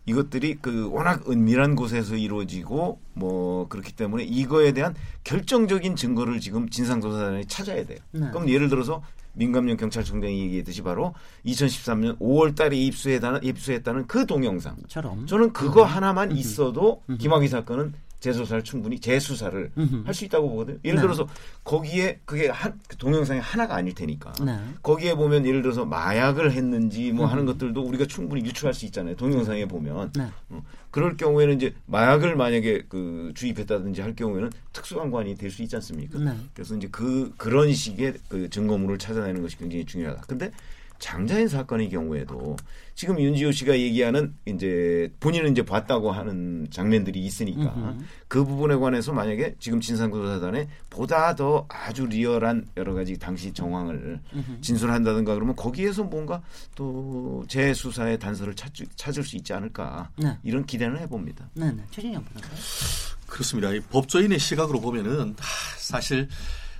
이것들이 0.07 0.59
그 0.62 0.89
워낙 0.91 1.29
은밀한 1.29 1.74
곳에서 1.76 2.16
이루어지고 2.16 3.01
뭐 3.14 3.68
그렇기 3.68 3.93
때문에 3.93 4.24
이거에 4.24 4.72
대한 4.72 4.95
결정적인 5.24 5.97
증거를 5.97 6.41
지금 6.41 6.68
진상조사단이 6.70 7.47
찾아야 7.47 7.85
돼요. 7.85 7.99
네. 8.12 8.20
그럼 8.31 8.49
예를 8.49 8.68
들어서 8.68 9.03
민감용 9.39 9.76
경찰청장이 9.76 10.41
얘기했듯이 10.41 10.82
바로 10.82 11.14
2013년 11.47 12.18
5월 12.18 12.55
달에 12.55 12.76
입수했다는, 12.76 13.45
입수했다는 13.45 14.07
그 14.07 14.26
동영상. 14.26 14.76
처럼 14.89 15.26
저는 15.26 15.53
그거 15.53 15.84
하나만 15.84 16.32
있어도 16.32 17.03
김학의 17.18 17.49
사건은 17.49 17.95
재조사를 18.20 18.64
충분히 18.64 18.98
재수사를 18.98 19.70
할 20.04 20.14
수 20.14 20.24
있다고 20.24 20.50
보거든요. 20.50 20.78
예를 20.84 20.96
네. 20.96 21.02
들어서 21.02 21.28
거기에 21.64 22.20
그게 22.24 22.48
한, 22.48 22.78
그 22.88 22.96
동영상이 22.96 23.40
하나가 23.40 23.76
아닐 23.76 23.94
테니까. 23.94 24.32
네. 24.44 24.58
거기에 24.82 25.14
보면 25.14 25.46
예를 25.46 25.62
들어서 25.62 25.84
마약을 25.84 26.52
했는지 26.52 27.12
뭐 27.12 27.26
하는 27.26 27.46
것들도 27.46 27.80
우리가 27.80 28.06
충분히 28.06 28.44
유추할 28.44 28.74
수 28.74 28.84
있잖아요. 28.86 29.14
동영상에 29.16 29.66
보면. 29.66 30.12
네. 30.16 30.26
어, 30.48 30.62
그럴 30.90 31.16
경우에는 31.16 31.56
이제 31.56 31.74
마약을 31.86 32.34
만약에 32.36 32.84
그 32.88 33.32
주입했다든지 33.36 34.00
할 34.00 34.16
경우에는 34.16 34.50
특수관관이 34.72 35.36
될 35.36 35.50
수 35.50 35.62
있지 35.62 35.76
않습니까? 35.76 36.18
네. 36.18 36.32
그래서 36.54 36.74
이제 36.76 36.88
그 36.90 37.32
그런 37.36 37.72
식의 37.72 38.14
그 38.28 38.50
증거물을 38.50 38.98
찾아내는 38.98 39.42
것이 39.42 39.56
굉장히 39.58 39.84
중요하다. 39.84 40.22
근데 40.26 40.50
장자연 40.99 41.49
사건의 41.49 41.88
경우에도 41.88 42.57
지금 42.94 43.20
윤지호 43.20 43.53
씨가 43.53 43.78
얘기하는 43.78 44.34
이제 44.46 45.12
본인은 45.20 45.53
이제 45.53 45.62
봤다고 45.62 46.11
하는 46.11 46.66
장면들이 46.70 47.20
있으니까 47.20 47.72
음흠. 47.76 48.05
그 48.26 48.44
부분에 48.44 48.74
관해서 48.74 49.12
만약에 49.12 49.55
지금 49.61 49.80
진상조사단에 49.80 50.68
보다 50.90 51.36
더 51.36 51.66
아주 51.68 52.07
리얼한 52.07 52.66
여러 52.76 52.94
가지 52.94 53.16
당시 53.16 53.53
정황을 53.53 54.20
진술한다든가 54.61 55.34
그러면 55.34 55.55
거기에서 55.55 56.03
뭔가 56.03 56.42
또 56.74 57.44
재수사의 57.46 58.18
단서를 58.18 58.55
찾, 58.55 58.72
찾을 58.96 59.22
수 59.22 59.36
있지 59.36 59.53
않을까 59.53 60.11
네. 60.16 60.36
이런 60.42 60.66
기대는 60.66 60.99
해봅니다. 60.99 61.49
네, 61.55 61.70
네. 61.70 61.82
최진영 61.92 62.24
변호사. 62.24 62.49
그렇습니다. 63.28 63.72
이 63.72 63.80
법조인의 63.80 64.38
시각으로 64.40 64.80
보면은 64.80 65.36
하, 65.38 65.78
사실 65.78 66.28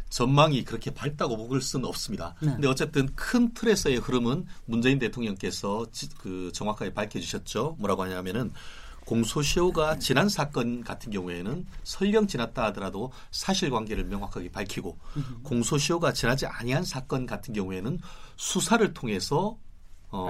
전망이 0.09 0.65
그렇게 0.65 0.93
밝다고 0.93 1.37
보을 1.37 1.61
수는 1.61 1.85
없습니다. 1.87 2.35
네. 2.41 2.53
근데 2.53 2.69
어쨌든 2.69 3.09
큰 3.15 3.53
틀에서의 3.55 3.97
흐름은 3.99 4.47
문재인 4.65 4.99
대통령께서 4.99 5.87
지- 5.93 6.09
그 6.19 6.51
정확하게 6.55 6.95
밝혀주셨죠. 6.95 7.77
뭐라고 7.79 8.03
하냐면은 8.05 8.53
공소시효가 9.05 9.99
지난 9.99 10.29
사건 10.29 10.85
같은 10.85 11.11
경우에는 11.11 11.67
설령 11.83 12.27
지났다 12.27 12.65
하더라도 12.67 13.11
사실관계를 13.31 14.05
명확하게 14.05 14.51
밝히고 14.51 14.99
공소시효가 15.45 16.13
지나지 16.13 16.45
아니한 16.47 16.85
사건 16.85 17.25
같은 17.25 17.55
경우에는 17.55 17.99
수사를 18.37 18.93
통해서 18.93 19.57
어. 20.11 20.27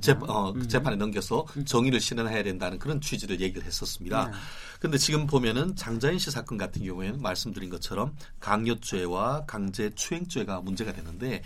재, 0.00 0.12
어, 0.12 0.50
음. 0.50 0.68
재판에 0.68 0.96
넘겨서 0.96 1.46
정의를 1.64 2.00
실현해야 2.00 2.42
된다는 2.42 2.78
그런 2.78 3.00
취지를 3.00 3.40
얘기를 3.40 3.64
했었습니다. 3.64 4.26
네. 4.26 4.32
근데 4.80 4.98
지금 4.98 5.26
보면은 5.26 5.74
장자연 5.76 6.18
씨 6.18 6.30
사건 6.30 6.58
같은 6.58 6.84
경우에는 6.84 7.22
말씀드린 7.22 7.70
것처럼 7.70 8.14
강요죄와 8.40 9.46
강제추행죄가 9.46 10.60
문제가 10.60 10.92
되는데 10.92 11.42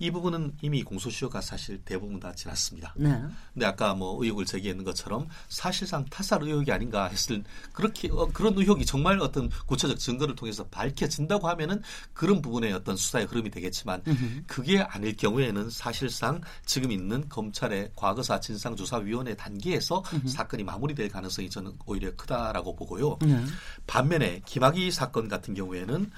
이 0.00 0.10
부분은 0.10 0.54
이미 0.62 0.82
공소시효가 0.82 1.42
사실 1.42 1.78
대부분 1.84 2.18
다 2.18 2.32
지났습니다. 2.34 2.94
네. 2.96 3.22
근데 3.52 3.66
아까 3.66 3.94
뭐 3.94 4.20
의혹을 4.22 4.46
제기했는 4.46 4.82
것처럼 4.82 5.28
사실상 5.48 6.06
타살 6.06 6.42
의혹이 6.42 6.72
아닌가 6.72 7.06
했을 7.06 7.44
그렇게 7.74 8.08
어, 8.10 8.26
그런 8.32 8.56
의혹이 8.56 8.86
정말 8.86 9.20
어떤 9.20 9.50
구체적 9.66 9.98
증거를 9.98 10.34
통해서 10.34 10.64
밝혀진다고 10.68 11.48
하면은 11.48 11.82
그런 12.14 12.40
부분의 12.40 12.72
어떤 12.72 12.96
수사의 12.96 13.26
흐름이 13.26 13.50
되겠지만 13.50 14.02
그게 14.46 14.80
아닐 14.80 15.14
경우에는 15.14 15.68
사실상 15.68 16.40
지금 16.64 16.90
있는 16.90 17.28
검찰의 17.28 17.92
과거사 17.94 18.40
진상조사위원회 18.40 19.36
단계에서 19.36 20.02
사건이 20.26 20.64
마무리될 20.64 21.10
가능성이 21.10 21.50
저는 21.50 21.72
오히려 21.84 22.16
크다라고 22.16 22.74
보고요. 22.74 23.18
네. 23.20 23.44
반면에 23.86 24.40
김학의 24.46 24.90
사건 24.90 25.28
같은 25.28 25.52
경우에는 25.52 26.10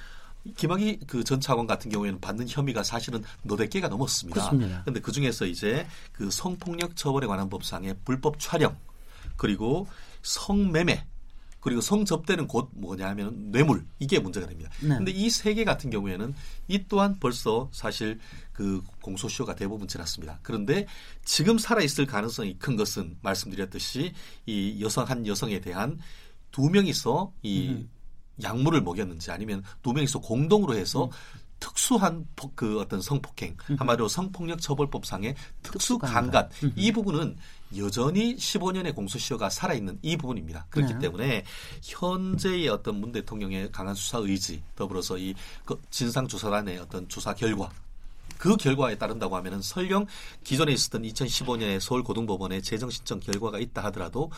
김학의 0.57 1.01
그 1.07 1.25
전 1.25 1.41
차관 1.41 1.67
같은 1.67 1.91
경우에는 1.91 2.21
받는 2.21 2.47
혐의가 2.49 2.83
사실은 2.83 3.23
너댓 3.43 3.69
개가 3.69 3.89
넘었습니다. 3.89 4.41
근데 4.85 5.01
그 5.01 5.13
중에서 5.13 5.47
이제 5.47 5.87
그 6.13 6.31
성폭력 6.31 6.97
처벌에 6.97 7.27
관한 7.27 7.49
법상의 7.49 7.97
불법 8.05 8.39
촬영 8.39 8.77
그리고 9.37 9.87
성매매 10.23 11.07
그리고 11.61 11.81
성접대는 11.81 12.49
곧 12.49 12.71
뭐냐 12.73 13.09
하면 13.11 13.53
뇌물 13.53 13.87
이게 14.01 14.19
문제가 14.19 14.49
됩니다. 14.49 14.69
네. 14.81 14.97
근데 14.97 15.13
이세 15.13 15.55
개 15.55 15.63
같은 15.65 15.91
경우에는 15.91 16.35
이 16.67 16.85
또한 16.89 17.17
벌써 17.21 17.69
사실 17.73 18.19
그 18.53 18.83
공소시효가 19.01 19.55
대부분 19.55 19.87
지났습니다. 19.87 20.41
그런데 20.43 20.87
지금 21.25 21.59
살아 21.59 21.81
있을 21.81 22.05
가능성이 22.05 22.59
큰 22.59 22.75
것은 22.75 23.17
말씀드렸듯이 23.23 24.13
이 24.45 24.83
여성 24.83 25.05
한 25.05 25.25
여성에 25.25 25.61
대한 25.61 26.01
두 26.51 26.69
명이서 26.69 27.33
이 27.43 27.87
약물을 28.43 28.81
먹였는지 28.83 29.31
아니면 29.31 29.63
두 29.83 29.93
명이서 29.93 30.21
공동으로 30.21 30.75
해서 30.75 31.11
특수한 31.61 32.27
폭- 32.35 32.57
그 32.57 32.81
어떤 32.81 33.01
성폭행 33.01 33.57
한마디로 33.79 34.09
성폭력 34.09 34.61
처벌법상의 34.61 35.35
특수 35.63 35.97
강간 35.97 36.49
이 36.75 36.91
부분은 36.91 37.37
여전히 37.77 38.35
15년의 38.37 38.95
공소시효가 38.95 39.49
살아있는 39.49 39.99
이 40.03 40.17
부분입니다. 40.17 40.67
그렇기 40.71 40.95
네. 40.95 40.99
때문에 40.99 41.45
현재의 41.83 42.69
어떤 42.69 43.01
문 43.01 43.13
대통령의 43.13 43.71
강한 43.71 43.95
수사 43.95 44.19
의지 44.19 44.63
더불어서 44.75 45.17
이그 45.19 45.81
진상조사단의 45.91 46.79
어떤 46.79 47.09
조사 47.09 47.33
결과 47.33 47.71
그 48.39 48.57
결과에 48.57 48.99
따른다고 48.99 49.37
하면은 49.37 49.63
설령 49.63 50.07
기존에 50.43 50.73
있었던 50.73 51.03
2015년에 51.03 51.79
서울고등법원의 51.79 52.63
재정 52.63 52.91
신청 52.91 53.21
결과가 53.21 53.61
있다 53.61 53.85
하더라도 53.85 54.33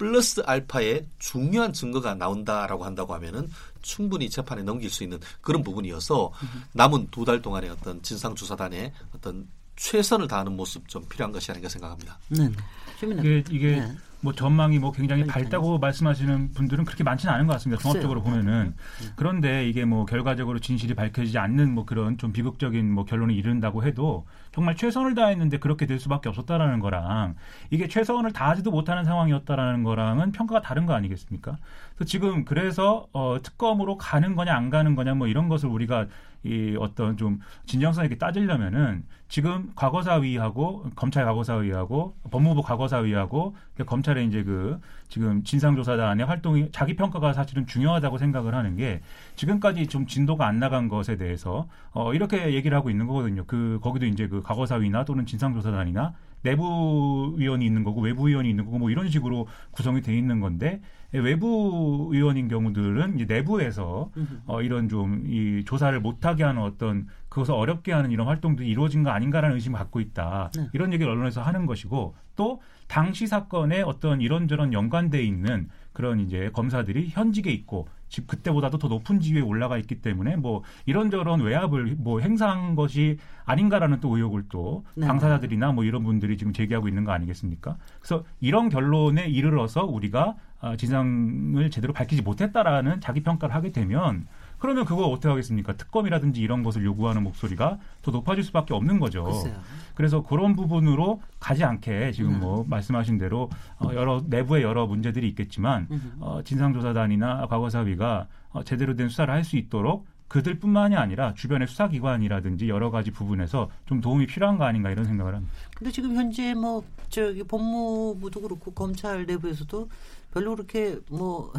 플러스 0.00 0.40
알파의 0.46 1.04
중요한 1.18 1.74
증거가 1.74 2.14
나온다라고 2.14 2.86
한다고 2.86 3.12
하면은 3.16 3.50
충분히 3.82 4.30
재판에 4.30 4.62
넘길 4.62 4.88
수 4.88 5.02
있는 5.02 5.20
그런 5.42 5.62
부분이어서 5.62 6.32
남은 6.72 7.08
두 7.10 7.26
달 7.26 7.42
동안의 7.42 7.68
어떤 7.68 8.00
진상 8.02 8.34
조사단의 8.34 8.94
어떤 9.14 9.46
최선을 9.76 10.26
다하는 10.26 10.56
모습 10.56 10.88
좀 10.88 11.04
필요한 11.06 11.32
것이 11.32 11.50
아닌가 11.50 11.68
생각합니다. 11.68 12.18
네. 12.28 12.48
네. 12.48 13.18
이게 13.20 13.44
이게 13.50 13.76
네. 13.76 13.94
뭐 14.20 14.32
전망이 14.32 14.78
뭐 14.78 14.92
굉장히. 14.92 15.24
밝다고 15.26 15.78
말씀하시는 15.78 16.52
분들은 16.52 16.84
그렇게 16.84 17.04
많지는 17.04 17.32
않은 17.34 17.46
것 17.46 17.54
같습니다. 17.54 17.80
종합적으로. 17.82 18.22
보면은 18.22 18.74
그런데 19.16 19.68
이게 19.68 19.84
뭐 19.84 20.04
결과적으로 20.04 20.58
진실이 20.58 20.94
밝혀지지 20.94 21.38
않는 21.38 21.72
뭐 21.72 21.84
그런 21.84 22.18
좀 22.18 22.32
비극적인 22.32 22.90
뭐 22.90 23.04
결론에 23.04 23.34
이른다고 23.34 23.84
해도 23.84 24.26
정말 24.52 24.76
최선을 24.76 25.14
다했는데 25.14 25.58
그렇게 25.58 25.86
될 25.86 25.98
수밖에 25.98 26.28
없었다라는 26.28 26.80
거랑 26.80 27.36
이게 27.70 27.88
최선을 27.88 28.32
다하지도 28.32 28.70
못하는 28.70 29.04
상황이었다라는 29.04 29.84
거랑은 29.84 30.32
평가가 30.32 30.60
다른 30.60 30.86
거 30.86 30.94
아니겠습니까? 30.94 31.56
그래서 31.94 32.08
지금 32.08 32.44
그래서 32.44 33.06
어, 33.12 33.36
특검으로 33.42 33.96
가는 33.96 34.34
거냐 34.36 34.54
안 34.54 34.70
가는 34.70 34.94
거냐 34.94 35.14
뭐 35.14 35.28
이런 35.28 35.48
것을 35.48 35.68
우리가 35.68 36.06
이 36.42 36.74
어떤 36.80 37.16
좀 37.16 37.40
진정성 37.66 38.04
있게 38.04 38.16
따지려면은 38.16 39.04
지금 39.28 39.70
과거사위하고 39.76 40.86
검찰 40.96 41.24
과거사위하고 41.24 42.16
법무부 42.30 42.62
과거사위하고 42.62 43.54
검찰 43.86 44.09
의 44.16 44.26
이제 44.26 44.42
그 44.42 44.80
지금 45.08 45.42
진상조사단의 45.42 46.24
활동이 46.26 46.70
자기 46.72 46.94
평가가 46.94 47.32
사실은 47.32 47.66
중요하다고 47.66 48.18
생각을 48.18 48.54
하는 48.54 48.76
게 48.76 49.00
지금까지 49.36 49.86
좀 49.86 50.06
진도가 50.06 50.46
안 50.46 50.58
나간 50.58 50.88
것에 50.88 51.16
대해서 51.16 51.68
어 51.92 52.14
이렇게 52.14 52.54
얘기를 52.54 52.76
하고 52.76 52.90
있는 52.90 53.06
거거든요. 53.06 53.44
그 53.46 53.78
거기도 53.82 54.06
이제 54.06 54.28
그 54.28 54.42
과거사위나 54.42 55.04
또는 55.04 55.26
진상조사단이나 55.26 56.14
내부 56.42 57.34
위원이 57.36 57.64
있는 57.66 57.84
거고 57.84 58.00
외부 58.00 58.28
위원이 58.28 58.48
있는 58.48 58.64
거고 58.64 58.78
뭐 58.78 58.90
이런 58.90 59.08
식으로 59.08 59.46
구성이 59.70 60.00
돼 60.00 60.16
있는 60.16 60.40
건데 60.40 60.80
외부 61.12 62.08
위원인 62.12 62.48
경우들은 62.48 63.16
이제 63.16 63.24
내부에서 63.24 64.10
어, 64.46 64.62
이런 64.62 64.88
좀 64.88 65.24
이 65.26 65.64
조사를 65.64 65.98
못하게 66.00 66.44
하는 66.44 66.62
어떤 66.62 67.06
그것을 67.28 67.54
어렵게 67.54 67.92
하는 67.92 68.10
이런 68.10 68.26
활동들이 68.26 68.68
이루어진 68.68 69.02
거 69.02 69.10
아닌가라는 69.10 69.54
의심을 69.56 69.78
갖고 69.78 70.00
있다. 70.00 70.50
네. 70.56 70.68
이런 70.72 70.92
얘기를 70.92 71.10
언론에서 71.12 71.42
하는 71.42 71.66
것이고 71.66 72.14
또 72.36 72.60
당시 72.88 73.26
사건에 73.26 73.82
어떤 73.82 74.20
이런저런 74.20 74.72
연관돼 74.72 75.22
있는 75.22 75.68
그런 75.92 76.20
이제 76.20 76.50
검사들이 76.52 77.08
현직에 77.10 77.50
있고 77.50 77.88
집 78.10 78.26
그때보다도 78.26 78.76
더 78.76 78.88
높은 78.88 79.20
지위에 79.20 79.40
올라가 79.40 79.78
있기 79.78 80.02
때문에 80.02 80.36
뭐 80.36 80.62
이런저런 80.84 81.40
외압을 81.40 81.96
뭐 81.96 82.20
행사한 82.20 82.74
것이 82.74 83.18
아닌가라는 83.44 84.00
또 84.00 84.16
의혹을 84.16 84.44
또 84.50 84.84
네. 84.94 85.06
당사자들이나 85.06 85.72
뭐 85.72 85.84
이런 85.84 86.02
분들이 86.02 86.36
지금 86.36 86.52
제기하고 86.52 86.88
있는 86.88 87.04
거 87.04 87.12
아니겠습니까? 87.12 87.76
그래서 88.00 88.24
이런 88.40 88.68
결론에 88.68 89.26
이르러서 89.28 89.84
우리가 89.86 90.36
아, 90.60 90.76
진상을 90.76 91.70
제대로 91.70 91.94
밝히지 91.94 92.20
못했다라는 92.20 93.00
자기 93.00 93.22
평가를 93.22 93.54
하게 93.54 93.72
되면 93.72 94.26
그러면 94.60 94.84
그거 94.84 95.06
어떻게 95.08 95.28
하겠습니까? 95.28 95.72
특검이라든지 95.72 96.40
이런 96.40 96.62
것을 96.62 96.84
요구하는 96.84 97.24
목소리가 97.24 97.78
더 98.02 98.10
높아질 98.12 98.44
수밖에 98.44 98.74
없는 98.74 99.00
거죠. 99.00 99.24
글쎄요. 99.24 99.58
그래서 99.94 100.22
그런 100.22 100.54
부분으로 100.54 101.20
가지 101.40 101.64
않게 101.64 102.12
지금 102.12 102.34
음. 102.34 102.40
뭐 102.40 102.64
말씀하신 102.68 103.18
대로 103.18 103.50
어, 103.78 103.90
여러 103.94 104.22
내부에 104.26 104.62
여러 104.62 104.86
문제들이 104.86 105.26
있겠지만 105.30 105.88
어, 106.20 106.40
진상조사단이나 106.44 107.46
과거사위가 107.48 108.26
어, 108.50 108.62
제대로 108.62 108.94
된 108.94 109.08
수사를 109.08 109.32
할 109.32 109.40
수 109.44 109.56
있도록 109.56 110.06
그들뿐만이 110.28 110.94
아니라 110.94 111.34
주변의 111.34 111.66
수사기관이라든지 111.66 112.68
여러 112.68 112.90
가지 112.92 113.10
부분에서 113.10 113.68
좀 113.86 114.00
도움이 114.00 114.26
필요한 114.28 114.58
거 114.58 114.64
아닌가 114.64 114.90
이런 114.90 115.04
생각을 115.04 115.34
합니다. 115.34 115.52
근데 115.76 115.90
지금 115.90 116.14
현재 116.14 116.54
뭐 116.54 116.84
저기 117.08 117.42
법무부도 117.42 118.40
그렇고 118.42 118.70
검찰 118.72 119.26
내부에서도 119.26 119.88
별로 120.32 120.54
그렇게 120.54 120.98
뭐 121.10 121.52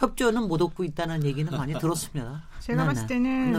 협조는 0.00 0.48
못 0.48 0.60
얻고 0.62 0.82
있다는 0.84 1.24
얘기는 1.24 1.50
많이 1.54 1.78
들었습니다. 1.78 2.42
제가 2.60 2.82
네, 2.82 2.88
봤을 2.88 3.06
네. 3.06 3.14
때는 3.14 3.52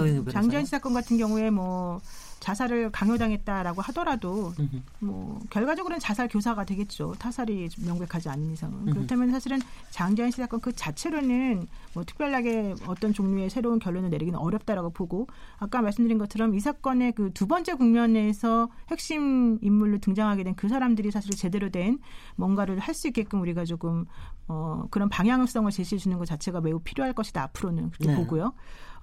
씨 0.66 0.72
사건 0.72 0.94
같은 0.94 1.18
경우에 1.18 1.52
뭐 1.52 2.02
자살을 2.42 2.92
강요당했다라고 2.92 3.82
하더라도. 3.84 4.52
뭐 5.00 5.40
결과적으로는 5.50 6.00
자살 6.00 6.28
교사가 6.28 6.66
되겠죠. 6.66 7.14
타살이 7.20 7.70
좀 7.70 7.86
명백하지 7.86 8.28
않은 8.30 8.52
이상은 8.52 8.86
그렇다면 8.94 9.32
사실은 9.32 9.60
장재현 9.92 10.32
씨 10.32 10.38
사건 10.38 10.60
그 10.60 10.74
자체로는 10.74 11.68
뭐 11.94 12.04
특별하게 12.04 12.76
어떤 12.88 13.14
종류의 13.14 13.50
새로운 13.50 13.80
결론을 13.80 14.10
내리기는 14.10 14.38
어렵다라고 14.38 14.90
보고 14.92 15.28
아까 15.58 15.82
말씀드린 15.82 16.18
것처럼 16.18 16.54
이 16.56 16.60
사건의 16.60 17.14
그 17.14 17.32
두 17.34 17.48
번째 17.48 17.74
국면에서 17.76 18.70
핵심 18.90 19.58
인물로 19.62 20.00
등장하게 20.00 20.44
된 20.44 20.52
그 20.56 20.68
사람들이 20.68 21.12
사실 21.12 21.32
제대로 21.36 21.70
된 21.70 21.98
뭔가를 22.36 22.78
할 22.80 22.94
수 22.94 23.08
있게끔 23.08 23.42
우리가 23.42 23.64
조금 23.66 24.06
어 24.48 24.84
그런 24.92 25.08
방향성을 25.10 25.72
제시해 25.72 25.98
주는 25.98 26.18
것 26.18 26.26
자체가 26.26 26.60
매우 26.62 26.80
필요할 26.80 27.14
것이다 27.14 27.42
앞으로는 27.44 27.92
그렇게 27.92 28.08
네. 28.10 28.16
보고요. 28.16 28.54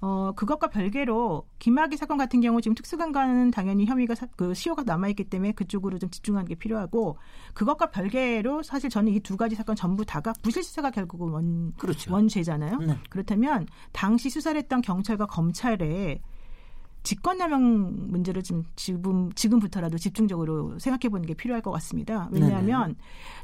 어 0.01 0.33
그것과 0.37 0.69
별개로 0.69 1.45
김학의 1.59 1.99
사건 1.99 2.19
같은 2.19 2.41
경우 2.41 2.61
지금 2.61 2.75
특수강과는 2.77 3.51
당연히 3.51 3.85
혐의가 3.85 4.15
사- 4.15 4.29
그 4.37 4.55
시효가 4.55 4.85
남아 4.85 5.09
있기 5.09 5.25
때문에 5.25 5.53
그쪽으로 5.53 5.99
좀 5.99 6.09
집중하는 6.11 6.47
게 6.47 6.55
필요하고 6.55 7.17
그것과 7.55 7.91
별개로 7.91 8.63
사실 8.63 8.91
저는 8.91 9.13
이 9.13 9.21
두 9.21 9.37
가지 9.37 9.57
사건 9.57 9.75
전부 9.75 10.05
다가 10.05 10.33
부실수사가 10.43 10.91
결국은 10.93 11.31
원 11.31 11.73
그렇죠. 11.79 12.15
원죄잖아요. 12.15 12.79
네. 12.79 12.97
그렇다면 13.11 13.67
당시 13.93 14.31
수사를 14.31 14.57
했던 14.59 14.81
경찰과 14.83 15.27
검찰에 15.27 16.21
직권남용 17.05 18.11
문제를 18.11 18.43
좀 18.43 18.65
지금 18.77 19.31
지금부터라도 19.33 19.97
집중적으로 19.99 20.79
생각해 20.79 21.09
보는 21.11 21.27
게 21.27 21.33
필요할 21.35 21.63
것 21.63 21.71
같습니다. 21.71 22.29
왜냐하면 22.33 22.97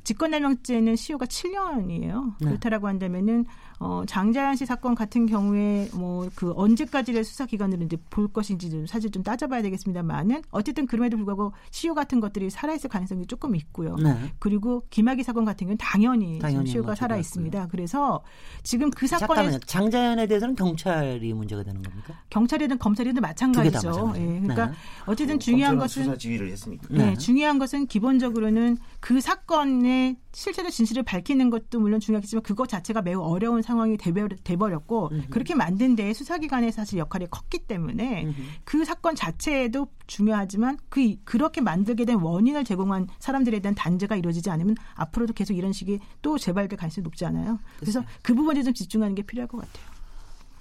직권남용죄는 0.02 0.96
시효가 0.96 1.26
7년이에요. 1.26 2.34
네. 2.40 2.46
그렇다라고 2.46 2.88
한다면은 2.88 3.46
어, 3.79 4.03
장자연 4.07 4.57
씨 4.57 4.66
사건 4.66 4.95
같은 4.95 5.27
경우에 5.27 5.89
뭐 5.95 6.25
그 6.35 6.53
언제까지의 6.57 7.25
수사 7.25 7.47
기간을 7.47 7.83
이제 7.83 7.97
볼 8.11 8.29
것인지 8.29 8.70
좀 8.70 8.87
사실 8.87 9.11
좀 9.11 9.22
따져봐야 9.22 9.62
되겠습니다만은 9.62 10.43
어쨌든 10.51 10.87
그럼에도 10.87 11.16
불구하고 11.16 11.53
시효 11.70 11.95
같은 11.95 12.20
것들이 12.20 12.51
살아있을 12.51 12.91
가능성이 12.91 13.27
조금 13.27 13.55
있고요. 13.57 13.97
네. 13.97 14.14
그리고 14.39 14.83
김학의 14.91 15.25
사건 15.25 15.45
같은 15.45 15.66
경우는 15.66 15.79
당연히, 15.79 16.39
당연히 16.39 16.70
시효가 16.70 16.89
뭐 16.89 16.95
살아 16.95 17.16
있습니다. 17.16 17.68
그래서 17.68 18.22
지금 18.62 18.91
그 18.91 19.07
사건에. 19.07 19.59
장자연에 19.66 20.27
대해서는 20.27 20.55
경찰이 20.55 21.33
문제가 21.35 21.62
되는 21.62 21.83
겁니까? 21.83 22.14
경찰이든 22.31 22.79
검찰이든 22.79 23.20
마찬가지죠. 23.20 24.12
예, 24.16 24.41
그러니까 24.41 24.66
네. 24.66 24.72
어쨌든 25.07 25.39
중요한 25.39 25.79
검찰은 25.79 25.79
것은 25.79 26.05
수사 26.05 26.16
지휘를 26.18 26.51
했으니까. 26.51 26.87
네, 26.91 27.07
네. 27.07 27.16
중요한 27.16 27.59
것은 27.59 27.87
기본적으로는 27.87 28.79
그 29.01 29.20
사건의 29.20 30.16
실체적 30.35 30.72
진실을 30.72 31.05
밝히는 31.05 31.49
것도 31.49 31.78
물론 31.78 32.01
중요하겠지만 32.01 32.43
그것 32.43 32.68
자체가 32.68 33.03
매우 33.03 33.20
어려운 33.22 33.62
상황이 33.62 33.97
돼버- 33.97 34.28
돼버렸고 34.43 35.11
그렇게 35.30 35.55
만든 35.55 35.95
데에 35.95 36.12
수사기관의 36.12 36.72
사실 36.72 36.99
역할이 36.99 37.28
컸기 37.30 37.59
때문에 37.61 38.24
그 38.64 38.85
사건 38.85 39.14
자체에도 39.14 39.87
중요하지만 40.07 40.78
그 40.89 41.14
그렇게 41.24 41.61
만들게 41.61 42.05
된 42.05 42.18
원인을 42.18 42.64
제공한 42.64 43.07
사람들에 43.20 43.61
대한 43.61 43.74
단죄가 43.76 44.16
이루어지지 44.16 44.51
않으면 44.51 44.74
앞으로도 44.97 45.35
계속 45.35 45.55
이런 45.55 45.72
식이 45.72 46.01
또 46.20 46.37
재발될 46.37 46.76
가능성이 46.78 47.05
높지 47.05 47.24
않아요. 47.26 47.59
그래서 47.78 48.03
그 48.22 48.35
부분에 48.35 48.62
좀 48.64 48.74
집중하는 48.74 49.14
게 49.14 49.22
필요할 49.22 49.47
것 49.49 49.59
같아요. 49.59 49.95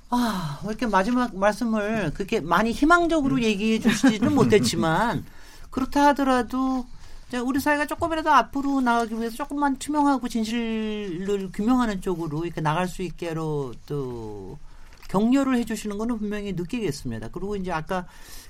아, 0.09 0.59
왜 0.63 0.69
이렇게 0.69 0.86
마지막 0.86 1.36
말씀을 1.36 2.11
그렇게 2.13 2.39
많이 2.39 2.71
희망적으로 2.71 3.41
얘기해 3.41 3.80
주시지는 3.80 4.36
못했지만 4.36 5.26
그렇다 5.71 6.07
하더라도 6.09 6.86
우리 7.39 7.59
사회가 7.59 7.86
조금이라도 7.86 8.31
앞으로 8.31 8.81
나가기 8.81 9.15
위해서 9.15 9.36
조금만 9.36 9.77
투명하고 9.77 10.27
진실을 10.27 11.51
규명하는 11.51 12.01
쪽으로 12.01 12.45
이렇게 12.45 12.61
나갈 12.61 12.88
수 12.88 13.01
있게로 13.01 13.73
또 13.88 14.57
격려를 15.09 15.57
해주시는 15.57 15.97
거는 15.97 16.19
분명히 16.19 16.53
느끼겠습니다. 16.53 17.29
그리고 17.29 17.55
이제 17.55 17.71
아까 17.71 18.05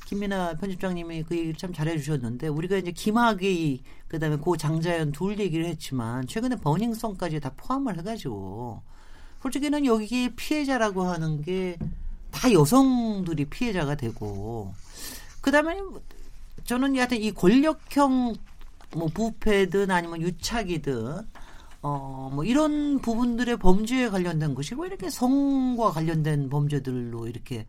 김민아 0.06 0.56
편집장님이 0.56 1.24
그 1.24 1.36
얘기를 1.36 1.56
참 1.56 1.74
잘해 1.74 1.98
주셨는데 1.98 2.48
우리가 2.48 2.78
이제 2.78 2.92
김학의 2.92 3.82
그다음에 4.08 4.38
고 4.38 4.58
장자연 4.58 5.12
둘 5.12 5.40
얘기를 5.40 5.66
했지만 5.66 6.28
최근에 6.28 6.58
버닝썬까지 6.58 7.40
다 7.40 7.52
포함을 7.58 7.98
해가지고 8.00 8.82
솔직히는 9.42 9.86
여기 9.86 10.30
피해자라고 10.36 11.04
하는 11.04 11.42
게 11.42 11.78
다 12.34 12.52
여성들이 12.52 13.46
피해자가 13.46 13.96
되고 13.96 14.74
그다음에 15.40 15.82
뭐 15.82 16.02
저는 16.66 16.96
여하튼 16.98 17.22
이 17.22 17.32
권력형 17.32 18.36
뭐 18.96 19.08
부패든 19.08 19.92
아니면 19.92 20.22
유착이든 20.22 21.22
어 21.82 22.24
뭐 22.34 22.44
이런 22.46 23.00
부분들의 23.00 23.58
범죄에 23.58 24.10
관련된 24.10 24.56
것이 24.56 24.74
왜 24.78 24.88
이렇게 24.88 25.10
성과 25.10 25.92
관련된 25.92 26.50
범죄들로 26.50 27.28
이렇게 27.28 27.68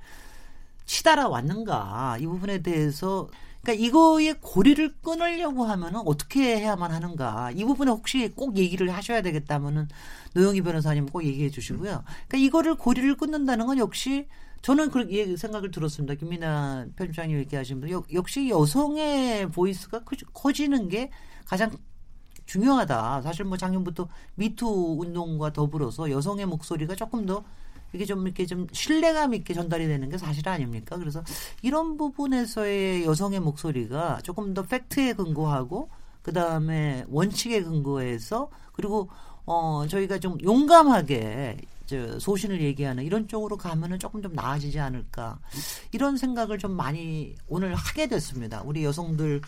치달아 0.87 1.29
왔는가 1.29 2.18
이 2.20 2.27
부분에 2.27 2.62
대해서 2.62 3.29
그러니까 3.62 3.85
이거의 3.87 4.35
고리를 4.41 4.95
끊으려고 5.03 5.64
하면은 5.64 6.01
어떻게 6.05 6.59
해야만 6.59 6.93
하는가 6.93 7.51
이 7.53 7.64
부분에 7.64 7.91
혹시 7.91 8.31
꼭 8.35 8.57
얘기를 8.57 8.91
하셔야 8.91 9.22
되겠다면은 9.22 9.89
노영희 10.35 10.61
변호사님 10.62 11.07
꼭 11.07 11.25
얘기해 11.25 11.51
주시고요. 11.51 12.05
그러니까 12.29 12.39
이거를 12.39 12.75
고리를 12.77 13.16
끊는다는 13.16 13.66
건 13.66 13.79
역시 13.79 14.29
저는 14.65 14.91
그렇게 14.91 15.37
생각을 15.37 15.71
들었습니다. 15.71 16.15
김민아 16.15 16.87
편집장님 16.97 17.37
얘기하신 17.41 17.81
분 17.83 17.91
역- 17.91 18.11
역시 18.15 18.49
여성의 18.49 19.51
voice가 19.51 20.05
커지- 20.05 20.25
커지는 20.33 20.89
게 20.89 21.11
가장 21.45 21.71
중요하다. 22.47 23.21
사실 23.21 23.45
뭐 23.45 23.59
작년부터 23.59 24.09
미투 24.37 24.97
운동과 25.01 25.53
더불어서 25.53 26.11
여성의 26.11 26.47
목소리가 26.47 26.95
조금 26.95 27.27
더 27.27 27.45
이게 27.93 28.07
좀 28.07 28.23
이렇게 28.27 28.47
좀 28.47 28.67
신뢰감 28.73 29.35
있게 29.35 29.53
전달이 29.53 29.87
되는 29.87 30.09
게 30.09 30.17
사실 30.17 30.49
아닙니까? 30.49 30.97
그래서 30.97 31.23
이런 31.61 31.99
부분에서의 31.99 33.05
여성의 33.05 33.41
목소리가 33.41 34.21
조금 34.23 34.55
더 34.55 34.62
팩트에 34.62 35.12
근거하고 35.12 35.91
그 36.23 36.33
다음에 36.33 37.05
원칙에 37.09 37.62
근거해서 37.62 38.49
그리고 38.73 39.11
어 39.45 39.87
저희가 39.87 40.19
좀 40.21 40.39
용감하게 40.43 41.59
저 41.87 42.18
소신을 42.18 42.61
얘기하는 42.62 43.05
이런 43.05 43.28
쪽으로 43.28 43.57
가면은 43.57 43.99
조금 43.99 44.22
좀 44.22 44.32
나아지지 44.32 44.78
않을까 44.80 45.39
이런 45.93 46.16
생각을 46.16 46.59
좀 46.59 46.72
많이 46.72 47.35
오늘 47.49 47.74
하게 47.74 48.07
됐습니다. 48.07 48.62
우리 48.64 48.85
여성들 48.85 49.41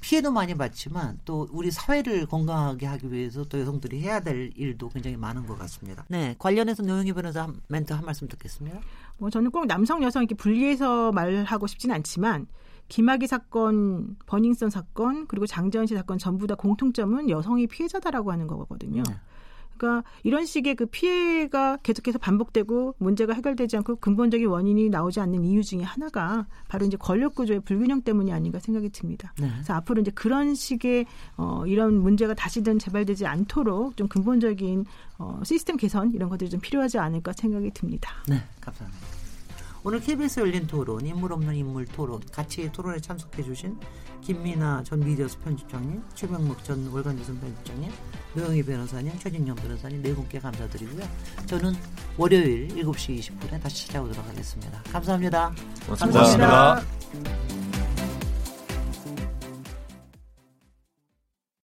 피해도 0.00 0.30
많이 0.30 0.54
받지만 0.54 1.18
또 1.24 1.48
우리 1.50 1.70
사회를 1.70 2.26
건강하게 2.26 2.84
하기 2.84 3.10
위해서 3.10 3.42
또 3.44 3.58
여성들이 3.58 4.02
해야 4.02 4.20
될 4.20 4.50
일도 4.54 4.90
굉장히 4.90 5.16
많은 5.16 5.46
것 5.46 5.58
같습니다. 5.60 6.04
네, 6.08 6.34
관련해서 6.38 6.82
노영희 6.82 7.12
변호사 7.14 7.44
한- 7.44 7.60
멘트 7.68 7.92
한 7.94 8.04
말씀 8.04 8.28
듣겠습니다. 8.28 8.80
뭐 9.16 9.30
저는 9.30 9.50
꼭 9.50 9.64
남성 9.66 10.02
여성 10.02 10.22
이렇게 10.22 10.34
분리해서 10.34 11.10
말하고 11.12 11.66
싶진 11.66 11.90
않지만 11.92 12.46
김학의 12.88 13.28
사건, 13.28 14.16
버닝썬 14.26 14.68
사건 14.68 15.26
그리고 15.26 15.46
장자연 15.46 15.86
씨 15.86 15.94
사건 15.94 16.18
전부 16.18 16.46
다 16.46 16.54
공통점은 16.54 17.30
여성이 17.30 17.66
피해자다라고 17.66 18.30
하는 18.30 18.46
거거든요. 18.46 19.02
네. 19.08 19.14
그러니까 19.76 20.08
이런 20.22 20.46
식의 20.46 20.74
그 20.74 20.86
피해가 20.86 21.78
계속해서 21.82 22.18
반복되고 22.18 22.94
문제가 22.98 23.32
해결되지 23.34 23.76
않고 23.78 23.96
근본적인 23.96 24.46
원인이 24.46 24.88
나오지 24.88 25.20
않는 25.20 25.44
이유 25.44 25.62
중에 25.62 25.82
하나가 25.82 26.46
바로 26.68 26.86
이제 26.86 26.96
권력 26.96 27.34
구조의 27.34 27.60
불균형 27.60 28.02
때문이 28.02 28.32
아닌가 28.32 28.58
생각이 28.58 28.90
듭니다. 28.90 29.32
네. 29.38 29.48
그래서 29.52 29.74
앞으로 29.74 30.00
이제 30.00 30.10
그런 30.10 30.54
식의 30.54 31.06
어, 31.36 31.64
이런 31.66 31.94
문제가 31.94 32.34
다시든 32.34 32.78
재발되지 32.78 33.26
않도록 33.26 33.96
좀 33.96 34.08
근본적인 34.08 34.84
어, 35.18 35.40
시스템 35.44 35.76
개선 35.76 36.12
이런 36.12 36.28
것들이 36.28 36.50
좀 36.50 36.60
필요하지 36.60 36.98
않을까 36.98 37.32
생각이 37.32 37.70
듭니다. 37.72 38.12
네, 38.28 38.42
감사합니다. 38.60 39.13
오늘 39.86 40.00
KBS 40.00 40.40
열린 40.40 40.66
토론, 40.66 41.04
인물 41.04 41.34
없는 41.34 41.54
인물 41.54 41.84
토론, 41.84 42.18
같이 42.32 42.72
토론에 42.72 42.98
참석해 42.98 43.42
주신 43.42 43.78
김민아 44.22 44.82
전 44.82 45.00
미디어스 45.00 45.38
편집장님, 45.40 46.02
최병목 46.14 46.64
전 46.64 46.88
월간조선 46.88 47.38
편집장님, 47.38 47.92
노영희 48.34 48.62
변호사님, 48.62 49.18
최진영 49.18 49.54
변호사님 49.56 50.02
네 50.02 50.14
분께 50.14 50.38
감사드리고요. 50.38 51.06
저는 51.44 51.74
월요일 52.16 52.68
7시 52.68 53.18
20분에 53.18 53.62
다시 53.62 53.86
찾아오도록 53.88 54.26
하겠습니다. 54.26 54.82
감사합니다. 54.90 55.54
고맙습니다. 55.84 56.80
고맙습니다. 56.80 57.63